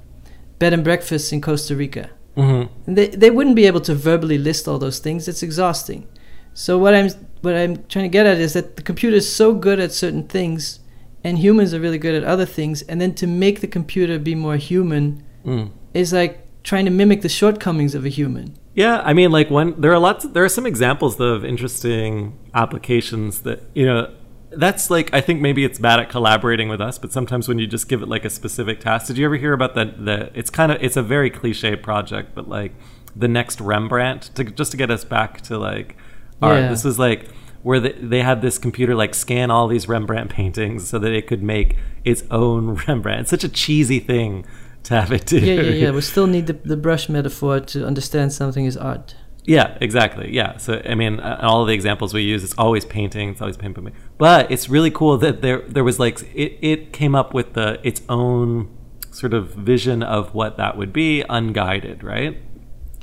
bed 0.59 0.73
and 0.73 0.85
breakfast 0.85 1.33
in 1.33 1.41
Costa 1.41 1.77
Rica." 1.77 2.11
Mm-hmm. 2.37 2.95
They 2.95 3.09
they 3.09 3.31
wouldn't 3.31 3.57
be 3.57 3.67
able 3.67 3.81
to 3.83 3.95
verbally 3.95 4.39
list 4.39 4.67
all 4.69 4.79
those 4.79 4.99
things. 4.99 5.29
It's 5.29 5.43
exhausting. 5.43 6.07
So 6.55 6.79
what 6.79 6.95
I'm 6.95 7.09
what 7.43 7.55
I'm 7.55 7.85
trying 7.89 8.05
to 8.05 8.09
get 8.19 8.27
at 8.27 8.39
is 8.39 8.53
that 8.53 8.77
the 8.77 8.83
computer 8.83 9.17
is 9.17 9.35
so 9.35 9.55
good 9.55 9.79
at 9.81 9.93
certain 9.93 10.27
things, 10.29 10.81
and 11.25 11.39
humans 11.39 11.75
are 11.75 11.81
really 11.81 11.99
good 11.99 12.15
at 12.15 12.25
other 12.25 12.47
things. 12.47 12.83
And 12.83 13.01
then 13.01 13.15
to 13.15 13.27
make 13.27 13.61
the 13.61 13.67
computer 13.67 14.19
be 14.19 14.35
more 14.35 14.57
human 14.57 15.23
Mm. 15.45 15.71
is 15.93 16.13
like 16.13 16.47
trying 16.63 16.85
to 16.85 16.91
mimic 16.93 17.23
the 17.23 17.29
shortcomings 17.29 17.95
of 17.97 18.05
a 18.05 18.09
human. 18.09 18.55
Yeah, 18.75 19.03
I 19.05 19.13
mean, 19.13 19.33
like 19.33 19.51
when 19.51 19.75
there 19.81 19.93
are 19.93 19.99
lots, 19.99 20.25
there 20.25 20.45
are 20.45 20.49
some 20.49 20.67
examples 20.67 21.19
of 21.21 21.45
interesting 21.45 22.39
applications 22.55 23.41
that 23.43 23.59
you 23.75 23.85
know. 23.87 24.09
That's 24.57 24.91
like 24.91 25.13
I 25.15 25.21
think 25.21 25.41
maybe 25.41 25.65
it's 25.65 25.79
bad 25.79 26.01
at 26.01 26.09
collaborating 26.09 26.69
with 26.69 26.81
us, 26.81 26.99
but 26.99 27.13
sometimes 27.13 27.49
when 27.49 27.59
you 27.59 27.67
just 27.67 27.89
give 27.89 28.03
it 28.03 28.09
like 28.09 28.25
a 28.25 28.31
specific 28.31 28.81
task, 28.81 29.07
did 29.07 29.19
you 29.19 29.25
ever 29.25 29.37
hear 29.37 29.53
about 29.53 29.75
that? 29.75 30.05
The 30.05 30.31
it's 30.35 30.51
kind 30.51 30.73
of 30.73 30.83
it's 30.83 30.97
a 30.97 31.03
very 31.03 31.31
cliche 31.31 31.77
project, 31.77 32.35
but 32.35 32.49
like 32.49 32.73
the 33.15 33.29
next 33.29 33.61
Rembrandt 33.61 34.35
to 34.35 34.45
just 34.45 34.71
to 34.73 34.77
get 34.77 34.91
us 34.91 35.05
back 35.05 35.41
to 35.43 35.59
like 35.59 35.97
art. 36.41 36.61
Yeah. 36.61 36.69
This 36.69 36.85
was 36.85 36.99
like 36.99 37.29
where 37.63 37.79
they, 37.81 37.93
they 37.93 38.23
had 38.23 38.43
this 38.43 38.59
computer 38.59 38.95
like 38.95 39.15
scan 39.15 39.51
all 39.51 39.69
these 39.69 39.89
Rembrandt 39.89 40.31
paintings 40.31 40.89
so 40.89 40.99
that 40.99 41.13
it 41.13 41.27
could 41.27 41.43
make 41.43 41.77
its 42.05 42.25
own 42.31 42.75
Rembrandt. 42.89 43.23
It's 43.23 43.31
such 43.31 43.45
a 43.45 43.49
cheesy 43.49 44.01
thing 44.01 44.45
to 44.85 45.01
have 45.01 45.13
it 45.13 45.27
do. 45.27 45.39
Yeah, 45.39 45.61
yeah, 45.63 45.71
yeah. 45.71 45.91
We 45.91 46.01
still 46.13 46.27
need 46.27 46.47
the, 46.47 46.55
the 46.55 46.77
brush 46.77 47.09
metaphor 47.09 47.61
to 47.61 47.87
understand 47.87 48.33
something 48.33 48.65
is 48.65 48.77
art. 48.77 49.15
Yeah, 49.45 49.77
exactly. 49.81 50.33
Yeah. 50.33 50.57
So 50.59 50.81
I 50.85 50.95
mean, 50.95 51.19
all 51.21 51.63
of 51.63 51.69
the 51.69 51.75
examples 51.75 52.15
we 52.15 52.23
use, 52.23 52.45
it's 52.45 52.55
always 52.57 52.85
painting. 52.85 53.31
It's 53.31 53.41
always 53.41 53.57
paint, 53.57 53.75
paint, 53.75 53.87
paint. 53.87 53.97
But 54.19 54.51
it's 54.51 54.69
really 54.69 54.91
cool 54.91 55.19
that 55.19 55.43
there 55.43 55.63
there 55.63 55.85
was 55.85 55.99
like 55.99 56.23
it, 56.35 56.59
it 56.63 56.93
came 56.93 57.15
up 57.15 57.35
with 57.35 57.55
the 57.55 57.81
its 57.83 58.03
own 58.09 58.69
sort 59.11 59.35
of 59.35 59.51
vision 59.55 60.03
of 60.03 60.35
what 60.35 60.57
that 60.57 60.77
would 60.77 60.93
be, 60.93 61.23
unguided, 61.29 62.03
right? 62.03 62.39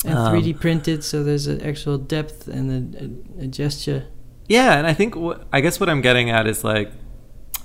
And 0.05 0.17
Um, 0.17 0.33
3D 0.33 0.59
printed, 0.59 1.03
so 1.03 1.23
there's 1.23 1.45
an 1.47 1.61
actual 1.61 1.97
depth 1.97 2.47
and 2.47 2.95
a, 2.95 3.41
a, 3.41 3.45
a 3.45 3.47
gesture. 3.47 4.07
Yeah, 4.47 4.77
and 4.77 4.87
I 4.87 4.93
think 4.93 5.15
I 5.51 5.59
guess 5.61 5.79
what 5.79 5.89
I'm 5.89 6.01
getting 6.01 6.29
at 6.29 6.47
is 6.47 6.63
like 6.63 6.91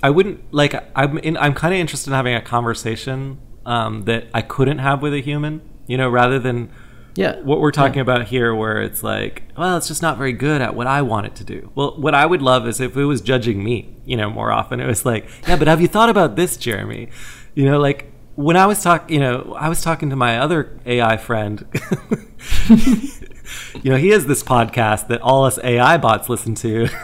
I 0.03 0.09
wouldn't 0.09 0.53
like 0.53 0.75
I'm 0.95 1.17
in, 1.19 1.37
I'm 1.37 1.53
kind 1.53 1.73
of 1.73 1.79
interested 1.79 2.09
in 2.09 2.15
having 2.15 2.35
a 2.35 2.41
conversation 2.41 3.39
um, 3.65 4.03
that 4.03 4.27
I 4.33 4.41
couldn't 4.41 4.79
have 4.79 5.01
with 5.01 5.13
a 5.13 5.21
human, 5.21 5.61
you 5.87 5.97
know, 5.97 6.09
rather 6.09 6.39
than 6.39 6.69
Yeah. 7.15 7.39
what 7.41 7.59
we're 7.61 7.71
talking 7.71 7.95
Yeah. 7.95 8.01
about 8.01 8.25
here 8.25 8.53
where 8.53 8.81
it's 8.81 9.01
like 9.03 9.43
well 9.57 9.77
it's 9.77 9.87
just 9.87 10.01
not 10.01 10.17
very 10.17 10.33
good 10.33 10.61
at 10.61 10.75
what 10.75 10.85
i 10.87 11.01
want 11.01 11.27
it 11.27 11.35
to 11.35 11.43
do 11.43 11.71
well 11.75 11.95
what 11.97 12.13
i 12.13 12.25
would 12.25 12.41
love 12.41 12.67
is 12.67 12.79
if 12.81 12.95
it 12.97 13.05
was 13.05 13.21
judging 13.21 13.63
me 13.63 13.95
you 14.05 14.17
know 14.17 14.29
more 14.29 14.51
often 14.51 14.79
it 14.81 14.85
was 14.87 15.05
like 15.05 15.27
yeah 15.47 15.55
but 15.55 15.67
have 15.67 15.79
you 15.81 15.87
thought 15.87 16.09
about 16.09 16.35
this 16.35 16.57
jeremy 16.57 17.09
you 17.53 17.63
know 17.65 17.79
like 17.79 18.11
when 18.35 18.57
i 18.57 18.65
was 18.65 18.83
talking 18.83 19.13
you 19.13 19.19
know 19.21 19.55
i 19.57 19.69
was 19.69 19.81
talking 19.81 20.09
to 20.09 20.15
my 20.15 20.37
other 20.37 20.77
ai 20.85 21.15
friend 21.17 21.65
you 23.83 23.91
know 23.91 23.97
he 23.97 24.09
has 24.09 24.25
this 24.25 24.43
podcast 24.43 25.07
that 25.07 25.21
all 25.21 25.45
us 25.45 25.59
ai 25.63 25.97
bots 25.97 26.29
listen 26.29 26.55
to. 26.55 26.87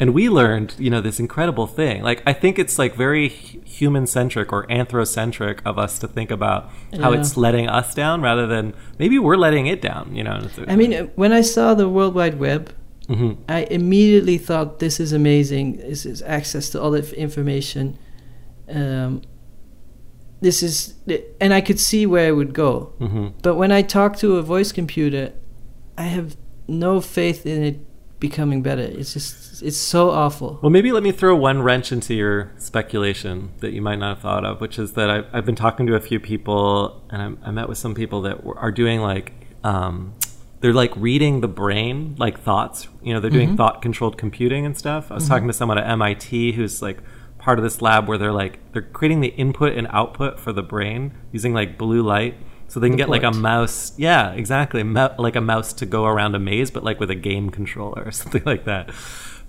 And 0.00 0.14
we 0.14 0.30
learned 0.30 0.74
you 0.78 0.88
know 0.88 1.00
this 1.00 1.20
incredible 1.20 1.66
thing. 1.66 2.02
Like 2.02 2.22
i 2.26 2.32
think 2.32 2.58
it's 2.58 2.78
like 2.78 2.94
very 2.94 3.28
human 3.28 4.06
centric 4.06 4.52
or 4.52 4.66
anthrocentric 4.66 5.60
of 5.64 5.78
us 5.78 5.98
to 5.98 6.08
think 6.08 6.30
about 6.30 6.70
how 7.00 7.12
it's 7.12 7.36
letting 7.36 7.68
us 7.68 7.94
down 7.94 8.20
rather 8.20 8.46
than 8.46 8.74
maybe 8.98 9.18
we're 9.18 9.36
letting 9.36 9.66
it 9.66 9.80
down 9.80 10.14
you 10.14 10.24
know? 10.24 10.40
I 10.66 10.76
mean, 10.76 11.10
when 11.14 11.32
I 11.32 11.40
saw 11.40 11.74
the 11.74 11.88
World 11.88 12.14
Wide 12.14 12.38
Web, 12.38 12.74
hmm 13.08 13.32
I 13.48 13.64
immediately 13.70 14.38
thought 14.38 14.78
this 14.78 15.00
is 15.00 15.12
amazing. 15.12 15.78
This 15.78 16.06
is 16.06 16.22
access 16.22 16.70
to 16.70 16.80
all 16.80 16.90
the 16.92 17.02
information. 17.18 17.98
Um, 18.68 19.22
this 20.40 20.62
is, 20.62 20.94
and 21.40 21.52
I 21.52 21.60
could 21.60 21.78
see 21.78 22.06
where 22.06 22.28
it 22.28 22.32
would 22.32 22.54
go. 22.54 22.92
hmm 22.98 23.28
But 23.42 23.56
when 23.56 23.72
I 23.72 23.82
talk 23.82 24.16
to 24.18 24.36
a 24.36 24.42
voice 24.42 24.72
computer, 24.72 25.32
I 25.98 26.04
have 26.04 26.36
no 26.66 27.00
faith 27.00 27.44
in 27.46 27.62
it 27.62 27.78
becoming 28.20 28.62
better. 28.62 28.82
It's 28.82 29.12
just, 29.14 29.62
it's 29.62 29.76
so 29.78 30.10
awful. 30.10 30.58
Well, 30.62 30.70
maybe 30.70 30.92
let 30.92 31.02
me 31.02 31.10
throw 31.12 31.34
one 31.36 31.62
wrench 31.62 31.90
into 31.92 32.14
your 32.14 32.52
speculation 32.58 33.50
that 33.58 33.72
you 33.72 33.82
might 33.82 33.98
not 33.98 34.14
have 34.16 34.22
thought 34.22 34.44
of, 34.44 34.60
which 34.60 34.78
is 34.78 34.92
that 34.92 35.10
I've, 35.10 35.26
I've 35.32 35.46
been 35.46 35.54
talking 35.56 35.86
to 35.86 35.94
a 35.94 36.00
few 36.00 36.20
people, 36.20 37.02
and 37.10 37.38
I, 37.42 37.48
I 37.48 37.50
met 37.50 37.68
with 37.68 37.78
some 37.78 37.94
people 37.94 38.22
that 38.22 38.42
are 38.56 38.70
doing 38.72 39.00
like, 39.00 39.32
um, 39.64 40.14
they're 40.60 40.74
like 40.74 40.92
reading 40.96 41.40
the 41.40 41.48
brain, 41.48 42.14
like 42.18 42.38
thoughts. 42.40 42.88
You 43.02 43.14
know, 43.14 43.20
they're 43.20 43.30
doing 43.30 43.56
thought 43.56 43.80
controlled 43.80 44.18
computing 44.18 44.66
and 44.66 44.76
stuff. 44.76 45.10
I 45.10 45.14
was 45.14 45.26
talking 45.26 45.48
to 45.48 45.54
someone 45.54 45.78
at 45.78 45.88
MIT 45.88 46.52
who's 46.52 46.82
like 46.82 46.98
part 47.40 47.58
of 47.58 47.62
this 47.64 47.82
lab 47.82 48.06
where 48.06 48.18
they're 48.18 48.32
like, 48.32 48.58
they're 48.72 48.82
creating 48.82 49.20
the 49.20 49.28
input 49.28 49.76
and 49.76 49.86
output 49.90 50.38
for 50.38 50.52
the 50.52 50.62
brain 50.62 51.12
using 51.32 51.52
like 51.54 51.78
blue 51.78 52.02
light. 52.02 52.36
So 52.68 52.78
they 52.78 52.86
can 52.86 52.96
The 52.96 52.98
get 52.98 53.08
like 53.08 53.24
a 53.24 53.32
mouse, 53.32 53.92
yeah, 53.96 54.30
exactly, 54.30 54.84
Mo- 54.84 55.14
like 55.18 55.34
a 55.34 55.40
mouse 55.40 55.72
to 55.72 55.86
go 55.86 56.04
around 56.04 56.36
a 56.36 56.38
maze, 56.38 56.70
but 56.70 56.84
like 56.84 57.00
with 57.00 57.10
a 57.10 57.16
game 57.16 57.50
controller 57.50 58.02
or 58.06 58.12
something 58.12 58.42
like 58.46 58.64
that. 58.66 58.90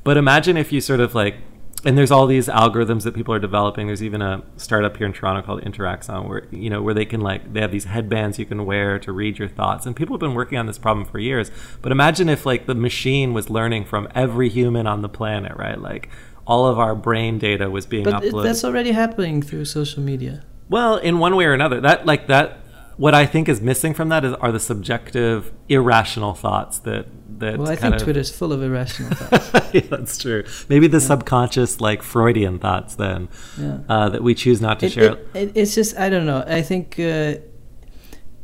But 0.03 0.17
imagine 0.17 0.57
if 0.57 0.71
you 0.71 0.81
sort 0.81 0.99
of 0.99 1.13
like, 1.13 1.35
and 1.83 1.97
there's 1.97 2.11
all 2.11 2.27
these 2.27 2.47
algorithms 2.47 3.03
that 3.03 3.15
people 3.15 3.33
are 3.33 3.39
developing. 3.39 3.87
There's 3.87 4.03
even 4.03 4.21
a 4.21 4.43
startup 4.55 4.97
here 4.97 5.07
in 5.07 5.13
Toronto 5.13 5.41
called 5.41 5.63
Interaxon, 5.63 6.27
where 6.27 6.47
you 6.51 6.69
know 6.69 6.81
where 6.81 6.93
they 6.93 7.05
can 7.05 7.21
like 7.21 7.53
they 7.53 7.61
have 7.61 7.71
these 7.71 7.85
headbands 7.85 8.37
you 8.37 8.45
can 8.45 8.65
wear 8.65 8.99
to 8.99 9.11
read 9.11 9.39
your 9.39 9.47
thoughts, 9.47 9.87
and 9.87 9.95
people 9.95 10.15
have 10.15 10.19
been 10.19 10.35
working 10.35 10.59
on 10.59 10.67
this 10.67 10.77
problem 10.77 11.05
for 11.07 11.17
years. 11.17 11.49
But 11.81 11.91
imagine 11.91 12.29
if 12.29 12.45
like 12.45 12.67
the 12.67 12.75
machine 12.75 13.33
was 13.33 13.49
learning 13.49 13.85
from 13.85 14.07
every 14.13 14.47
human 14.49 14.85
on 14.85 15.01
the 15.01 15.09
planet, 15.09 15.57
right? 15.57 15.79
Like 15.79 16.09
all 16.45 16.65
of 16.67 16.79
our 16.79 16.95
brain 16.95 17.37
data 17.37 17.69
was 17.69 17.85
being 17.85 18.03
But 18.03 18.23
uploaded. 18.23 18.43
that's 18.43 18.63
already 18.63 18.91
happening 18.91 19.41
through 19.41 19.65
social 19.65 20.01
media. 20.03 20.43
Well, 20.69 20.97
in 20.97 21.19
one 21.19 21.35
way 21.35 21.45
or 21.45 21.53
another, 21.53 21.81
that 21.81 22.05
like 22.05 22.27
that. 22.27 22.57
What 22.97 23.15
I 23.15 23.25
think 23.25 23.49
is 23.49 23.61
missing 23.61 23.93
from 23.95 24.09
that 24.09 24.23
is 24.23 24.33
are 24.33 24.51
the 24.51 24.59
subjective, 24.59 25.51
irrational 25.69 26.33
thoughts 26.35 26.79
that 26.79 27.07
that. 27.39 27.57
Well, 27.57 27.69
I 27.69 27.75
think 27.75 27.95
of, 27.95 28.01
Twitter's 28.03 28.29
full 28.29 28.53
of 28.53 28.61
irrational 28.61 29.11
thoughts. 29.15 29.69
yeah, 29.73 29.81
that's 29.89 30.17
true. 30.19 30.43
Maybe 30.69 30.87
the 30.87 30.99
subconscious, 31.01 31.81
like 31.81 32.03
Freudian 32.03 32.59
thoughts, 32.59 32.95
then 32.95 33.27
Yeah. 33.57 33.79
uh, 33.89 34.09
that 34.09 34.21
we 34.23 34.35
choose 34.35 34.61
not 34.61 34.79
to 34.81 34.85
It, 34.85 34.91
share. 34.91 35.11
it, 35.13 35.27
it, 35.33 35.51
it's 35.55 35.73
just 35.73 35.97
I 35.97 36.09
don't 36.09 36.25
know. 36.27 36.43
I 36.45 36.61
think 36.61 36.99
uh, 36.99 37.35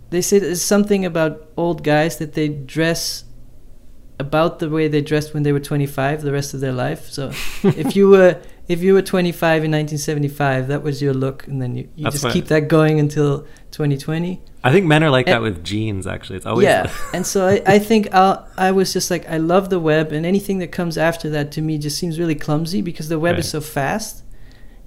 they 0.09 0.21
say 0.21 0.39
there's 0.39 0.61
something 0.61 1.05
about 1.05 1.49
old 1.57 1.83
guys 1.83 2.17
that 2.17 2.33
they 2.33 2.47
dress 2.47 3.25
about 4.19 4.59
the 4.59 4.69
way 4.69 4.87
they 4.87 5.01
dressed 5.01 5.33
when 5.33 5.43
they 5.43 5.51
were 5.51 5.59
25 5.59 6.21
the 6.21 6.31
rest 6.31 6.53
of 6.53 6.59
their 6.59 6.71
life. 6.73 7.09
So 7.09 7.31
if 7.63 7.95
you 7.95 8.09
were 8.09 8.41
if 8.67 8.81
you 8.81 8.93
were 8.93 9.01
25 9.01 9.63
in 9.63 9.71
1975, 9.71 10.67
that 10.67 10.83
was 10.83 11.01
your 11.01 11.13
look, 11.13 11.47
and 11.47 11.61
then 11.61 11.77
you, 11.77 11.89
you 11.95 12.11
just 12.11 12.27
keep 12.29 12.47
that 12.47 12.67
going 12.67 12.99
until 12.99 13.47
2020. 13.71 14.41
I 14.61 14.71
think 14.71 14.85
men 14.85 15.03
are 15.03 15.09
like 15.09 15.27
that 15.27 15.41
with 15.41 15.63
jeans. 15.63 16.05
Actually, 16.05 16.37
it's 16.37 16.45
always 16.45 16.65
yeah, 16.65 16.91
and 17.13 17.25
so 17.33 17.47
I, 17.47 17.61
I 17.65 17.79
think 17.79 18.13
I'll, 18.13 18.45
I 18.57 18.71
was 18.71 18.91
just 18.91 19.09
like 19.09 19.29
I 19.29 19.37
love 19.37 19.69
the 19.69 19.79
web, 19.79 20.11
and 20.11 20.25
anything 20.25 20.57
that 20.59 20.73
comes 20.73 20.97
after 20.97 21.29
that 21.29 21.51
to 21.53 21.61
me 21.61 21.77
just 21.77 21.97
seems 21.97 22.19
really 22.19 22.35
clumsy 22.35 22.81
because 22.81 23.07
the 23.07 23.19
web 23.19 23.33
Right. 23.33 23.39
is 23.39 23.49
so 23.49 23.61
fast, 23.61 24.23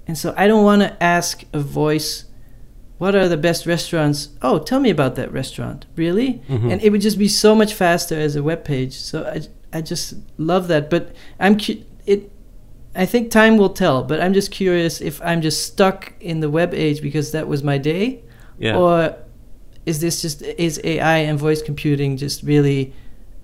and 0.06 0.18
so 0.18 0.34
I 0.36 0.46
don't 0.46 0.64
want 0.64 0.82
to 0.82 1.02
ask 1.02 1.44
a 1.54 1.60
voice, 1.60 2.24
"What 3.00 3.14
are 3.14 3.28
the 3.28 3.36
best 3.48 3.66
restaurants?" 3.66 4.28
Oh, 4.42 4.58
tell 4.58 4.80
me 4.80 4.90
about 4.90 5.14
that 5.16 5.32
restaurant. 5.32 5.86
Really? 5.96 6.40
Mhm. 6.48 6.70
And 6.72 6.82
it 6.82 6.90
would 6.90 7.00
just 7.00 7.18
be 7.18 7.28
so 7.28 7.54
much 7.54 7.72
faster 7.74 8.16
as 8.26 8.36
a 8.36 8.42
web 8.42 8.62
page. 8.64 8.94
So 8.94 9.24
I, 9.24 9.78
I 9.78 9.80
just 9.82 10.14
love 10.38 10.68
that. 10.68 10.88
But 10.90 11.04
I'm 11.38 11.58
cu- 11.58 11.82
it. 12.06 12.30
I 12.94 13.06
think 13.06 13.30
time 13.30 13.56
will 13.56 13.70
tell, 13.70 14.02
but 14.02 14.20
I'm 14.20 14.34
just 14.34 14.50
curious 14.50 15.00
if 15.00 15.20
I'm 15.22 15.40
just 15.42 15.64
stuck 15.64 16.12
in 16.20 16.40
the 16.40 16.50
web 16.50 16.74
age 16.74 17.00
because 17.02 17.30
that 17.32 17.46
was 17.48 17.62
my 17.62 17.78
day, 17.78 18.20
yeah. 18.58 18.76
or 18.76 19.14
is 19.86 20.00
this 20.00 20.20
just 20.22 20.42
is 20.42 20.80
AI 20.84 21.18
and 21.18 21.38
voice 21.38 21.62
computing 21.62 22.16
just 22.16 22.42
really 22.42 22.92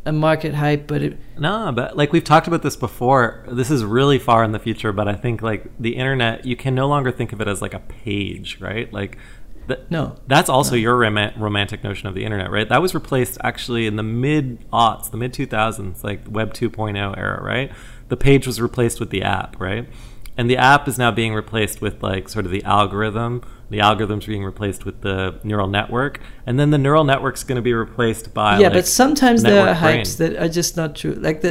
a 0.04 0.12
market 0.12 0.54
hype? 0.54 0.88
But 0.88 1.02
it, 1.02 1.18
No, 1.38 1.70
but 1.72 1.96
like 1.96 2.12
we've 2.12 2.24
talked 2.24 2.48
about 2.48 2.62
this 2.62 2.74
before, 2.76 3.44
this 3.48 3.70
is 3.70 3.84
really 3.84 4.18
far 4.18 4.42
in 4.42 4.50
the 4.50 4.58
future. 4.58 4.92
But 4.92 5.06
I 5.06 5.14
think 5.14 5.42
like 5.42 5.70
the 5.78 5.94
internet, 5.96 6.44
you 6.44 6.56
can 6.56 6.74
no 6.74 6.88
longer 6.88 7.12
think 7.12 7.32
of 7.32 7.40
it 7.40 7.46
as 7.48 7.62
like 7.62 7.74
a 7.74 7.80
page, 7.80 8.58
right? 8.60 8.92
Like 8.92 9.16
that. 9.66 9.90
no, 9.90 10.16
That's 10.26 10.48
also 10.48 10.76
your 10.76 10.96
rom- 10.96 11.32
romantic 11.36 11.82
notion 11.84 12.08
of 12.08 12.14
the 12.14 12.24
internet, 12.24 12.50
right? 12.50 12.68
That 12.68 12.82
was 12.82 12.94
replaced 12.94 13.38
actually 13.42 13.86
in 13.86 13.96
the 13.96 14.02
mid 14.02 14.68
aughts, 14.70 15.10
the 15.10 15.16
mid 15.16 15.32
2000s, 15.32 16.02
like 16.04 16.22
Web 16.28 16.54
2.0 16.54 17.16
era, 17.16 17.42
right? 17.42 17.72
The 18.08 18.16
page 18.16 18.46
was 18.46 18.60
replaced 18.60 19.00
with 19.00 19.10
the 19.10 19.22
app, 19.22 19.58
right? 19.60 19.88
And 20.36 20.50
the 20.50 20.56
app 20.56 20.86
is 20.86 20.98
now 20.98 21.10
being 21.10 21.34
replaced 21.34 21.80
with 21.80 22.02
like 22.02 22.28
sort 22.28 22.44
of 22.44 22.52
the 22.52 22.62
algorithm. 22.64 23.42
The 23.68 23.80
algorithm's 23.80 24.26
being 24.26 24.44
replaced 24.44 24.84
with 24.84 25.00
the 25.00 25.40
neural 25.42 25.66
network, 25.66 26.20
and 26.46 26.58
then 26.58 26.70
the 26.70 26.78
neural 26.78 27.02
network's 27.02 27.42
going 27.42 27.56
to 27.56 27.62
be 27.62 27.74
replaced 27.74 28.32
by 28.32 28.58
yeah, 28.58 28.68
like, 28.68 28.74
but 28.74 28.86
sometimes 28.86 29.42
there 29.42 29.60
are 29.60 29.74
brain. 29.74 30.02
hypes 30.02 30.18
that 30.18 30.36
are 30.36 30.48
just 30.48 30.76
not 30.76 30.94
true. 30.94 31.14
Like 31.14 31.40
the, 31.40 31.50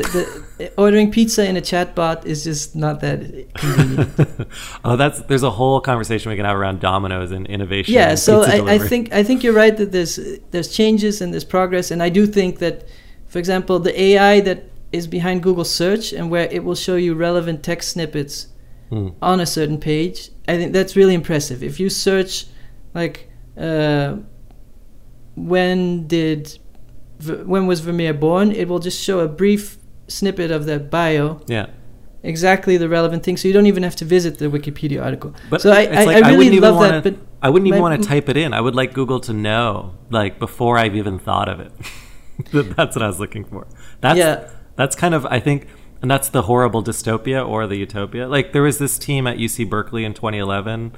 the 0.57 0.71
ordering 0.77 1.11
pizza 1.11 1.45
in 1.45 1.57
a 1.57 1.61
chatbot 1.61 2.25
is 2.25 2.45
just 2.45 2.75
not 2.75 3.01
that 3.01 3.53
convenient. 3.55 4.47
oh, 4.85 4.95
that's 4.95 5.21
there's 5.23 5.43
a 5.43 5.51
whole 5.51 5.81
conversation 5.81 6.29
we 6.29 6.37
can 6.37 6.45
have 6.45 6.55
around 6.55 6.79
Domino's 6.79 7.31
and 7.31 7.45
innovation. 7.47 7.93
yeah, 7.93 8.11
and 8.11 8.19
so 8.19 8.43
I, 8.43 8.75
I 8.75 8.77
think 8.77 9.11
I 9.13 9.23
think 9.23 9.43
you're 9.43 9.53
right 9.53 9.75
that 9.75 9.91
there's 9.91 10.17
there's 10.51 10.73
changes 10.73 11.19
and 11.19 11.33
there's 11.33 11.43
progress, 11.43 11.91
and 11.91 12.01
I 12.01 12.07
do 12.07 12.25
think 12.25 12.59
that 12.59 12.87
for 13.27 13.39
example, 13.39 13.79
the 13.79 13.99
AI 13.99 14.39
that 14.39 14.63
is 14.93 15.07
behind 15.07 15.43
Google 15.43 15.65
search 15.65 16.13
and 16.13 16.31
where 16.31 16.47
it 16.49 16.63
will 16.63 16.75
show 16.75 16.95
you 16.95 17.13
relevant 17.13 17.63
text 17.63 17.89
snippets 17.89 18.47
Hmm. 18.89 19.09
on 19.21 19.39
a 19.39 19.45
certain 19.45 19.79
page. 19.79 20.29
I 20.47 20.57
think 20.57 20.71
that's 20.73 20.95
really 20.95 21.15
impressive. 21.15 21.63
If 21.63 21.79
you 21.79 21.89
search, 21.89 22.45
like, 22.93 23.29
uh, 23.57 24.17
when 25.35 26.07
did, 26.07 26.57
when 27.45 27.67
was 27.67 27.79
Vermeer 27.81 28.13
born? 28.13 28.51
It 28.51 28.67
will 28.67 28.79
just 28.79 29.01
show 29.03 29.19
a 29.19 29.27
brief 29.27 29.77
snippet 30.07 30.51
of 30.51 30.65
their 30.65 30.79
bio, 30.79 31.41
Yeah. 31.47 31.67
exactly 32.23 32.77
the 32.77 32.87
relevant 32.87 33.23
thing. 33.23 33.37
So 33.37 33.47
you 33.47 33.53
don't 33.53 33.65
even 33.65 33.83
have 33.83 33.95
to 33.97 34.05
visit 34.05 34.37
the 34.37 34.45
Wikipedia 34.45 35.03
article. 35.03 35.33
But 35.49 35.61
so 35.61 35.71
I, 35.71 35.81
it's 35.81 35.97
I, 35.97 36.03
like, 36.05 36.15
I 36.23 36.29
really 36.29 36.37
wouldn't 36.37 36.55
even 36.55 36.61
love 36.69 36.75
wanna, 36.75 37.01
that. 37.01 37.03
But 37.03 37.19
I 37.41 37.49
wouldn't 37.49 37.67
even 37.67 37.81
want 37.81 38.01
to 38.01 38.07
type 38.07 38.29
it 38.29 38.37
in. 38.37 38.53
I 38.53 38.61
would 38.61 38.75
like 38.75 38.93
Google 38.93 39.19
to 39.21 39.33
know, 39.33 39.95
like 40.09 40.39
before 40.39 40.77
I've 40.77 40.95
even 40.95 41.19
thought 41.19 41.49
of 41.49 41.59
it. 41.59 41.71
That's 42.75 42.95
what 42.95 43.03
I 43.03 43.07
was 43.07 43.19
looking 43.19 43.45
for. 43.45 43.65
That's 44.01 44.17
Yeah. 44.17 44.47
that's 44.75 44.95
kind 44.95 45.13
of 45.13 45.25
I 45.25 45.39
think, 45.39 45.67
and 46.01 46.09
that's 46.11 46.29
the 46.29 46.43
horrible 46.43 46.83
dystopia 46.83 47.47
or 47.47 47.67
the 47.67 47.75
utopia. 47.77 48.27
Like 48.27 48.51
there 48.53 48.61
was 48.63 48.77
this 48.77 48.97
team 48.97 49.27
at 49.27 49.37
UC 49.37 49.69
Berkeley 49.69 50.03
in 50.05 50.13
2011. 50.13 50.93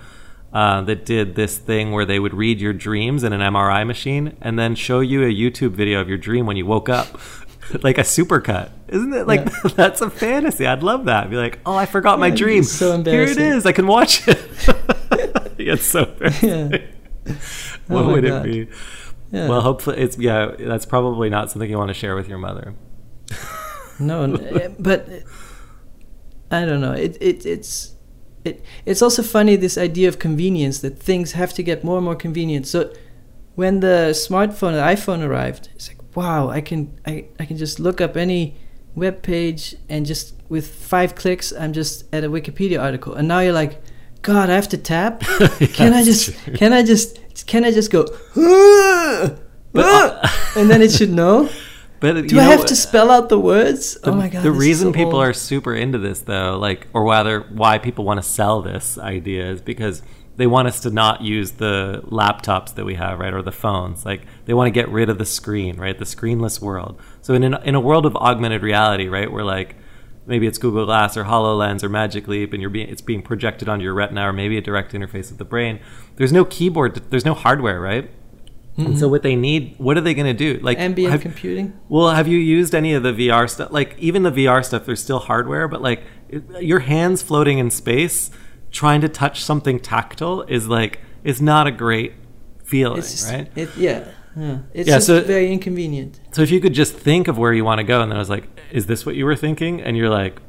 Uh, 0.54 0.82
that 0.84 1.06
did 1.06 1.36
this 1.36 1.58
thing 1.58 1.92
where 1.92 2.06
they 2.06 2.20
would 2.20 2.34
read 2.34 2.60
your 2.62 2.72
dreams 2.72 3.22
in 3.26 3.34
an 3.34 3.42
MRI 3.42 3.86
machine 3.86 4.36
and 4.42 4.58
then 4.58 4.76
show 4.76 5.02
you 5.02 5.22
a 5.24 5.28
YouTube 5.28 5.72
video 5.72 6.00
of 6.00 6.08
your 6.08 6.18
dream 6.18 6.46
when 6.46 6.56
you 6.56 6.66
woke 6.66 6.88
up, 6.88 7.20
like 7.84 7.98
a 7.98 8.02
supercut. 8.02 8.70
Isn't 8.88 9.14
it 9.14 9.28
like 9.28 9.42
Yeah. 9.46 9.70
that's 9.76 10.02
a 10.02 10.10
fantasy? 10.10 10.66
I'd 10.66 10.84
love 10.84 11.04
that. 11.06 11.30
Be 11.30 11.36
like, 11.36 11.60
oh, 11.66 11.76
I 11.76 11.86
forgot 11.86 12.18
my 12.18 12.28
Yeah, 12.28 12.36
dream. 12.36 12.64
so 12.64 13.04
Here 13.04 13.24
it 13.24 13.38
is. 13.38 13.66
I 13.66 13.74
can 13.74 13.88
watch 13.88 14.26
it. 14.26 14.40
it's 15.60 15.86
so 15.86 16.16
yeah, 16.42 16.70
what 17.88 18.04
Oh 18.06 18.12
would 18.14 18.24
God. 18.24 18.46
it 18.48 18.52
be? 18.70 18.76
yeah. 19.34 19.50
Well, 19.50 19.60
hopefully 19.62 19.98
it's 19.98 20.18
yeah. 20.18 20.54
That's 20.58 20.86
probably 20.86 21.30
not 21.30 21.52
something 21.52 21.70
you 21.70 21.78
want 21.78 21.90
to 21.90 21.94
share 21.94 22.16
with 22.16 22.30
your 22.30 22.38
mother. 22.40 22.74
No, 24.00 24.36
eh, 24.36 24.70
but 24.80 25.08
I 26.52 26.66
don't 26.66 26.82
know. 26.82 26.94
It 26.94 27.18
it 27.22 27.46
it's 27.46 27.96
it 28.46 28.64
it's 28.86 29.02
also 29.02 29.24
funny 29.24 29.56
this 29.56 29.78
idea 29.78 30.08
of 30.08 30.20
convenience 30.20 30.80
that 30.80 31.00
things 31.00 31.34
have 31.34 31.54
to 31.54 31.64
get 31.64 31.84
more 31.84 31.98
and 31.98 32.06
more 32.06 32.16
convenient. 32.16 32.68
So 32.68 32.94
when 33.56 33.80
the 33.80 34.12
smartphone, 34.14 34.74
the 34.74 34.82
iPhone 34.96 35.24
arrived, 35.26 35.70
it's 35.76 35.88
like 35.90 35.98
wow, 36.16 36.50
I 36.50 36.62
can 36.62 37.00
I 37.06 37.26
I 37.40 37.46
can 37.46 37.58
just 37.58 37.80
look 37.80 38.02
up 38.02 38.16
any 38.18 38.56
web 38.96 39.22
page 39.22 39.76
and 39.90 40.06
just 40.06 40.34
with 40.50 40.68
five 40.68 41.14
clicks, 41.16 41.52
I'm 41.52 41.74
just 41.74 42.06
at 42.14 42.24
a 42.24 42.30
Wikipedia 42.30 42.82
article. 42.82 43.14
And 43.14 43.28
now 43.28 43.40
you're 43.40 43.54
like, 43.54 43.80
God, 44.24 44.50
I 44.50 44.56
have 44.56 44.70
to 44.70 44.78
tap. 44.78 45.22
can 45.74 45.94
I 45.94 46.04
just 46.04 46.34
true. 46.34 46.54
can 46.54 46.74
I 46.74 46.84
just 46.84 47.20
can 47.48 47.64
I 47.64 47.72
just 47.72 47.92
go? 47.92 48.06
"Ah, 48.36 49.32
But, 49.74 49.86
ah," 49.86 50.54
uh, 50.56 50.60
and 50.60 50.70
then 50.70 50.82
it 50.82 50.92
should 50.92 51.12
know. 51.12 51.50
But 52.00 52.28
Do 52.28 52.36
you 52.36 52.42
I 52.42 52.46
know, 52.46 52.52
have 52.52 52.66
to 52.68 52.76
spell 52.76 53.10
out 53.10 53.30
the 53.30 53.40
words? 53.40 53.96
The, 53.96 54.12
oh 54.12 54.16
my 54.16 54.30
god! 54.30 54.44
The 54.44 54.52
reason 54.52 54.90
so 54.90 54.94
people 54.94 55.16
old. 55.16 55.24
are 55.24 55.34
super 55.34 55.74
into 55.74 55.98
this, 55.98 56.22
though, 56.22 56.58
like, 56.58 56.88
or 56.94 57.04
rather, 57.04 57.42
why 57.42 57.80
people 57.80 58.06
want 58.06 58.22
to 58.22 58.28
sell 58.28 58.62
this 58.62 58.98
idea 58.98 59.50
is 59.50 59.62
because 59.62 60.04
they 60.36 60.46
want 60.46 60.68
us 60.68 60.82
to 60.82 60.92
not 60.92 61.22
use 61.24 61.54
the 61.54 62.04
laptops 62.06 62.76
that 62.76 62.86
we 62.86 62.94
have, 62.94 63.20
right, 63.20 63.34
or 63.34 63.42
the 63.42 63.52
phones. 63.52 64.06
Like, 64.06 64.22
they 64.46 64.54
want 64.54 64.68
to 64.68 64.72
get 64.72 64.90
rid 64.90 65.10
of 65.10 65.18
the 65.18 65.26
screen, 65.26 65.78
right, 65.78 65.98
the 65.98 66.06
screenless 66.06 66.62
world. 66.62 67.02
So, 67.22 67.34
in 67.34 67.44
an, 67.44 67.56
in 67.64 67.74
a 67.74 67.80
world 67.80 68.06
of 68.06 68.16
augmented 68.16 68.62
reality, 68.62 69.08
right, 69.08 69.32
where 69.32 69.44
like 69.44 69.76
maybe 70.28 70.46
it's 70.46 70.60
Google 70.60 70.86
Glass 70.86 71.18
or 71.18 71.24
Hololens 71.24 71.82
or 71.84 71.90
Magic 71.90 72.28
Leap, 72.28 72.54
and 72.54 72.62
you're 72.62 72.70
being 72.70 72.90
it's 72.90 73.02
being 73.02 73.24
projected 73.24 73.68
onto 73.68 73.84
your 73.84 73.96
retina, 73.96 74.30
or 74.30 74.34
maybe 74.34 74.58
a 74.58 74.62
direct 74.62 74.94
interface 74.94 75.30
with 75.30 75.40
the 75.40 75.46
brain. 75.46 75.80
There's 76.18 76.32
no 76.34 76.46
keyboard, 76.46 77.10
there's 77.10 77.26
no 77.26 77.34
hardware, 77.34 77.82
right. 77.82 78.12
And 78.78 78.98
so, 78.98 79.06
mm-hmm. 79.06 79.12
what 79.12 79.24
they 79.24 79.36
need, 79.36 79.74
what 79.80 79.98
are 79.98 80.02
they 80.02 80.14
going 80.14 80.28
to 80.28 80.34
do? 80.34 80.60
Like, 80.62 80.78
ambient 80.78 81.12
have- 81.12 81.22
computing. 81.22 81.80
well, 81.90 82.12
have 82.12 82.28
you 82.28 82.38
used 82.38 82.76
any 82.76 82.94
of 82.94 83.02
the 83.02 83.12
VR 83.12 83.50
stuff? 83.50 83.72
Like 83.72 83.98
even 83.98 84.22
the 84.22 84.32
VR 84.32 84.64
stuff, 84.64 84.86
there's 84.86 85.02
still 85.02 85.18
hardware, 85.18 85.68
but 85.68 85.82
like 85.82 86.04
it, 86.30 86.44
your 86.62 86.80
hands 86.80 87.24
floating 87.24 87.58
in 87.58 87.72
space, 87.72 88.30
trying 88.72 89.02
to 89.02 89.10
touch 89.10 89.44
something 89.44 89.80
tactile 89.80 90.44
is 90.44 90.68
like 90.68 91.00
is 91.24 91.42
not 91.42 91.66
a 91.66 91.72
great 91.72 92.14
feeling, 92.66 93.02
just, 93.02 93.32
right? 93.32 93.50
it, 93.56 93.76
yeah, 93.76 94.12
yeah. 94.36 94.60
It's 94.74 94.88
Yeah, 94.88 94.96
just 94.98 95.08
so- 95.08 95.22
very 95.22 95.52
inconvenient. 95.52 96.20
So 96.32 96.44
if 96.44 96.52
you 96.52 96.60
could 96.60 96.74
just 96.74 96.94
think 96.94 97.28
of 97.28 97.40
where 97.40 97.54
you 97.54 97.66
want 97.66 97.80
to 97.80 97.84
go, 97.84 98.02
and 98.02 98.12
then 98.12 98.18
I 98.18 98.20
was 98.20 98.30
like, 98.30 98.48
is 98.72 98.86
this 98.86 99.08
what 99.08 99.16
you 99.16 99.26
were 99.26 99.36
thinking? 99.36 99.82
And 99.82 99.98
you're 99.98 100.10
like. 100.10 100.40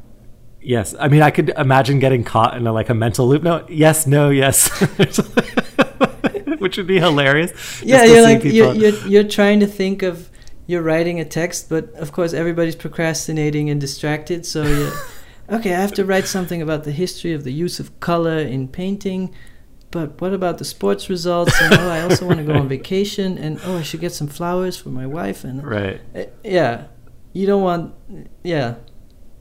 Yes, 0.60 0.92
I 0.98 1.06
mean 1.06 1.22
I 1.22 1.30
could 1.30 1.50
imagine 1.50 2.00
getting 2.00 2.24
caught 2.24 2.56
in 2.56 2.66
a, 2.66 2.72
like 2.72 2.90
a 2.90 2.94
mental 2.94 3.28
loop. 3.28 3.44
No, 3.44 3.64
yes, 3.70 4.08
no, 4.08 4.28
yes, 4.28 4.68
which 6.58 6.76
would 6.76 6.86
be 6.86 6.98
hilarious. 6.98 7.82
Yeah, 7.82 8.04
you're 8.04 8.22
like 8.22 8.44
you're, 8.44 8.74
you're 8.74 9.06
you're 9.06 9.24
trying 9.24 9.60
to 9.60 9.66
think 9.66 10.02
of 10.02 10.30
you're 10.66 10.82
writing 10.82 11.18
a 11.18 11.24
text, 11.24 11.68
but 11.68 11.92
of 11.94 12.12
course 12.12 12.32
everybody's 12.32 12.76
procrastinating 12.76 13.70
and 13.70 13.80
distracted. 13.80 14.44
So 14.44 14.62
you 14.62 14.92
okay, 15.50 15.74
I 15.74 15.80
have 15.80 15.92
to 15.94 16.04
write 16.04 16.26
something 16.26 16.62
about 16.62 16.84
the 16.84 16.92
history 16.92 17.32
of 17.32 17.44
the 17.44 17.52
use 17.52 17.80
of 17.80 17.98
color 18.00 18.38
in 18.38 18.68
painting. 18.68 19.34
But 19.90 20.20
what 20.20 20.34
about 20.34 20.58
the 20.58 20.66
sports 20.66 21.08
results? 21.08 21.54
And 21.62 21.72
oh, 21.72 21.88
I 21.88 22.02
also 22.02 22.26
want 22.26 22.38
to 22.38 22.44
go 22.44 22.52
on 22.52 22.68
vacation. 22.78 23.38
And 23.38 23.58
oh, 23.64 23.78
I 23.78 23.82
should 23.82 24.00
get 24.00 24.12
some 24.12 24.28
flowers 24.28 24.76
for 24.76 24.90
my 24.90 25.06
wife. 25.06 25.44
And 25.44 25.64
right. 25.64 26.00
uh, 26.14 26.24
yeah, 26.44 26.88
you 27.32 27.46
don't 27.46 27.62
want. 27.62 27.94
Yeah, 28.42 28.74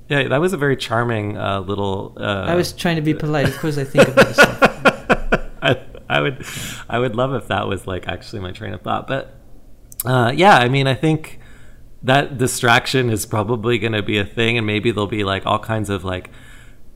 Yeah, 0.07 0.29
that 0.29 0.39
was 0.39 0.53
a 0.53 0.57
very 0.57 0.77
charming 0.77 1.37
uh, 1.37 1.59
little. 1.59 2.15
Uh, 2.17 2.45
I 2.47 2.55
was 2.55 2.71
trying 2.71 2.95
to 2.95 3.01
be 3.01 3.13
polite. 3.13 3.49
Of 3.49 3.57
course, 3.57 3.77
I 3.77 3.83
think 3.83 4.07
about 4.07 4.33
stuff. 4.33 5.43
I, 6.09 6.21
would, 6.21 6.45
I 6.89 6.99
would 6.99 7.15
love 7.15 7.33
if 7.33 7.47
that 7.47 7.67
was 7.67 7.87
like 7.87 8.07
actually 8.07 8.41
my 8.41 8.51
train 8.51 8.73
of 8.73 8.81
thought. 8.81 9.07
But 9.07 9.35
uh, 10.05 10.31
yeah, 10.35 10.57
I 10.57 10.69
mean, 10.69 10.87
I 10.87 10.93
think 10.93 11.39
that 12.03 12.37
distraction 12.37 13.09
is 13.09 13.25
probably 13.25 13.77
going 13.77 13.93
to 13.93 14.03
be 14.03 14.17
a 14.17 14.25
thing, 14.25 14.57
and 14.57 14.65
maybe 14.65 14.91
there'll 14.91 15.07
be 15.07 15.23
like 15.23 15.45
all 15.45 15.59
kinds 15.59 15.89
of 15.89 16.03
like 16.03 16.29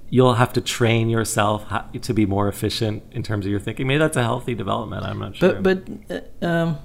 you'll 0.10 0.36
have 0.36 0.52
to 0.54 0.62
train 0.62 1.10
yourself 1.10 1.66
to 2.02 2.14
be 2.14 2.26
more 2.26 2.48
efficient 2.48 3.02
in 3.12 3.24
terms 3.24 3.46
of 3.46 3.52
your 3.52 3.60
thinking. 3.60 3.88
Maybe 3.88 4.00
that's 4.00 4.18
a 4.18 4.24
healthy 4.24 4.54
development. 4.54 5.04
I'm 5.04 5.20
not 5.20 5.36
sure. 5.36 5.54
But 5.54 5.86
but 6.08 6.24
uh, 6.42 6.46
um, 6.46 6.78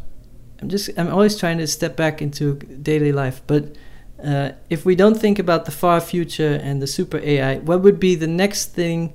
I'm 0.60 0.68
just 0.68 0.90
I'm 0.96 1.08
always 1.08 1.36
trying 1.38 1.58
to 1.58 1.66
step 1.66 1.96
back 1.96 2.22
into 2.22 2.54
daily 2.54 3.12
life. 3.12 3.42
But 3.46 3.76
uh, 4.24 4.52
if 4.70 4.86
we 4.86 4.94
don't 4.94 5.16
think 5.16 5.38
about 5.38 5.66
the 5.66 5.70
far 5.70 6.00
future 6.00 6.58
and 6.62 6.80
the 6.80 6.86
super 6.86 7.18
AI, 7.18 7.58
what 7.58 7.82
would 7.82 8.00
be 8.00 8.14
the 8.14 8.26
next 8.26 8.66
thing, 8.66 9.12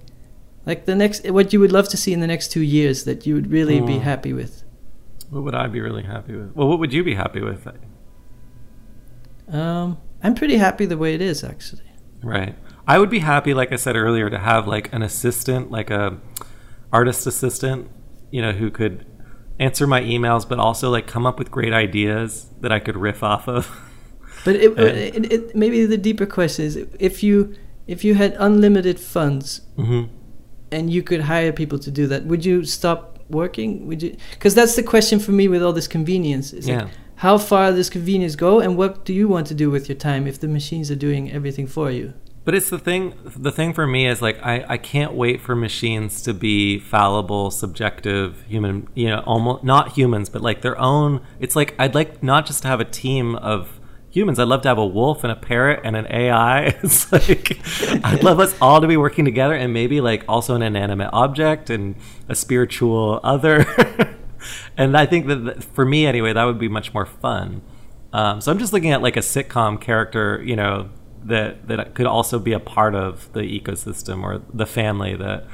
like 0.65 0.85
the 0.85 0.95
next 0.95 1.27
what 1.29 1.51
you 1.53 1.59
would 1.59 1.71
love 1.71 1.87
to 1.89 1.97
see 1.97 2.13
in 2.13 2.19
the 2.19 2.27
next 2.27 2.51
two 2.51 2.61
years 2.61 3.03
that 3.05 3.25
you 3.25 3.33
would 3.35 3.51
really 3.51 3.81
be 3.81 3.97
Hmm. 3.97 4.03
happy 4.03 4.33
with? 4.33 4.63
what 5.29 5.43
would 5.43 5.55
I 5.55 5.67
be 5.67 5.79
really 5.79 6.03
happy 6.03 6.35
with? 6.35 6.53
Well, 6.55 6.67
what 6.67 6.79
would 6.79 6.91
you 6.91 7.03
be 7.05 7.15
happy 7.15 7.41
with? 7.41 7.65
Um, 9.47 9.97
I'm 10.23 10.35
pretty 10.35 10.57
happy 10.57 10.85
the 10.85 10.97
way 10.97 11.13
it 11.13 11.21
is 11.21 11.43
actually. 11.43 11.83
Right. 12.23 12.55
I 12.87 12.99
would 12.99 13.09
be 13.09 13.19
happy, 13.19 13.53
like 13.53 13.71
I 13.71 13.77
said 13.77 13.95
earlier, 13.95 14.29
to 14.29 14.37
have 14.37 14.67
like 14.67 14.93
an 14.93 15.01
assistant, 15.01 15.71
like 15.71 15.89
a 15.89 16.17
artist 16.91 17.25
assistant, 17.27 17.89
you 18.29 18.41
know, 18.41 18.51
who 18.51 18.69
could 18.71 19.05
answer 19.59 19.87
my 19.87 20.01
emails, 20.01 20.47
but 20.47 20.59
also 20.59 20.89
like 20.89 21.07
come 21.07 21.25
up 21.25 21.39
with 21.39 21.49
great 21.51 21.73
ideas 21.73 22.49
that 22.61 22.71
I 22.71 22.79
could 22.79 22.97
riff 22.97 23.23
off 23.23 23.47
of. 23.47 23.69
But 24.43 24.55
it, 24.55 24.71
Uh, 24.77 24.83
it, 24.85 25.31
it, 25.31 25.55
maybe 25.55 25.85
the 25.85 25.97
deeper 25.97 26.25
question 26.25 26.65
is 26.65 26.75
if 26.99 27.21
you 27.21 27.53
if 27.85 28.03
you 28.03 28.15
had 28.15 28.35
unlimited 28.39 28.99
funds 28.99 29.61
hmm 29.75 30.05
and 30.71 30.89
you 30.91 31.03
could 31.03 31.21
hire 31.21 31.51
people 31.51 31.79
to 31.79 31.91
do 31.91 32.07
that, 32.07 32.25
would 32.25 32.45
you 32.45 32.63
stop 32.65 33.19
working? 33.29 33.87
Would 33.87 34.01
you? 34.03 34.15
Because 34.31 34.55
that's 34.55 34.75
the 34.75 34.83
question 34.83 35.19
for 35.19 35.31
me 35.31 35.47
with 35.47 35.63
all 35.63 35.73
this 35.73 35.87
convenience. 35.87 36.53
Like, 36.53 36.65
Yeah. 36.65 36.87
how 37.15 37.37
far 37.37 37.71
does 37.71 37.89
convenience 37.89 38.35
go, 38.35 38.59
and 38.59 38.77
what 38.77 39.05
do 39.05 39.13
you 39.13 39.27
want 39.27 39.47
to 39.47 39.53
do 39.53 39.69
with 39.69 39.87
your 39.89 39.97
time 39.97 40.27
if 40.27 40.39
the 40.39 40.47
machines 40.47 40.89
are 40.91 40.95
doing 40.95 41.31
everything 41.31 41.67
for 41.67 41.91
you? 41.91 42.13
But 42.43 42.55
it's 42.55 42.69
the 42.71 42.79
thing. 42.79 43.13
The 43.23 43.51
thing 43.51 43.71
for 43.73 43.85
me 43.85 44.07
is 44.07 44.19
like 44.21 44.43
I, 44.43 44.65
I 44.67 44.77
can't 44.77 45.13
wait 45.13 45.41
for 45.41 45.55
machines 45.55 46.23
to 46.23 46.33
be 46.33 46.79
fallible, 46.79 47.51
subjective, 47.51 48.43
human. 48.47 48.87
You 48.95 49.09
know, 49.09 49.19
almost 49.27 49.63
not 49.63 49.91
humans, 49.93 50.27
but 50.29 50.41
like 50.41 50.61
their 50.61 50.77
own. 50.79 51.21
It's 51.39 51.55
like 51.55 51.75
I'd 51.77 51.93
like 51.93 52.23
not 52.23 52.47
just 52.47 52.63
to 52.63 52.67
have 52.67 52.79
a 52.79 52.85
team 52.85 53.35
of 53.35 53.79
humans. 54.11 54.37
I'd 54.37 54.47
love 54.47 54.61
to 54.63 54.67
have 54.67 54.77
a 54.77 54.85
wolf 54.85 55.23
and 55.23 55.31
a 55.31 55.35
parrot 55.35 55.79
and 55.83 55.95
an 55.95 56.05
AI. 56.09 56.77
It's 56.83 57.11
like 57.11 57.59
I'd 58.05 58.23
love 58.23 58.39
us 58.39 58.55
all 58.61 58.81
to 58.81 58.87
be 58.87 58.97
working 58.97 59.25
together, 59.25 59.55
and 59.55 59.73
maybe 59.73 60.01
like 60.01 60.23
also 60.27 60.53
an 60.53 60.61
inanimate 60.61 61.09
object 61.13 61.69
and 61.69 61.95
a 62.29 62.35
spiritual 62.35 63.19
other. 63.23 63.65
and 64.77 64.95
I 64.97 65.05
think 65.05 65.27
that 65.27 65.63
for 65.63 65.85
me 65.85 66.05
anyway, 66.05 66.33
that 66.33 66.43
would 66.43 66.59
be 66.59 66.67
much 66.67 66.93
more 66.93 67.05
fun. 67.05 67.61
Um, 68.13 68.41
so 68.41 68.51
I'm 68.51 68.59
just 68.59 68.73
looking 68.73 68.91
at 68.91 69.01
like 69.01 69.15
a 69.15 69.21
sitcom 69.21 69.79
character, 69.79 70.41
you 70.43 70.55
know, 70.55 70.89
that 71.23 71.67
that 71.67 71.95
could 71.95 72.07
also 72.07 72.39
be 72.39 72.51
a 72.51 72.59
part 72.59 72.95
of 72.95 73.31
the 73.33 73.41
ecosystem 73.41 74.23
or 74.23 74.41
the 74.53 74.65
family 74.65 75.15
that 75.15 75.45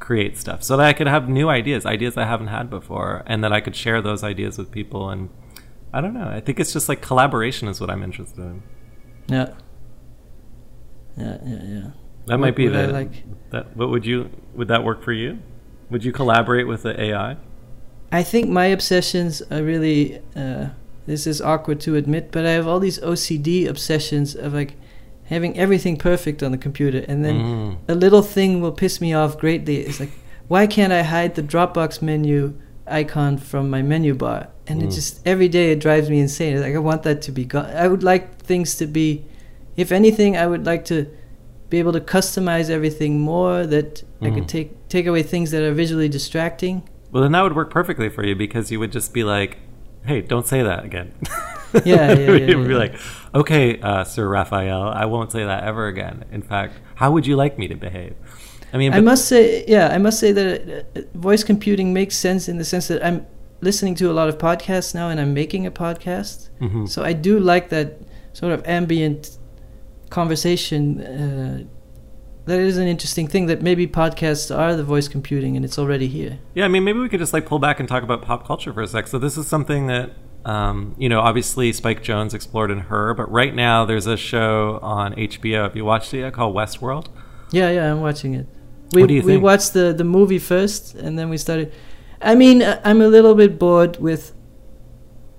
creates 0.00 0.40
stuff, 0.40 0.62
so 0.62 0.76
that 0.76 0.86
I 0.86 0.92
could 0.92 1.06
have 1.06 1.28
new 1.28 1.48
ideas, 1.48 1.86
ideas 1.86 2.16
I 2.16 2.24
haven't 2.24 2.48
had 2.48 2.70
before, 2.70 3.22
and 3.26 3.44
that 3.44 3.52
I 3.52 3.60
could 3.60 3.76
share 3.76 4.00
those 4.02 4.24
ideas 4.24 4.58
with 4.58 4.70
people. 4.70 5.10
And 5.10 5.28
I 5.92 6.00
don't 6.00 6.14
know. 6.14 6.28
I 6.28 6.40
think 6.40 6.60
it's 6.60 6.72
just 6.72 6.88
like 6.88 7.00
collaboration 7.02 7.68
is 7.68 7.80
what 7.80 7.90
I'm 7.90 8.02
interested 8.02 8.38
in. 8.40 8.62
Yeah. 9.28 9.50
Yeah, 11.16 11.38
yeah, 11.44 11.62
yeah. 11.64 11.80
That 12.26 12.34
What 12.34 12.40
might 12.40 12.56
be 12.56 12.68
the 12.68 12.88
like? 12.88 13.24
that. 13.50 13.76
What 13.76 13.90
would 13.90 14.06
you? 14.06 14.30
Would 14.54 14.68
that 14.68 14.84
work 14.84 15.02
for 15.02 15.12
you? 15.12 15.38
Would 15.90 16.04
you 16.04 16.12
collaborate 16.12 16.66
with 16.68 16.82
the 16.84 16.98
AI? 17.00 17.36
I 18.12 18.22
think 18.22 18.48
my 18.48 18.66
obsessions 18.66 19.42
are 19.50 19.62
really 19.62 20.20
uh, 20.36 20.68
this 21.06 21.26
is 21.26 21.40
awkward 21.40 21.80
to 21.80 21.96
admit, 21.96 22.30
but 22.30 22.46
I 22.46 22.50
have 22.50 22.66
all 22.68 22.78
these 22.80 22.98
OCD 23.00 23.66
obsessions 23.68 24.34
of 24.36 24.54
like 24.54 24.74
having 25.24 25.58
everything 25.58 25.96
perfect 25.96 26.42
on 26.42 26.52
the 26.52 26.58
computer, 26.58 27.04
and 27.08 27.24
then 27.24 27.36
Mm. 27.40 27.76
a 27.88 27.94
little 27.94 28.22
thing 28.22 28.60
will 28.60 28.72
piss 28.72 29.00
me 29.00 29.12
off 29.14 29.38
greatly. 29.38 29.78
It's 29.78 30.00
like, 30.00 30.10
why 30.48 30.66
can't 30.66 30.92
I 30.92 31.02
hide 31.02 31.34
the 31.36 31.42
Dropbox 31.42 32.02
menu 32.02 32.54
icon 32.86 33.38
from 33.38 33.70
my 33.70 33.82
menu 33.82 34.14
bar? 34.14 34.48
And 34.70 34.82
it 34.82 34.88
Mm. 34.90 34.94
just 34.94 35.20
every 35.26 35.48
day 35.48 35.72
it 35.72 35.80
drives 35.80 36.08
me 36.08 36.20
insane. 36.20 36.60
Like 36.60 36.74
I 36.74 36.78
want 36.78 37.02
that 37.02 37.20
to 37.22 37.32
be 37.32 37.44
gone. 37.44 37.66
I 37.84 37.88
would 37.88 38.02
like 38.02 38.38
things 38.50 38.74
to 38.76 38.86
be, 38.86 39.24
if 39.76 39.90
anything, 39.92 40.36
I 40.36 40.46
would 40.46 40.64
like 40.64 40.84
to 40.86 41.06
be 41.70 41.78
able 41.78 41.92
to 41.92 42.00
customize 42.00 42.70
everything 42.70 43.20
more. 43.20 43.66
That 43.66 44.02
I 44.22 44.28
Mm. 44.28 44.34
could 44.36 44.48
take 44.48 44.88
take 44.88 45.06
away 45.06 45.22
things 45.22 45.50
that 45.52 45.62
are 45.62 45.72
visually 45.74 46.08
distracting. 46.08 46.82
Well, 47.12 47.22
then 47.24 47.32
that 47.32 47.42
would 47.42 47.56
work 47.56 47.70
perfectly 47.70 48.08
for 48.08 48.24
you 48.24 48.34
because 48.36 48.70
you 48.72 48.78
would 48.80 48.92
just 48.92 49.12
be 49.12 49.24
like, 49.24 49.58
"Hey, 50.04 50.20
don't 50.20 50.46
say 50.46 50.62
that 50.62 50.84
again." 50.84 51.08
Yeah, 51.84 52.12
yeah, 52.12 52.14
yeah, 52.18 52.46
You'd 52.50 52.66
be 52.66 52.72
yeah. 52.72 52.78
like, 52.84 52.94
"Okay, 53.34 53.80
uh, 53.80 54.04
Sir 54.04 54.28
Raphael, 54.28 54.82
I 55.02 55.04
won't 55.06 55.30
say 55.32 55.44
that 55.44 55.64
ever 55.64 55.86
again." 55.88 56.24
In 56.32 56.42
fact, 56.42 56.74
how 56.96 57.10
would 57.12 57.26
you 57.26 57.36
like 57.36 57.58
me 57.58 57.66
to 57.68 57.76
behave? 57.76 58.14
I 58.72 58.76
mean, 58.78 58.92
I 58.94 59.00
must 59.00 59.24
say, 59.26 59.64
yeah, 59.66 59.88
I 59.88 59.98
must 59.98 60.18
say 60.20 60.30
that 60.32 60.86
uh, 60.96 61.00
voice 61.14 61.42
computing 61.42 61.92
makes 61.92 62.14
sense 62.16 62.48
in 62.48 62.58
the 62.58 62.64
sense 62.64 62.86
that 62.88 63.04
I'm 63.04 63.26
listening 63.60 63.94
to 63.96 64.10
a 64.10 64.14
lot 64.14 64.28
of 64.28 64.38
podcasts 64.38 64.94
now, 64.94 65.08
and 65.08 65.20
I'm 65.20 65.34
making 65.34 65.66
a 65.66 65.70
podcast. 65.70 66.48
Mhm. 66.60 66.88
So 66.88 67.02
I 67.04 67.12
do 67.12 67.38
like 67.38 67.68
that 67.70 68.00
sort 68.32 68.52
of 68.52 68.62
ambient 68.66 69.38
conversation. 70.08 71.00
Uh, 71.00 71.58
that 72.46 72.58
is 72.58 72.78
an 72.78 72.88
interesting 72.88 73.26
thing 73.28 73.46
that 73.46 73.62
maybe 73.62 73.86
podcasts 73.86 74.54
are 74.56 74.74
the 74.74 74.82
voice 74.82 75.08
computing, 75.08 75.56
and 75.56 75.64
it's 75.64 75.78
already 75.78 76.08
here. 76.08 76.38
Yeah, 76.54 76.64
I 76.64 76.68
mean, 76.68 76.84
maybe 76.84 76.98
we 76.98 77.08
could 77.08 77.20
just 77.20 77.32
like 77.32 77.46
pull 77.46 77.58
back 77.58 77.78
and 77.80 77.88
talk 77.88 78.02
about 78.02 78.22
pop 78.22 78.46
culture 78.46 78.72
for 78.72 78.82
a 78.82 78.86
sec. 78.88 79.06
So 79.06 79.18
this 79.18 79.36
is 79.36 79.46
something 79.46 79.86
that, 79.86 80.10
um, 80.44 80.94
you 80.98 81.08
know, 81.08 81.20
obviously 81.20 81.72
Spike 81.72 82.02
Jonze 82.02 82.34
explored 82.34 82.70
in 82.70 82.78
her, 82.80 83.14
but 83.14 83.30
right 83.30 83.54
now 83.54 83.84
there's 83.84 84.06
a 84.06 84.16
show 84.16 84.78
on 84.82 85.14
HBO. 85.16 85.62
Have 85.64 85.76
you 85.76 85.84
watched 85.84 86.12
it 86.14 86.20
yet? 86.20 86.32
Called 86.32 86.54
Westworld. 86.56 87.06
Yeah, 87.52 87.70
yeah, 87.70 87.92
I'm 87.92 88.00
watching 88.00 88.34
it. 88.34 88.46
We 88.92 89.02
What 89.02 89.08
do 89.08 89.14
you 89.14 89.22
we 89.22 89.36
watched 89.36 89.72
the 89.72 89.92
the 89.96 90.04
movie 90.04 90.38
first, 90.40 90.94
and 90.96 91.16
then 91.18 91.28
we 91.28 91.36
started. 91.36 91.72
I 92.22 92.34
mean, 92.34 92.62
uh, 92.62 92.80
I'm 92.84 93.00
a 93.00 93.08
little 93.08 93.34
bit 93.34 93.58
bored 93.58 93.98
with 93.98 94.32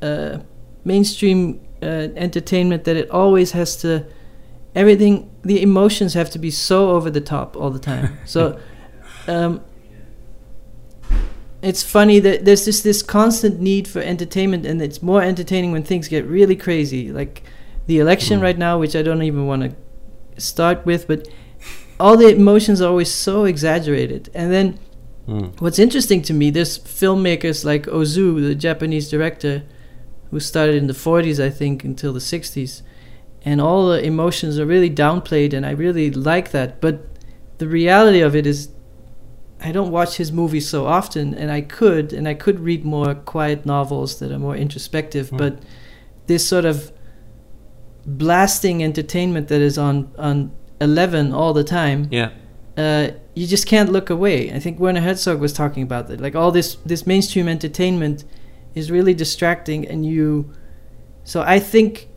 uh, 0.01 0.39
mainstream 0.83 1.61
uh, 1.81 2.07
entertainment 2.15 2.83
that 2.85 2.95
it 2.95 3.09
always 3.11 3.51
has 3.51 3.75
to 3.77 4.05
everything. 4.75 5.29
The 5.43 5.61
emotions 5.61 6.13
have 6.13 6.29
to 6.31 6.39
be 6.39 6.51
so 6.51 6.91
over 6.91 7.09
the 7.11 7.21
top 7.21 7.55
all 7.55 7.69
the 7.69 7.79
time. 7.79 8.17
So. 8.25 8.59
Um, 9.27 9.61
it's 11.61 11.83
funny 11.83 12.19
that 12.19 12.43
there's 12.43 12.65
just 12.65 12.83
this 12.83 13.03
constant 13.03 13.59
need 13.59 13.87
for 13.87 13.99
entertainment, 13.99 14.65
and 14.65 14.81
it's 14.81 15.03
more 15.03 15.21
entertaining 15.21 15.71
when 15.71 15.83
things 15.83 16.07
get 16.07 16.25
really 16.25 16.55
crazy, 16.55 17.11
like 17.11 17.43
the 17.85 17.99
election 17.99 18.39
Mm. 18.39 18.43
right 18.43 18.57
now, 18.57 18.79
which 18.79 18.95
I 18.95 19.03
don't 19.03 19.21
even 19.21 19.45
want 19.45 19.61
to 19.63 20.41
start 20.41 20.85
with, 20.87 21.07
but 21.07 21.27
all 21.99 22.17
the 22.17 22.33
emotions 22.33 22.81
are 22.81 22.89
always 22.89 23.13
so 23.13 23.45
exaggerated. 23.45 24.29
And 24.33 24.51
then 24.51 24.79
Mm. 25.31 25.61
what's 25.61 25.79
interesting 25.79 26.21
to 26.23 26.33
me, 26.33 26.49
there's 26.49 26.77
filmmakers 26.79 27.63
like 27.63 27.85
Ozu, 27.87 28.41
the 28.41 28.55
Japanese 28.55 29.09
director, 29.09 29.63
who 30.29 30.39
started 30.39 30.75
in 30.75 30.87
the 30.87 30.93
40s, 30.93 31.39
I 31.43 31.49
think, 31.49 31.83
until 31.83 32.13
the 32.13 32.19
60s, 32.19 32.81
and 33.43 33.61
all 33.61 33.87
the 33.89 34.03
emotions 34.03 34.59
are 34.59 34.65
really 34.65 34.89
downplayed, 34.89 35.53
and 35.53 35.65
I 35.65 35.71
really 35.71 36.11
like 36.11 36.51
that. 36.51 36.81
But 36.81 36.95
the 37.57 37.67
reality 37.67 38.21
of 38.21 38.35
it 38.35 38.45
is, 38.45 38.69
I 39.59 39.71
don't 39.71 39.91
watch 39.91 40.17
his 40.17 40.31
movies 40.31 40.67
so 40.67 40.85
often, 40.85 41.33
and 41.33 41.51
I 41.51 41.61
could, 41.61 42.13
and 42.13 42.27
I 42.27 42.33
could 42.33 42.59
read 42.59 42.83
more 42.85 43.13
quiet 43.15 43.65
novels 43.65 44.19
that 44.19 44.31
are 44.31 44.39
more 44.39 44.55
introspective. 44.55 45.29
Hmm. 45.29 45.37
But 45.37 45.53
this 46.27 46.47
sort 46.47 46.65
of 46.65 46.91
blasting 48.05 48.83
entertainment 48.83 49.47
that 49.49 49.61
is 49.61 49.77
on 49.77 50.11
on 50.17 50.51
11 50.79 51.31
all 51.33 51.53
the 51.53 51.63
time 51.63 52.07
Yeah. 52.09 52.29
uh, 52.77 53.09
you 53.41 53.47
just 53.47 53.65
can't 53.65 53.91
look 53.91 54.11
away. 54.11 54.53
I 54.53 54.59
think 54.59 54.79
Werner 54.79 55.01
Herzog 55.01 55.39
was 55.39 55.51
talking 55.51 55.81
about 55.81 56.07
that. 56.09 56.21
Like 56.21 56.35
all 56.35 56.51
this 56.51 56.75
this 56.85 57.07
mainstream 57.07 57.47
entertainment 57.47 58.23
is 58.75 58.91
really 58.91 59.15
distracting, 59.15 59.87
and 59.87 60.05
you. 60.05 60.53
So 61.23 61.41
I 61.41 61.57
think, 61.59 62.07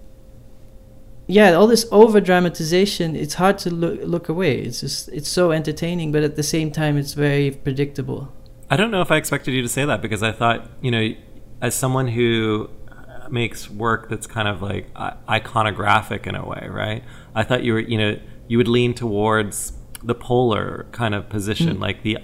yeah, 1.26 1.52
all 1.54 1.66
this 1.66 1.86
over 1.90 2.20
dramatization. 2.20 3.16
It's 3.16 3.34
hard 3.34 3.56
to 3.64 3.70
look 3.70 4.00
look 4.02 4.28
away. 4.28 4.58
It's 4.58 4.80
just 4.80 5.08
it's 5.08 5.30
so 5.30 5.50
entertaining, 5.50 6.12
but 6.12 6.22
at 6.22 6.36
the 6.36 6.42
same 6.42 6.70
time, 6.70 6.98
it's 6.98 7.14
very 7.14 7.50
predictable. 7.52 8.30
I 8.68 8.76
don't 8.76 8.90
know 8.90 9.00
if 9.00 9.10
I 9.10 9.16
expected 9.16 9.54
you 9.54 9.62
to 9.62 9.68
say 9.68 9.86
that 9.86 10.02
because 10.02 10.22
I 10.22 10.32
thought, 10.32 10.68
you 10.82 10.90
know, 10.90 11.14
as 11.62 11.74
someone 11.74 12.08
who 12.08 12.68
uh, 12.88 13.30
makes 13.30 13.70
work 13.70 14.10
that's 14.10 14.26
kind 14.26 14.46
of 14.46 14.60
like 14.60 14.92
iconographic 14.92 16.26
in 16.26 16.34
a 16.34 16.46
way, 16.46 16.68
right? 16.70 17.02
I 17.34 17.44
thought 17.44 17.62
you 17.62 17.72
were, 17.72 17.80
you 17.80 17.96
know, 17.96 18.20
you 18.46 18.58
would 18.58 18.68
lean 18.68 18.92
towards 18.92 19.72
the 20.04 20.14
polar 20.14 20.86
kind 20.92 21.14
of 21.14 21.28
position, 21.28 21.76
Mm. 21.76 21.80
like 21.80 22.02
the, 22.02 22.18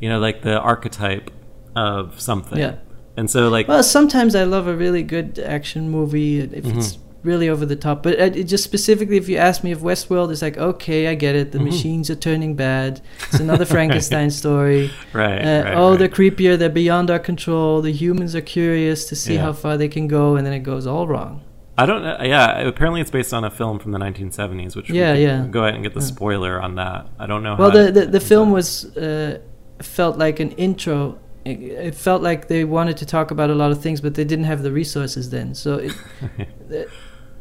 you 0.00 0.08
know, 0.08 0.18
like 0.20 0.42
the 0.42 0.58
archetype 0.60 1.30
of 1.76 2.20
something. 2.20 2.58
Yeah. 2.58 2.74
And 3.16 3.30
so, 3.30 3.48
like, 3.48 3.68
Well, 3.68 3.82
sometimes 3.82 4.34
I 4.34 4.44
love 4.44 4.66
a 4.66 4.74
really 4.74 5.02
good 5.02 5.38
action 5.38 5.88
movie 5.90 6.40
if 6.40 6.64
it's 6.66 6.98
really 7.22 7.48
over 7.48 7.64
the 7.64 7.76
top. 7.76 8.02
But 8.02 8.20
uh, 8.20 8.24
it 8.24 8.44
just 8.44 8.64
specifically, 8.64 9.16
if 9.16 9.28
you 9.28 9.36
ask 9.38 9.64
me 9.64 9.72
if 9.72 9.80
Westworld 9.80 10.30
is 10.30 10.42
like, 10.42 10.58
okay, 10.58 11.06
I 11.08 11.14
get 11.14 11.34
it. 11.34 11.52
The 11.52 11.58
Mhm. 11.58 11.64
machines 11.64 12.10
are 12.10 12.16
turning 12.16 12.54
bad. 12.54 13.00
It's 13.28 13.40
another 13.40 13.64
Frankenstein 13.74 14.30
story. 14.30 14.90
right, 15.12 15.38
Uh, 15.40 15.62
right, 15.64 15.74
oh, 15.74 15.90
right. 15.90 15.98
they're 15.98 16.08
creepier. 16.08 16.58
They're 16.58 16.68
beyond 16.68 17.10
our 17.10 17.18
control. 17.20 17.80
The 17.82 17.92
humans 17.92 18.34
are 18.36 18.42
curious 18.42 19.06
to 19.06 19.14
see 19.16 19.34
Yeah. 19.34 19.42
how 19.42 19.52
far 19.54 19.76
they 19.78 19.88
can 19.88 20.06
go, 20.06 20.36
and 20.36 20.44
then 20.46 20.52
it 20.52 20.64
goes 20.64 20.86
all 20.86 21.06
wrong. 21.08 21.40
I 21.76 21.86
don't 21.86 22.02
know. 22.02 22.18
Yeah, 22.22 22.60
apparently 22.60 23.00
it's 23.00 23.10
based 23.10 23.34
on 23.34 23.44
a 23.44 23.50
film 23.50 23.78
from 23.78 23.92
the 23.92 23.98
1970s, 23.98 24.76
which 24.76 24.90
Yeah, 24.90 25.14
yeah. 25.14 25.46
Go 25.46 25.62
ahead 25.62 25.74
and 25.74 25.82
get 25.82 25.94
the 25.94 26.02
spoiler 26.02 26.60
on 26.60 26.76
that. 26.76 27.08
I 27.18 27.26
don't 27.26 27.42
know. 27.42 27.56
Well, 27.56 27.70
how 27.70 27.76
the 27.76 27.92
the, 27.92 28.06
the 28.06 28.20
film 28.20 28.52
was 28.52 28.96
uh, 28.96 29.40
felt 29.80 30.16
like 30.16 30.40
an 30.40 30.52
intro. 30.52 31.18
It, 31.44 31.94
felt 31.94 32.22
like 32.22 32.48
they 32.48 32.64
wanted 32.64 32.96
to 32.98 33.06
talk 33.06 33.30
about 33.30 33.50
a 33.50 33.54
lot 33.54 33.70
of 33.70 33.82
things, 33.82 34.00
but 34.00 34.14
they 34.14 34.24
didn't 34.24 34.46
have 34.46 34.62
the 34.62 34.72
resources 34.72 35.28
then. 35.28 35.54
So, 35.54 35.74
it, 35.74 35.92
uh, 36.72 36.84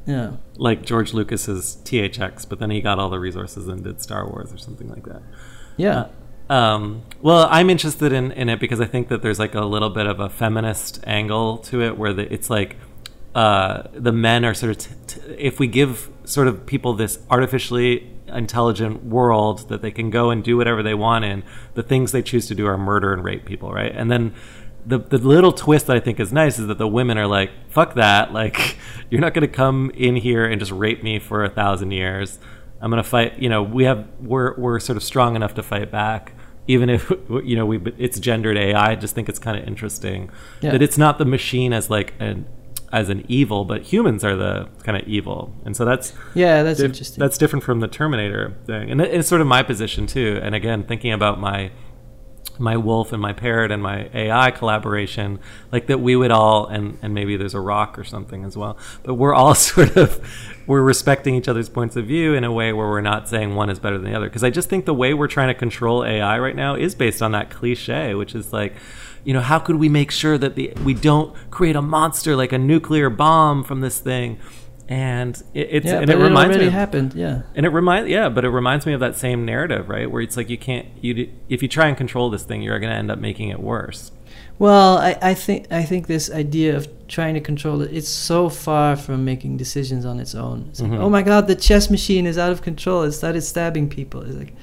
yeah, 0.05 0.31
like 0.57 0.81
George 0.81 1.13
Lucas's 1.13 1.77
THX, 1.85 2.49
but 2.49 2.59
then 2.59 2.69
he 2.69 2.81
got 2.81 2.99
all 2.99 3.09
the 3.09 3.19
resources 3.19 3.69
and 3.69 3.81
did 3.81 4.01
Star 4.01 4.27
Wars 4.27 4.51
or 4.51 4.57
something 4.57 4.89
like 4.89 5.05
that. 5.05 5.21
yeah. 5.77 6.07
Um, 6.49 7.03
well, 7.21 7.47
I'm 7.49 7.69
interested 7.69 8.11
in, 8.11 8.33
in 8.33 8.49
it 8.49 8.59
because 8.59 8.81
I 8.81 8.85
think 8.85 9.07
that 9.07 9.21
there's 9.21 9.39
like 9.39 9.55
a 9.55 9.61
little 9.61 9.89
bit 9.89 10.05
of 10.05 10.19
a 10.19 10.29
feminist 10.29 11.01
angle 11.07 11.57
to 11.59 11.81
it 11.81 11.97
where 11.97 12.11
the, 12.11 12.31
it's 12.31 12.49
like 12.49 12.75
uh, 13.35 13.83
the 13.93 14.11
men 14.11 14.45
are 14.45 14.53
sort 14.53 14.71
of, 14.71 14.77
t- 14.77 14.95
t- 15.07 15.21
if 15.37 15.59
we 15.59 15.67
give 15.67 16.09
sort 16.23 16.47
of 16.47 16.65
people 16.65 16.93
this 16.93 17.19
artificially 17.29 18.09
intelligent 18.27 19.03
world 19.03 19.69
that 19.69 19.81
they 19.81 19.91
can 19.91 20.09
go 20.09 20.29
and 20.29 20.43
do 20.43 20.57
whatever 20.57 20.81
they 20.83 20.93
want 20.93 21.25
in, 21.25 21.43
the 21.73 21.83
things 21.83 22.11
they 22.11 22.21
choose 22.21 22.47
to 22.47 22.55
do 22.55 22.65
are 22.67 22.77
murder 22.77 23.13
and 23.13 23.23
rape 23.23 23.45
people, 23.45 23.71
right? 23.71 23.91
And 23.95 24.09
then 24.11 24.33
the, 24.85 24.97
the 24.99 25.17
little 25.17 25.51
twist 25.51 25.87
that 25.87 25.95
I 25.95 25.99
think 25.99 26.19
is 26.19 26.33
nice 26.33 26.59
is 26.59 26.67
that 26.67 26.77
the 26.77 26.87
women 26.87 27.17
are 27.17 27.27
like, 27.27 27.51
fuck 27.69 27.95
that. 27.95 28.33
Like, 28.33 28.77
you're 29.09 29.21
not 29.21 29.33
going 29.33 29.47
to 29.47 29.53
come 29.53 29.91
in 29.95 30.15
here 30.15 30.45
and 30.45 30.59
just 30.59 30.71
rape 30.71 31.03
me 31.03 31.19
for 31.19 31.43
a 31.43 31.49
thousand 31.49 31.91
years. 31.91 32.39
I'm 32.81 32.89
going 32.91 33.01
to 33.01 33.07
fight. 33.09 33.39
You 33.39 33.47
know, 33.47 33.63
we 33.63 33.85
have 33.85 34.05
we're 34.19 34.55
we're 34.57 34.77
sort 34.81 34.97
of 34.97 35.03
strong 35.03 35.37
enough 35.37 35.53
to 35.53 35.63
fight 35.63 35.89
back, 35.89 36.33
even 36.67 36.89
if 36.89 37.09
you 37.45 37.55
know 37.55 37.65
we 37.65 37.79
it's 37.97 38.19
gendered 38.19 38.57
AI. 38.57 38.91
I 38.91 38.95
just 38.95 39.15
think 39.15 39.29
it's 39.29 39.39
kind 39.39 39.57
of 39.57 39.65
interesting 39.65 40.29
Yeah. 40.59 40.71
that 40.71 40.81
it's 40.81 40.97
not 40.97 41.17
the 41.17 41.23
machine 41.23 41.71
as 41.71 41.89
like 41.89 42.13
an 42.19 42.45
as 42.93 43.09
an 43.09 43.25
evil, 43.27 43.65
but 43.65 43.81
humans 43.81 44.23
are 44.23 44.35
the 44.35 44.69
kind 44.83 44.95
of 44.95 45.07
evil, 45.07 45.51
and 45.65 45.75
so 45.75 45.83
that's 45.83 46.13
Yeah, 46.35 46.61
that's 46.61 46.79
dif- 46.79 46.91
interesting. 46.91 47.19
That's 47.19 47.39
different 47.39 47.63
from 47.63 47.79
the 47.79 47.87
Terminator 47.87 48.55
thing, 48.65 48.91
and 48.91 49.01
it's 49.01 49.27
sort 49.27 49.41
of 49.41 49.47
my 49.47 49.63
position 49.63 50.05
too. 50.05 50.39
And 50.43 50.53
again, 50.53 50.83
thinking 50.83 51.11
about 51.11 51.39
my 51.39 51.71
my 52.59 52.77
wolf 52.77 53.11
and 53.11 53.19
my 53.19 53.33
parrot 53.33 53.71
and 53.71 53.81
my 53.81 54.11
AI 54.13 54.51
collaboration, 54.51 55.39
like 55.71 55.87
that 55.87 55.99
we 55.99 56.15
would 56.15 56.29
all 56.29 56.67
and 56.67 56.99
and 57.01 57.15
maybe 57.15 57.35
there's 57.35 57.55
a 57.55 57.59
rock 57.59 57.97
or 57.97 58.03
something 58.03 58.45
as 58.45 58.55
well, 58.55 58.77
but 59.01 59.15
we're 59.15 59.33
all 59.33 59.55
sort 59.71 59.97
of 59.97 60.19
we're 60.67 60.83
respecting 60.83 61.33
each 61.33 61.47
other's 61.47 61.69
points 61.69 61.95
of 61.95 62.05
view 62.05 62.35
in 62.35 62.43
a 62.43 62.51
way 62.51 62.71
where 62.71 62.87
we're 62.87 63.01
not 63.01 63.27
saying 63.27 63.55
one 63.55 63.71
is 63.71 63.79
better 63.79 63.97
than 63.97 64.11
the 64.11 64.15
other. 64.15 64.27
Because 64.27 64.43
I 64.43 64.51
just 64.51 64.69
think 64.69 64.85
the 64.85 64.93
way 64.93 65.15
we're 65.15 65.27
trying 65.27 65.47
to 65.49 65.55
control 65.55 66.05
AI 66.05 66.37
right 66.37 66.55
now 66.55 66.75
is 66.75 66.93
based 66.93 67.23
on 67.23 67.31
that 67.31 67.49
cliche, 67.49 68.13
which 68.13 68.35
is 68.35 68.53
like. 68.53 68.75
You 69.23 69.33
know, 69.33 69.41
how 69.41 69.59
could 69.59 69.77
we 69.77 69.89
make 69.89 70.11
sure 70.11 70.37
that 70.37 70.55
the 70.55 70.73
we 70.83 70.93
don't 70.93 71.33
create 71.49 71.75
a 71.75 71.81
monster 71.81 72.35
like 72.35 72.51
a 72.51 72.57
nuclear 72.57 73.09
bomb 73.09 73.63
from 73.63 73.81
this 73.81 73.99
thing? 73.99 74.39
And 74.89 75.41
it, 75.53 75.67
it's 75.71 75.85
yeah, 75.85 76.01
and 76.01 76.09
it 76.09 76.19
it, 76.19 76.21
reminds 76.21 76.49
already 76.49 76.63
me 76.63 76.67
of, 76.67 76.73
happened. 76.73 77.13
Yeah, 77.13 77.43
and 77.55 77.65
it 77.65 77.69
reminds, 77.69 78.09
yeah, 78.09 78.27
but 78.27 78.43
it 78.43 78.49
reminds 78.49 78.85
me 78.85 78.91
of 78.93 78.99
that 78.99 79.15
same 79.15 79.45
narrative, 79.45 79.87
right? 79.87 80.11
Where 80.11 80.21
it's 80.21 80.35
like 80.35 80.49
you 80.49 80.57
can't, 80.57 80.87
you 81.01 81.31
if 81.47 81.61
you 81.61 81.69
try 81.69 81.87
and 81.87 81.95
control 81.95 82.29
this 82.29 82.43
thing, 82.43 82.61
you're 82.61 82.77
going 82.79 82.91
to 82.91 82.97
end 82.97 83.09
up 83.09 83.17
making 83.17 83.47
it 83.49 83.61
worse. 83.61 84.11
Well, 84.59 84.97
I, 84.97 85.17
I 85.21 85.33
think 85.33 85.71
I 85.71 85.83
think 85.83 86.07
this 86.07 86.29
idea 86.29 86.75
of 86.75 86.87
trying 87.07 87.33
to 87.35 87.39
control 87.39 87.81
it, 87.81 87.93
it's 87.93 88.09
so 88.09 88.49
far 88.49 88.95
from 88.95 89.23
making 89.25 89.57
decisions 89.57 90.05
on 90.05 90.19
its 90.19 90.35
own. 90.35 90.67
It's 90.69 90.81
like, 90.81 90.91
Mhm. 90.91 90.99
oh 90.99 91.09
my 91.09 91.21
god, 91.21 91.47
the 91.47 91.55
chess 91.55 91.89
machine 91.89 92.25
is 92.27 92.37
out 92.37 92.51
of 92.51 92.61
control. 92.61 93.03
It 93.03 93.13
started 93.13 93.41
stabbing 93.41 93.89
people. 93.89 94.21
It's 94.21 94.35
like 94.35 94.53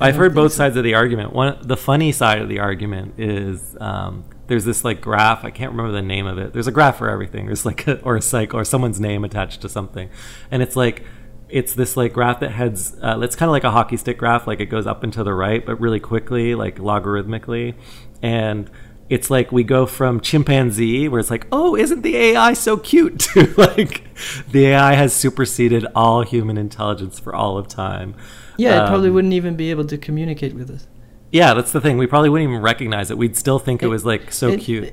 I've 0.00 0.16
heard 0.16 0.34
both 0.34 0.52
so. 0.52 0.58
sides 0.58 0.76
of 0.76 0.84
the 0.84 0.94
argument. 0.94 1.32
One, 1.32 1.58
the 1.62 1.76
funny 1.76 2.12
side 2.12 2.40
of 2.40 2.48
the 2.48 2.58
argument 2.58 3.18
is 3.18 3.76
um, 3.80 4.24
there's 4.46 4.64
this 4.64 4.84
like 4.84 5.00
graph. 5.00 5.44
I 5.44 5.50
can't 5.50 5.70
remember 5.70 5.92
the 5.92 6.02
name 6.02 6.26
of 6.26 6.38
it. 6.38 6.52
There's 6.52 6.66
a 6.66 6.72
graph 6.72 6.98
for 6.98 7.10
everything. 7.10 7.46
There's 7.46 7.64
like 7.64 7.86
a, 7.86 8.00
or 8.02 8.16
a 8.16 8.22
cycle 8.22 8.58
or 8.58 8.64
someone's 8.64 9.00
name 9.00 9.24
attached 9.24 9.62
to 9.62 9.68
something, 9.68 10.10
and 10.50 10.62
it's 10.62 10.76
like 10.76 11.04
it's 11.48 11.74
this 11.74 11.96
like 11.96 12.12
graph 12.12 12.40
that 12.40 12.50
heads. 12.50 12.96
Uh, 13.00 13.18
it's 13.22 13.36
kind 13.36 13.48
of 13.48 13.52
like 13.52 13.64
a 13.64 13.70
hockey 13.70 13.96
stick 13.96 14.18
graph. 14.18 14.46
Like 14.46 14.60
it 14.60 14.66
goes 14.66 14.86
up 14.86 15.02
and 15.02 15.12
to 15.14 15.24
the 15.24 15.34
right, 15.34 15.64
but 15.64 15.80
really 15.80 16.00
quickly, 16.00 16.54
like 16.54 16.76
logarithmically, 16.76 17.74
and 18.22 18.70
it's 19.08 19.30
like 19.30 19.52
we 19.52 19.62
go 19.62 19.86
from 19.86 20.20
chimpanzee 20.20 21.06
where 21.06 21.20
it's 21.20 21.30
like 21.30 21.46
oh 21.52 21.76
isn't 21.76 22.02
the 22.02 22.16
ai 22.16 22.52
so 22.52 22.76
cute 22.76 23.18
to 23.20 23.54
like 23.56 24.02
the 24.50 24.66
ai 24.66 24.94
has 24.94 25.12
superseded 25.12 25.86
all 25.94 26.22
human 26.22 26.58
intelligence 26.58 27.18
for 27.18 27.32
all 27.32 27.56
of 27.56 27.68
time 27.68 28.16
Yeah, 28.58 28.76
it 28.76 28.82
Um, 28.82 28.88
probably 28.88 29.10
wouldn't 29.10 29.34
even 29.34 29.54
be 29.56 29.70
able 29.70 29.84
to 29.86 29.96
communicate 29.98 30.54
with 30.54 30.70
us. 30.70 30.86
yeah 31.32 31.54
that's 31.54 31.72
the 31.72 31.80
thing 31.80 31.98
we 31.98 32.06
probably 32.06 32.30
wouldn't 32.30 32.48
even 32.50 32.62
recognize 32.62 33.10
it 33.12 33.18
we'd 33.18 33.36
still 33.36 33.58
think 33.66 33.82
it, 33.82 33.86
It- 33.86 33.94
was 33.96 34.04
like 34.12 34.24
so 34.40 34.46
it- 34.54 34.60
cute 34.66 34.92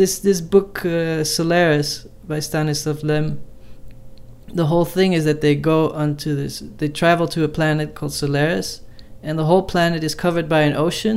This 0.00 0.18
this 0.28 0.40
book 0.54 0.70
uh, 0.86 1.22
Solaris 1.36 1.90
by 2.30 2.40
Stanislav 2.40 2.98
Lem. 3.10 3.26
The 4.54 4.66
whole 4.66 4.84
thing 4.96 5.12
is 5.18 5.24
that 5.24 5.40
they 5.40 5.54
go 5.54 5.78
onto 6.02 6.30
this. 6.34 6.62
They 6.78 6.88
travel 6.88 7.26
to 7.34 7.40
a 7.44 7.48
planet 7.58 7.88
called 7.94 8.12
Solaris, 8.12 8.68
and 9.22 9.38
the 9.38 9.44
whole 9.50 9.62
planet 9.74 10.02
is 10.08 10.14
covered 10.14 10.48
by 10.48 10.60
an 10.68 10.74
ocean. 10.86 11.16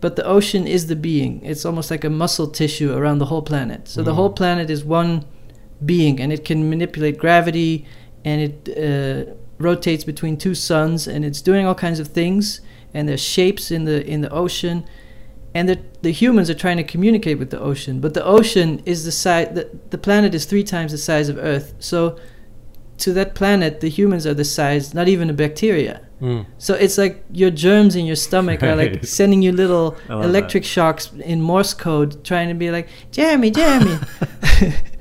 But 0.00 0.14
the 0.16 0.24
ocean 0.36 0.66
is 0.66 0.82
the 0.86 0.96
being. 0.96 1.40
It's 1.50 1.64
almost 1.64 1.90
like 1.90 2.04
a 2.06 2.10
muscle 2.10 2.48
tissue 2.60 2.90
around 2.98 3.18
the 3.18 3.26
whole 3.32 3.42
planet. 3.42 3.80
So 3.88 4.02
the 4.02 4.10
Mm. 4.12 4.18
whole 4.18 4.30
planet 4.40 4.68
is 4.70 4.84
one 4.84 5.12
being, 5.84 6.20
and 6.22 6.32
it 6.32 6.44
can 6.44 6.68
manipulate 6.74 7.16
gravity, 7.18 7.84
and 8.24 8.38
it 8.46 8.56
uh, 8.88 9.32
rotates 9.58 10.04
between 10.04 10.36
two 10.36 10.54
suns, 10.54 11.06
and 11.06 11.24
it's 11.24 11.40
doing 11.42 11.66
all 11.66 11.74
kinds 11.74 12.00
of 12.00 12.08
things. 12.08 12.60
And 12.92 13.08
there's 13.08 13.20
shapes 13.22 13.70
in 13.70 13.84
the 13.84 14.06
in 14.06 14.20
the 14.20 14.30
ocean, 14.30 14.84
and 15.54 15.68
the, 15.68 15.78
the 16.02 16.10
humans 16.10 16.50
are 16.50 16.54
trying 16.54 16.76
to 16.76 16.84
communicate 16.84 17.38
with 17.38 17.50
the 17.50 17.60
ocean 17.60 18.00
but 18.00 18.12
the 18.12 18.24
ocean 18.24 18.82
is 18.84 19.04
the 19.04 19.12
size 19.12 19.48
the, 19.54 19.70
the 19.90 19.98
planet 19.98 20.34
is 20.34 20.44
three 20.44 20.64
times 20.64 20.90
the 20.92 20.98
size 20.98 21.28
of 21.28 21.38
earth 21.38 21.74
so 21.78 22.18
to 22.98 23.12
that 23.12 23.34
planet 23.34 23.80
the 23.80 23.88
humans 23.88 24.26
are 24.26 24.34
the 24.34 24.44
size 24.44 24.92
not 24.94 25.08
even 25.08 25.30
a 25.30 25.32
bacteria 25.32 26.00
Mm. 26.20 26.46
so 26.58 26.74
it's 26.74 26.96
like 26.96 27.24
your 27.32 27.50
germs 27.50 27.96
in 27.96 28.06
your 28.06 28.14
stomach 28.16 28.62
are 28.62 28.76
like 28.76 29.04
sending 29.18 29.42
you 29.42 29.50
little 29.50 29.96
electric 30.08 30.64
shocks 30.64 31.12
in 31.12 31.42
morse 31.42 31.74
code 31.74 32.24
trying 32.24 32.48
to 32.48 32.54
be 32.54 32.70
like 32.70 32.88
jeremy 33.10 33.50
jeremy 33.50 33.98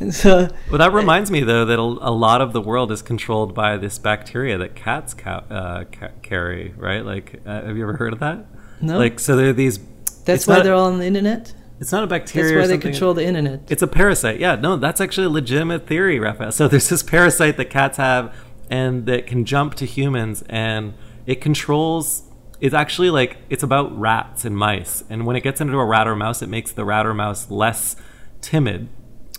so 0.10 0.48
well 0.70 0.78
that 0.78 0.92
reminds 0.92 1.30
me 1.30 1.40
though 1.40 1.64
that 1.64 1.78
a, 1.78 1.82
a 1.82 2.12
lot 2.12 2.40
of 2.40 2.52
the 2.52 2.60
world 2.60 2.92
is 2.92 3.02
controlled 3.02 3.54
by 3.54 3.76
this 3.76 3.98
bacteria 3.98 4.56
that 4.58 4.74
cats 4.74 5.14
ca- 5.14 5.44
uh, 5.50 5.84
ca- 5.90 6.10
carry 6.22 6.72
right 6.76 7.04
like 7.04 7.40
uh, 7.46 7.62
have 7.62 7.76
you 7.76 7.82
ever 7.82 7.96
heard 7.96 8.12
of 8.12 8.20
that 8.20 8.46
no 8.80 8.98
like 8.98 9.18
so 9.18 9.34
there 9.36 9.48
are 9.48 9.52
these 9.52 9.80
that's 10.24 10.46
why 10.46 10.60
they're 10.60 10.74
all 10.74 10.86
on 10.86 10.98
the 10.98 11.06
internet 11.06 11.52
it's 11.80 11.92
not 11.92 12.02
a 12.02 12.06
that's 12.06 12.30
bacteria 12.32 12.56
or 12.56 12.60
why 12.60 12.66
they 12.66 12.78
control 12.78 13.14
the 13.14 13.24
internet 13.24 13.60
It's 13.70 13.82
a 13.82 13.86
parasite. 13.86 14.40
Yeah, 14.40 14.56
no, 14.56 14.76
that's 14.76 15.00
actually 15.00 15.26
a 15.26 15.30
legitimate 15.30 15.86
theory, 15.86 16.18
Raphael. 16.18 16.50
So 16.50 16.66
there's 16.66 16.88
this 16.88 17.02
parasite 17.02 17.56
that 17.56 17.66
cats 17.70 17.98
have 17.98 18.34
and 18.68 19.06
that 19.06 19.26
can 19.26 19.44
jump 19.44 19.74
to 19.76 19.86
humans 19.86 20.42
and 20.48 20.94
it 21.26 21.40
controls 21.40 22.24
it's 22.60 22.74
actually 22.74 23.10
like 23.10 23.36
it's 23.48 23.62
about 23.62 23.96
rats 23.96 24.44
and 24.44 24.56
mice. 24.56 25.04
And 25.08 25.24
when 25.24 25.36
it 25.36 25.42
gets 25.42 25.60
into 25.60 25.78
a 25.78 25.84
rat 25.84 26.08
or 26.08 26.16
mouse, 26.16 26.42
it 26.42 26.48
makes 26.48 26.72
the 26.72 26.84
rat 26.84 27.06
or 27.06 27.14
mouse 27.14 27.50
less 27.50 27.94
timid. 28.40 28.88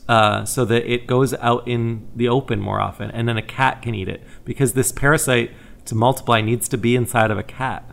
Uh, 0.10 0.44
so 0.44 0.66
that 0.66 0.92
it 0.92 1.06
goes 1.06 1.36
out 1.36 1.68
in 1.68 2.08
the 2.16 2.28
open 2.28 2.60
more 2.60 2.82
often, 2.82 3.12
and 3.12 3.30
then 3.30 3.38
a 3.38 3.44
cat 3.44 3.80
can 3.84 3.94
eat 3.94 4.10
it 4.10 4.24
because 4.44 4.74
this 4.74 4.92
parasite 4.92 5.52
to 5.86 5.94
multiply 5.94 6.42
needs 6.42 6.68
to 6.68 6.80
be 6.80 6.96
inside 6.96 7.30
of 7.30 7.38
a 7.38 7.44
cat. 7.44 7.88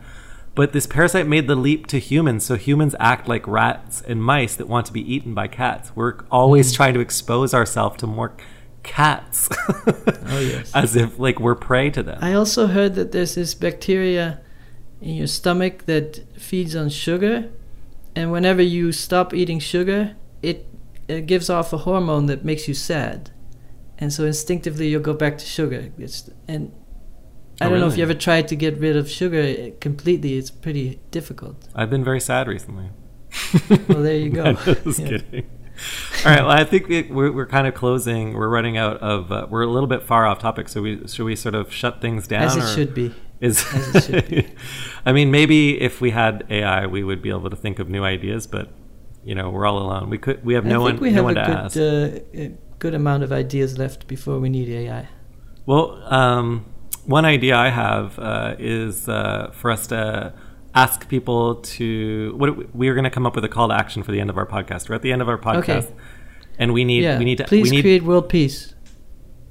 But 0.55 0.73
this 0.73 0.87
parasite 0.87 1.27
made 1.27 1.47
the 1.47 1.55
leap 1.55 1.85
to 1.87 1.99
humans, 1.99 2.43
so 2.43 2.55
humans 2.55 2.95
act 2.99 3.27
like 3.27 3.47
rats 3.47 4.01
and 4.01 4.23
mice 4.23 4.55
that 4.55 4.67
want 4.67 4.87
to 4.87 4.93
be 4.93 5.13
eaten 5.13 5.35
by 5.35 5.47
cats. 5.47 5.91
We're 5.95 6.15
always 6.31 6.73
trying 6.73 6.95
to 6.95 6.99
expose 6.99 7.53
ourselves 7.53 7.97
to 7.97 8.07
more 8.07 8.35
cats. 8.81 9.49
Oh, 10.29 10.39
yes. 10.39 10.75
As 10.75 10.95
if 10.95 11.19
like 11.19 11.39
we're 11.39 11.55
prey 11.55 11.89
to 11.91 12.03
them. 12.03 12.17
I 12.21 12.33
also 12.33 12.67
heard 12.67 12.95
that 12.95 13.11
there's 13.11 13.35
this 13.35 13.53
bacteria 13.53 14.41
in 15.01 15.13
your 15.15 15.27
stomach 15.27 15.85
that 15.85 16.23
feeds 16.39 16.75
on 16.75 16.89
sugar, 16.89 17.49
and 18.15 18.31
whenever 18.31 18.61
you 18.61 18.91
stop 18.91 19.33
eating 19.33 19.59
sugar, 19.59 20.15
it, 20.41 20.65
it 21.07 21.25
gives 21.25 21.49
off 21.49 21.71
a 21.73 21.77
hormone 21.79 22.25
that 22.27 22.43
makes 22.45 22.67
you 22.67 22.73
sad, 22.73 23.31
and 23.97 24.11
so 24.13 24.25
instinctively 24.25 24.89
you'll 24.89 25.01
go 25.01 25.13
back 25.13 25.37
to 25.39 25.45
sugar. 25.45 25.91
It's, 25.97 26.29
and 26.47 26.71
I 27.61 27.65
Oh, 27.65 27.69
don't 27.69 27.79
know 27.79 27.87
if 27.87 27.97
you 27.97 28.03
ever 28.03 28.13
tried 28.13 28.47
to 28.49 28.55
get 28.55 28.77
rid 28.77 28.95
of 28.95 29.09
sugar 29.09 29.41
uh, 29.41 29.69
completely. 29.79 30.37
It's 30.37 30.51
pretty 30.51 30.99
difficult. 31.11 31.67
I've 31.73 31.89
been 31.89 32.03
very 32.03 32.19
sad 32.19 32.47
recently. 32.47 32.89
Well, 33.89 34.03
there 34.03 34.15
you 34.17 34.29
go. 34.29 34.53
Just 34.83 34.99
Yeah. 34.99 35.07
kidding. 35.09 35.49
All 36.25 36.31
right. 36.31 36.41
Well, 36.41 36.49
I 36.51 36.63
think 36.63 36.87
we- 36.87 37.03
we're, 37.03 37.31
we're 37.31 37.45
kind 37.45 37.67
of 37.67 37.73
closing. 37.75 38.33
We're 38.33 38.49
running 38.49 38.77
out 38.77 38.97
of. 38.97 39.31
Uh, 39.31 39.45
we're 39.49 39.61
a 39.63 39.67
little 39.67 39.87
bit 39.87 40.01
far 40.03 40.25
off 40.25 40.39
topic. 40.39 40.69
So 40.69 40.81
we 40.81 41.07
should 41.07 41.25
we 41.25 41.35
sort 41.35 41.53
of 41.55 41.71
shut 41.71 42.01
things 42.01 42.27
down? 42.27 42.43
As 42.43 42.55
it 42.57 42.75
should 42.75 42.93
be. 42.95 43.13
Is 43.39 43.63
as 43.73 43.95
it 43.95 44.03
should 44.03 44.29
be. 44.29 44.47
I 45.05 45.11
mean, 45.11 45.29
maybe 45.29 45.79
if 45.79 46.01
we 46.01 46.09
had 46.11 46.45
AI, 46.49 46.87
we 46.87 47.03
would 47.03 47.21
be 47.21 47.29
able 47.29 47.49
to 47.51 47.55
think 47.55 47.77
of 47.79 47.89
new 47.89 48.03
ideas. 48.03 48.47
But 48.47 48.69
you 49.27 49.35
know, 49.35 49.49
we're 49.49 49.65
all 49.69 49.77
alone. 49.85 50.09
We 50.09 50.17
could. 50.17 50.43
We 50.45 50.53
have 50.53 50.65
no 50.65 50.83
I 50.85 50.89
think 50.91 51.01
one. 51.01 51.09
we 51.09 51.09
no 51.09 51.15
have 51.15 51.25
one 51.25 51.37
a 51.37 51.41
to 51.41 51.47
good, 51.51 52.23
ask. 52.39 52.51
uh, 52.51 52.55
good 52.79 52.93
amount 52.93 53.23
of 53.23 53.31
ideas 53.31 53.77
left 53.77 54.07
before 54.07 54.39
we 54.39 54.49
need 54.49 54.69
AI. 54.69 55.09
Well, 55.65 55.85
um, 56.13 56.65
one 57.05 57.25
idea 57.25 57.55
I 57.57 57.69
have 57.69 58.17
uh, 58.19 58.55
is 58.57 59.09
uh, 59.09 59.51
for 59.53 59.69
us 59.69 59.87
to 59.87 60.33
ask 60.73 61.09
people 61.09 61.55
to. 61.77 62.33
What 62.37 62.73
we 62.73 62.87
are 62.87 62.93
going 62.93 63.03
to 63.03 63.09
come 63.17 63.25
up 63.25 63.35
with 63.35 63.43
a 63.43 63.49
call 63.49 63.67
to 63.67 63.73
action 63.75 64.01
for 64.01 64.13
the 64.13 64.21
end 64.21 64.29
of 64.29 64.37
our 64.37 64.45
podcast. 64.45 64.87
We're 64.87 64.95
at 64.95 65.01
the 65.01 65.11
end 65.11 65.21
of 65.21 65.27
our 65.27 65.37
podcast, 65.37 65.87
Okay. 65.87 65.93
and 66.57 66.71
we 66.73 66.85
need 66.85 67.03
yeah, 67.03 67.19
we 67.19 67.25
need 67.25 67.39
to 67.39 67.43
please 67.43 67.69
we 67.69 67.75
need 67.77 67.81
create 67.81 68.03
world 68.03 68.29
peace. 68.29 68.73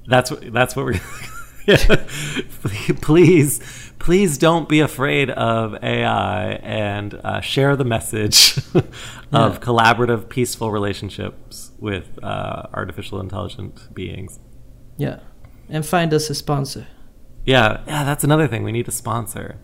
that's 0.07 0.31
what 0.31 0.51
that's 0.51 0.75
what 0.75 0.85
we're. 0.85 0.99
please, 3.01 3.59
please 3.99 4.37
don't 4.37 4.69
be 4.69 4.79
afraid 4.79 5.29
of 5.29 5.75
AI 5.83 6.51
and 6.63 7.13
uh, 7.15 7.41
share 7.41 7.75
the 7.75 7.83
message 7.85 8.57
of 8.75 8.85
Yeah. 9.31 9.57
collaborative, 9.59 10.29
peaceful 10.29 10.71
relationships 10.71 11.71
with 11.79 12.07
uh, 12.23 12.63
artificial 12.73 13.19
intelligent 13.19 13.93
beings. 13.93 14.39
Yeah, 14.97 15.19
and 15.69 15.85
find 15.85 16.13
us 16.13 16.29
a 16.29 16.35
sponsor. 16.35 16.87
Yeah, 17.45 17.81
yeah, 17.87 18.03
that's 18.03 18.23
another 18.23 18.47
thing. 18.47 18.63
We 18.63 18.71
need 18.71 18.87
a 18.87 18.91
sponsor. 18.91 19.57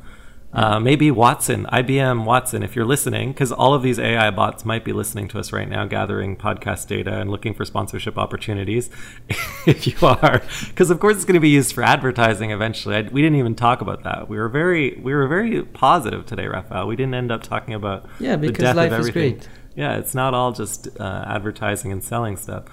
Uh, 0.54 0.80
maybe 0.80 1.10
Watson, 1.10 1.66
IBM 1.66 2.26
Watson, 2.26 2.62
if 2.62 2.76
you're 2.76 2.86
listening, 2.86 3.32
because 3.32 3.52
all 3.52 3.74
of 3.74 3.82
these 3.82 3.98
AI 3.98 4.30
bots 4.30 4.64
might 4.64 4.86
be 4.86 4.94
listening 4.94 5.28
to 5.30 5.40
us 5.40 5.52
right 5.52 5.68
now, 5.68 5.86
gathering 5.86 6.38
podcast 6.38 6.88
data 6.88 7.20
and 7.20 7.32
looking 7.32 7.56
for 7.56 7.66
sponsorship 7.66 8.20
opportunities. 8.20 8.92
if 9.66 9.88
you 9.88 9.96
are, 10.08 10.44
because 10.68 10.92
of 10.92 11.00
course 11.00 11.16
it's 11.16 11.26
going 11.26 11.34
to 11.34 11.40
be 11.40 11.50
used 11.50 11.74
for 11.74 11.84
advertising 11.84 12.52
eventually. 12.52 12.96
I, 12.96 13.02
we 13.02 13.22
didn't 13.22 13.40
even 13.40 13.56
talk 13.56 13.82
about 13.82 14.04
that. 14.04 14.30
We 14.30 14.38
were 14.38 14.50
very, 14.50 15.00
we 15.02 15.14
were 15.14 15.28
very 15.28 15.64
positive 15.64 16.28
today, 16.28 16.46
Raphael. 16.46 16.88
We 16.88 16.96
didn't 16.96 17.16
end 17.16 17.32
up 17.32 17.42
talking 17.42 17.74
about 17.74 18.06
Yeah, 18.20 18.36
the 18.36 18.48
because 18.48 18.64
death 18.64 18.76
life 18.76 18.92
of 18.92 19.00
is 19.00 19.10
great. 19.10 19.50
Yeah, 19.76 19.98
it's 19.98 20.14
not 20.14 20.36
all 20.36 20.52
just 20.52 20.88
uh, 21.00 21.26
advertising 21.28 21.92
and 21.92 22.04
selling 22.04 22.38
stuff. 22.38 22.66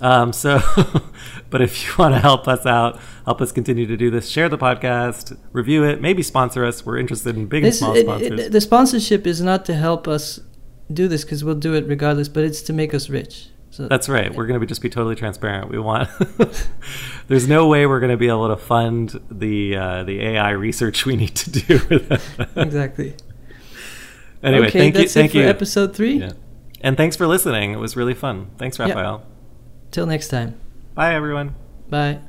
Um, 0.00 0.32
so, 0.32 0.60
but 1.50 1.62
if 1.62 1.86
you 1.86 1.94
want 1.98 2.14
to 2.14 2.20
help 2.20 2.48
us 2.48 2.66
out, 2.66 3.00
help 3.24 3.40
us 3.40 3.52
continue 3.52 3.86
to 3.86 3.96
do 3.96 4.10
this, 4.10 4.28
share 4.28 4.48
the 4.48 4.58
podcast, 4.58 5.38
review 5.52 5.84
it, 5.84 6.00
maybe 6.00 6.22
sponsor 6.22 6.64
us. 6.64 6.84
We're 6.84 6.98
interested 6.98 7.36
in 7.36 7.46
big 7.46 7.64
and 7.64 7.74
small 7.74 7.94
sponsors. 7.96 8.40
it- 8.40 8.52
the 8.52 8.60
sponsorship 8.60 9.26
is 9.26 9.40
not 9.40 9.64
to 9.66 9.74
help 9.74 10.06
us 10.06 10.40
do 10.92 11.08
this 11.08 11.24
because 11.24 11.42
we'll 11.44 11.54
do 11.54 11.74
it 11.74 11.86
regardless, 11.86 12.28
but 12.28 12.44
it's 12.44 12.62
to 12.62 12.72
make 12.72 12.94
us 12.94 13.08
rich. 13.08 13.48
So 13.70 13.88
That's 13.88 14.08
right. 14.08 14.34
We're 14.34 14.46
going 14.46 14.54
to 14.54 14.60
be 14.60 14.66
just 14.66 14.80
be 14.80 14.88
totally 14.88 15.16
transparent. 15.16 15.70
We 15.70 15.78
want. 15.78 16.08
There's 17.28 17.46
no 17.46 17.66
way 17.66 17.86
we're 17.86 18.00
going 18.00 18.10
to 18.12 18.16
be 18.16 18.28
able 18.28 18.48
to 18.48 18.56
fund 18.56 19.20
the 19.30 19.76
uh, 19.76 20.04
the 20.04 20.20
AI 20.22 20.50
research 20.50 21.04
we 21.04 21.16
need 21.16 21.34
to 21.34 21.50
do. 21.50 21.74
exactly. 22.56 23.14
anyway, 24.42 24.68
okay, 24.68 24.78
thank 24.78 24.94
you, 24.94 25.00
that's 25.02 25.12
thank 25.12 25.34
it 25.34 25.40
you, 25.40 25.44
episode 25.44 25.94
three. 25.94 26.14
Yeah. 26.20 26.32
and 26.80 26.96
thanks 26.96 27.16
for 27.16 27.26
listening. 27.26 27.72
It 27.72 27.78
was 27.78 27.96
really 27.96 28.14
fun. 28.14 28.50
Thanks. 28.56 28.78
Raphael. 28.78 29.26
Till 29.90 30.06
next 30.06 30.28
time. 30.28 30.54
Bye, 30.94 31.14
everyone. 31.14 31.54
Bye. 31.88 32.20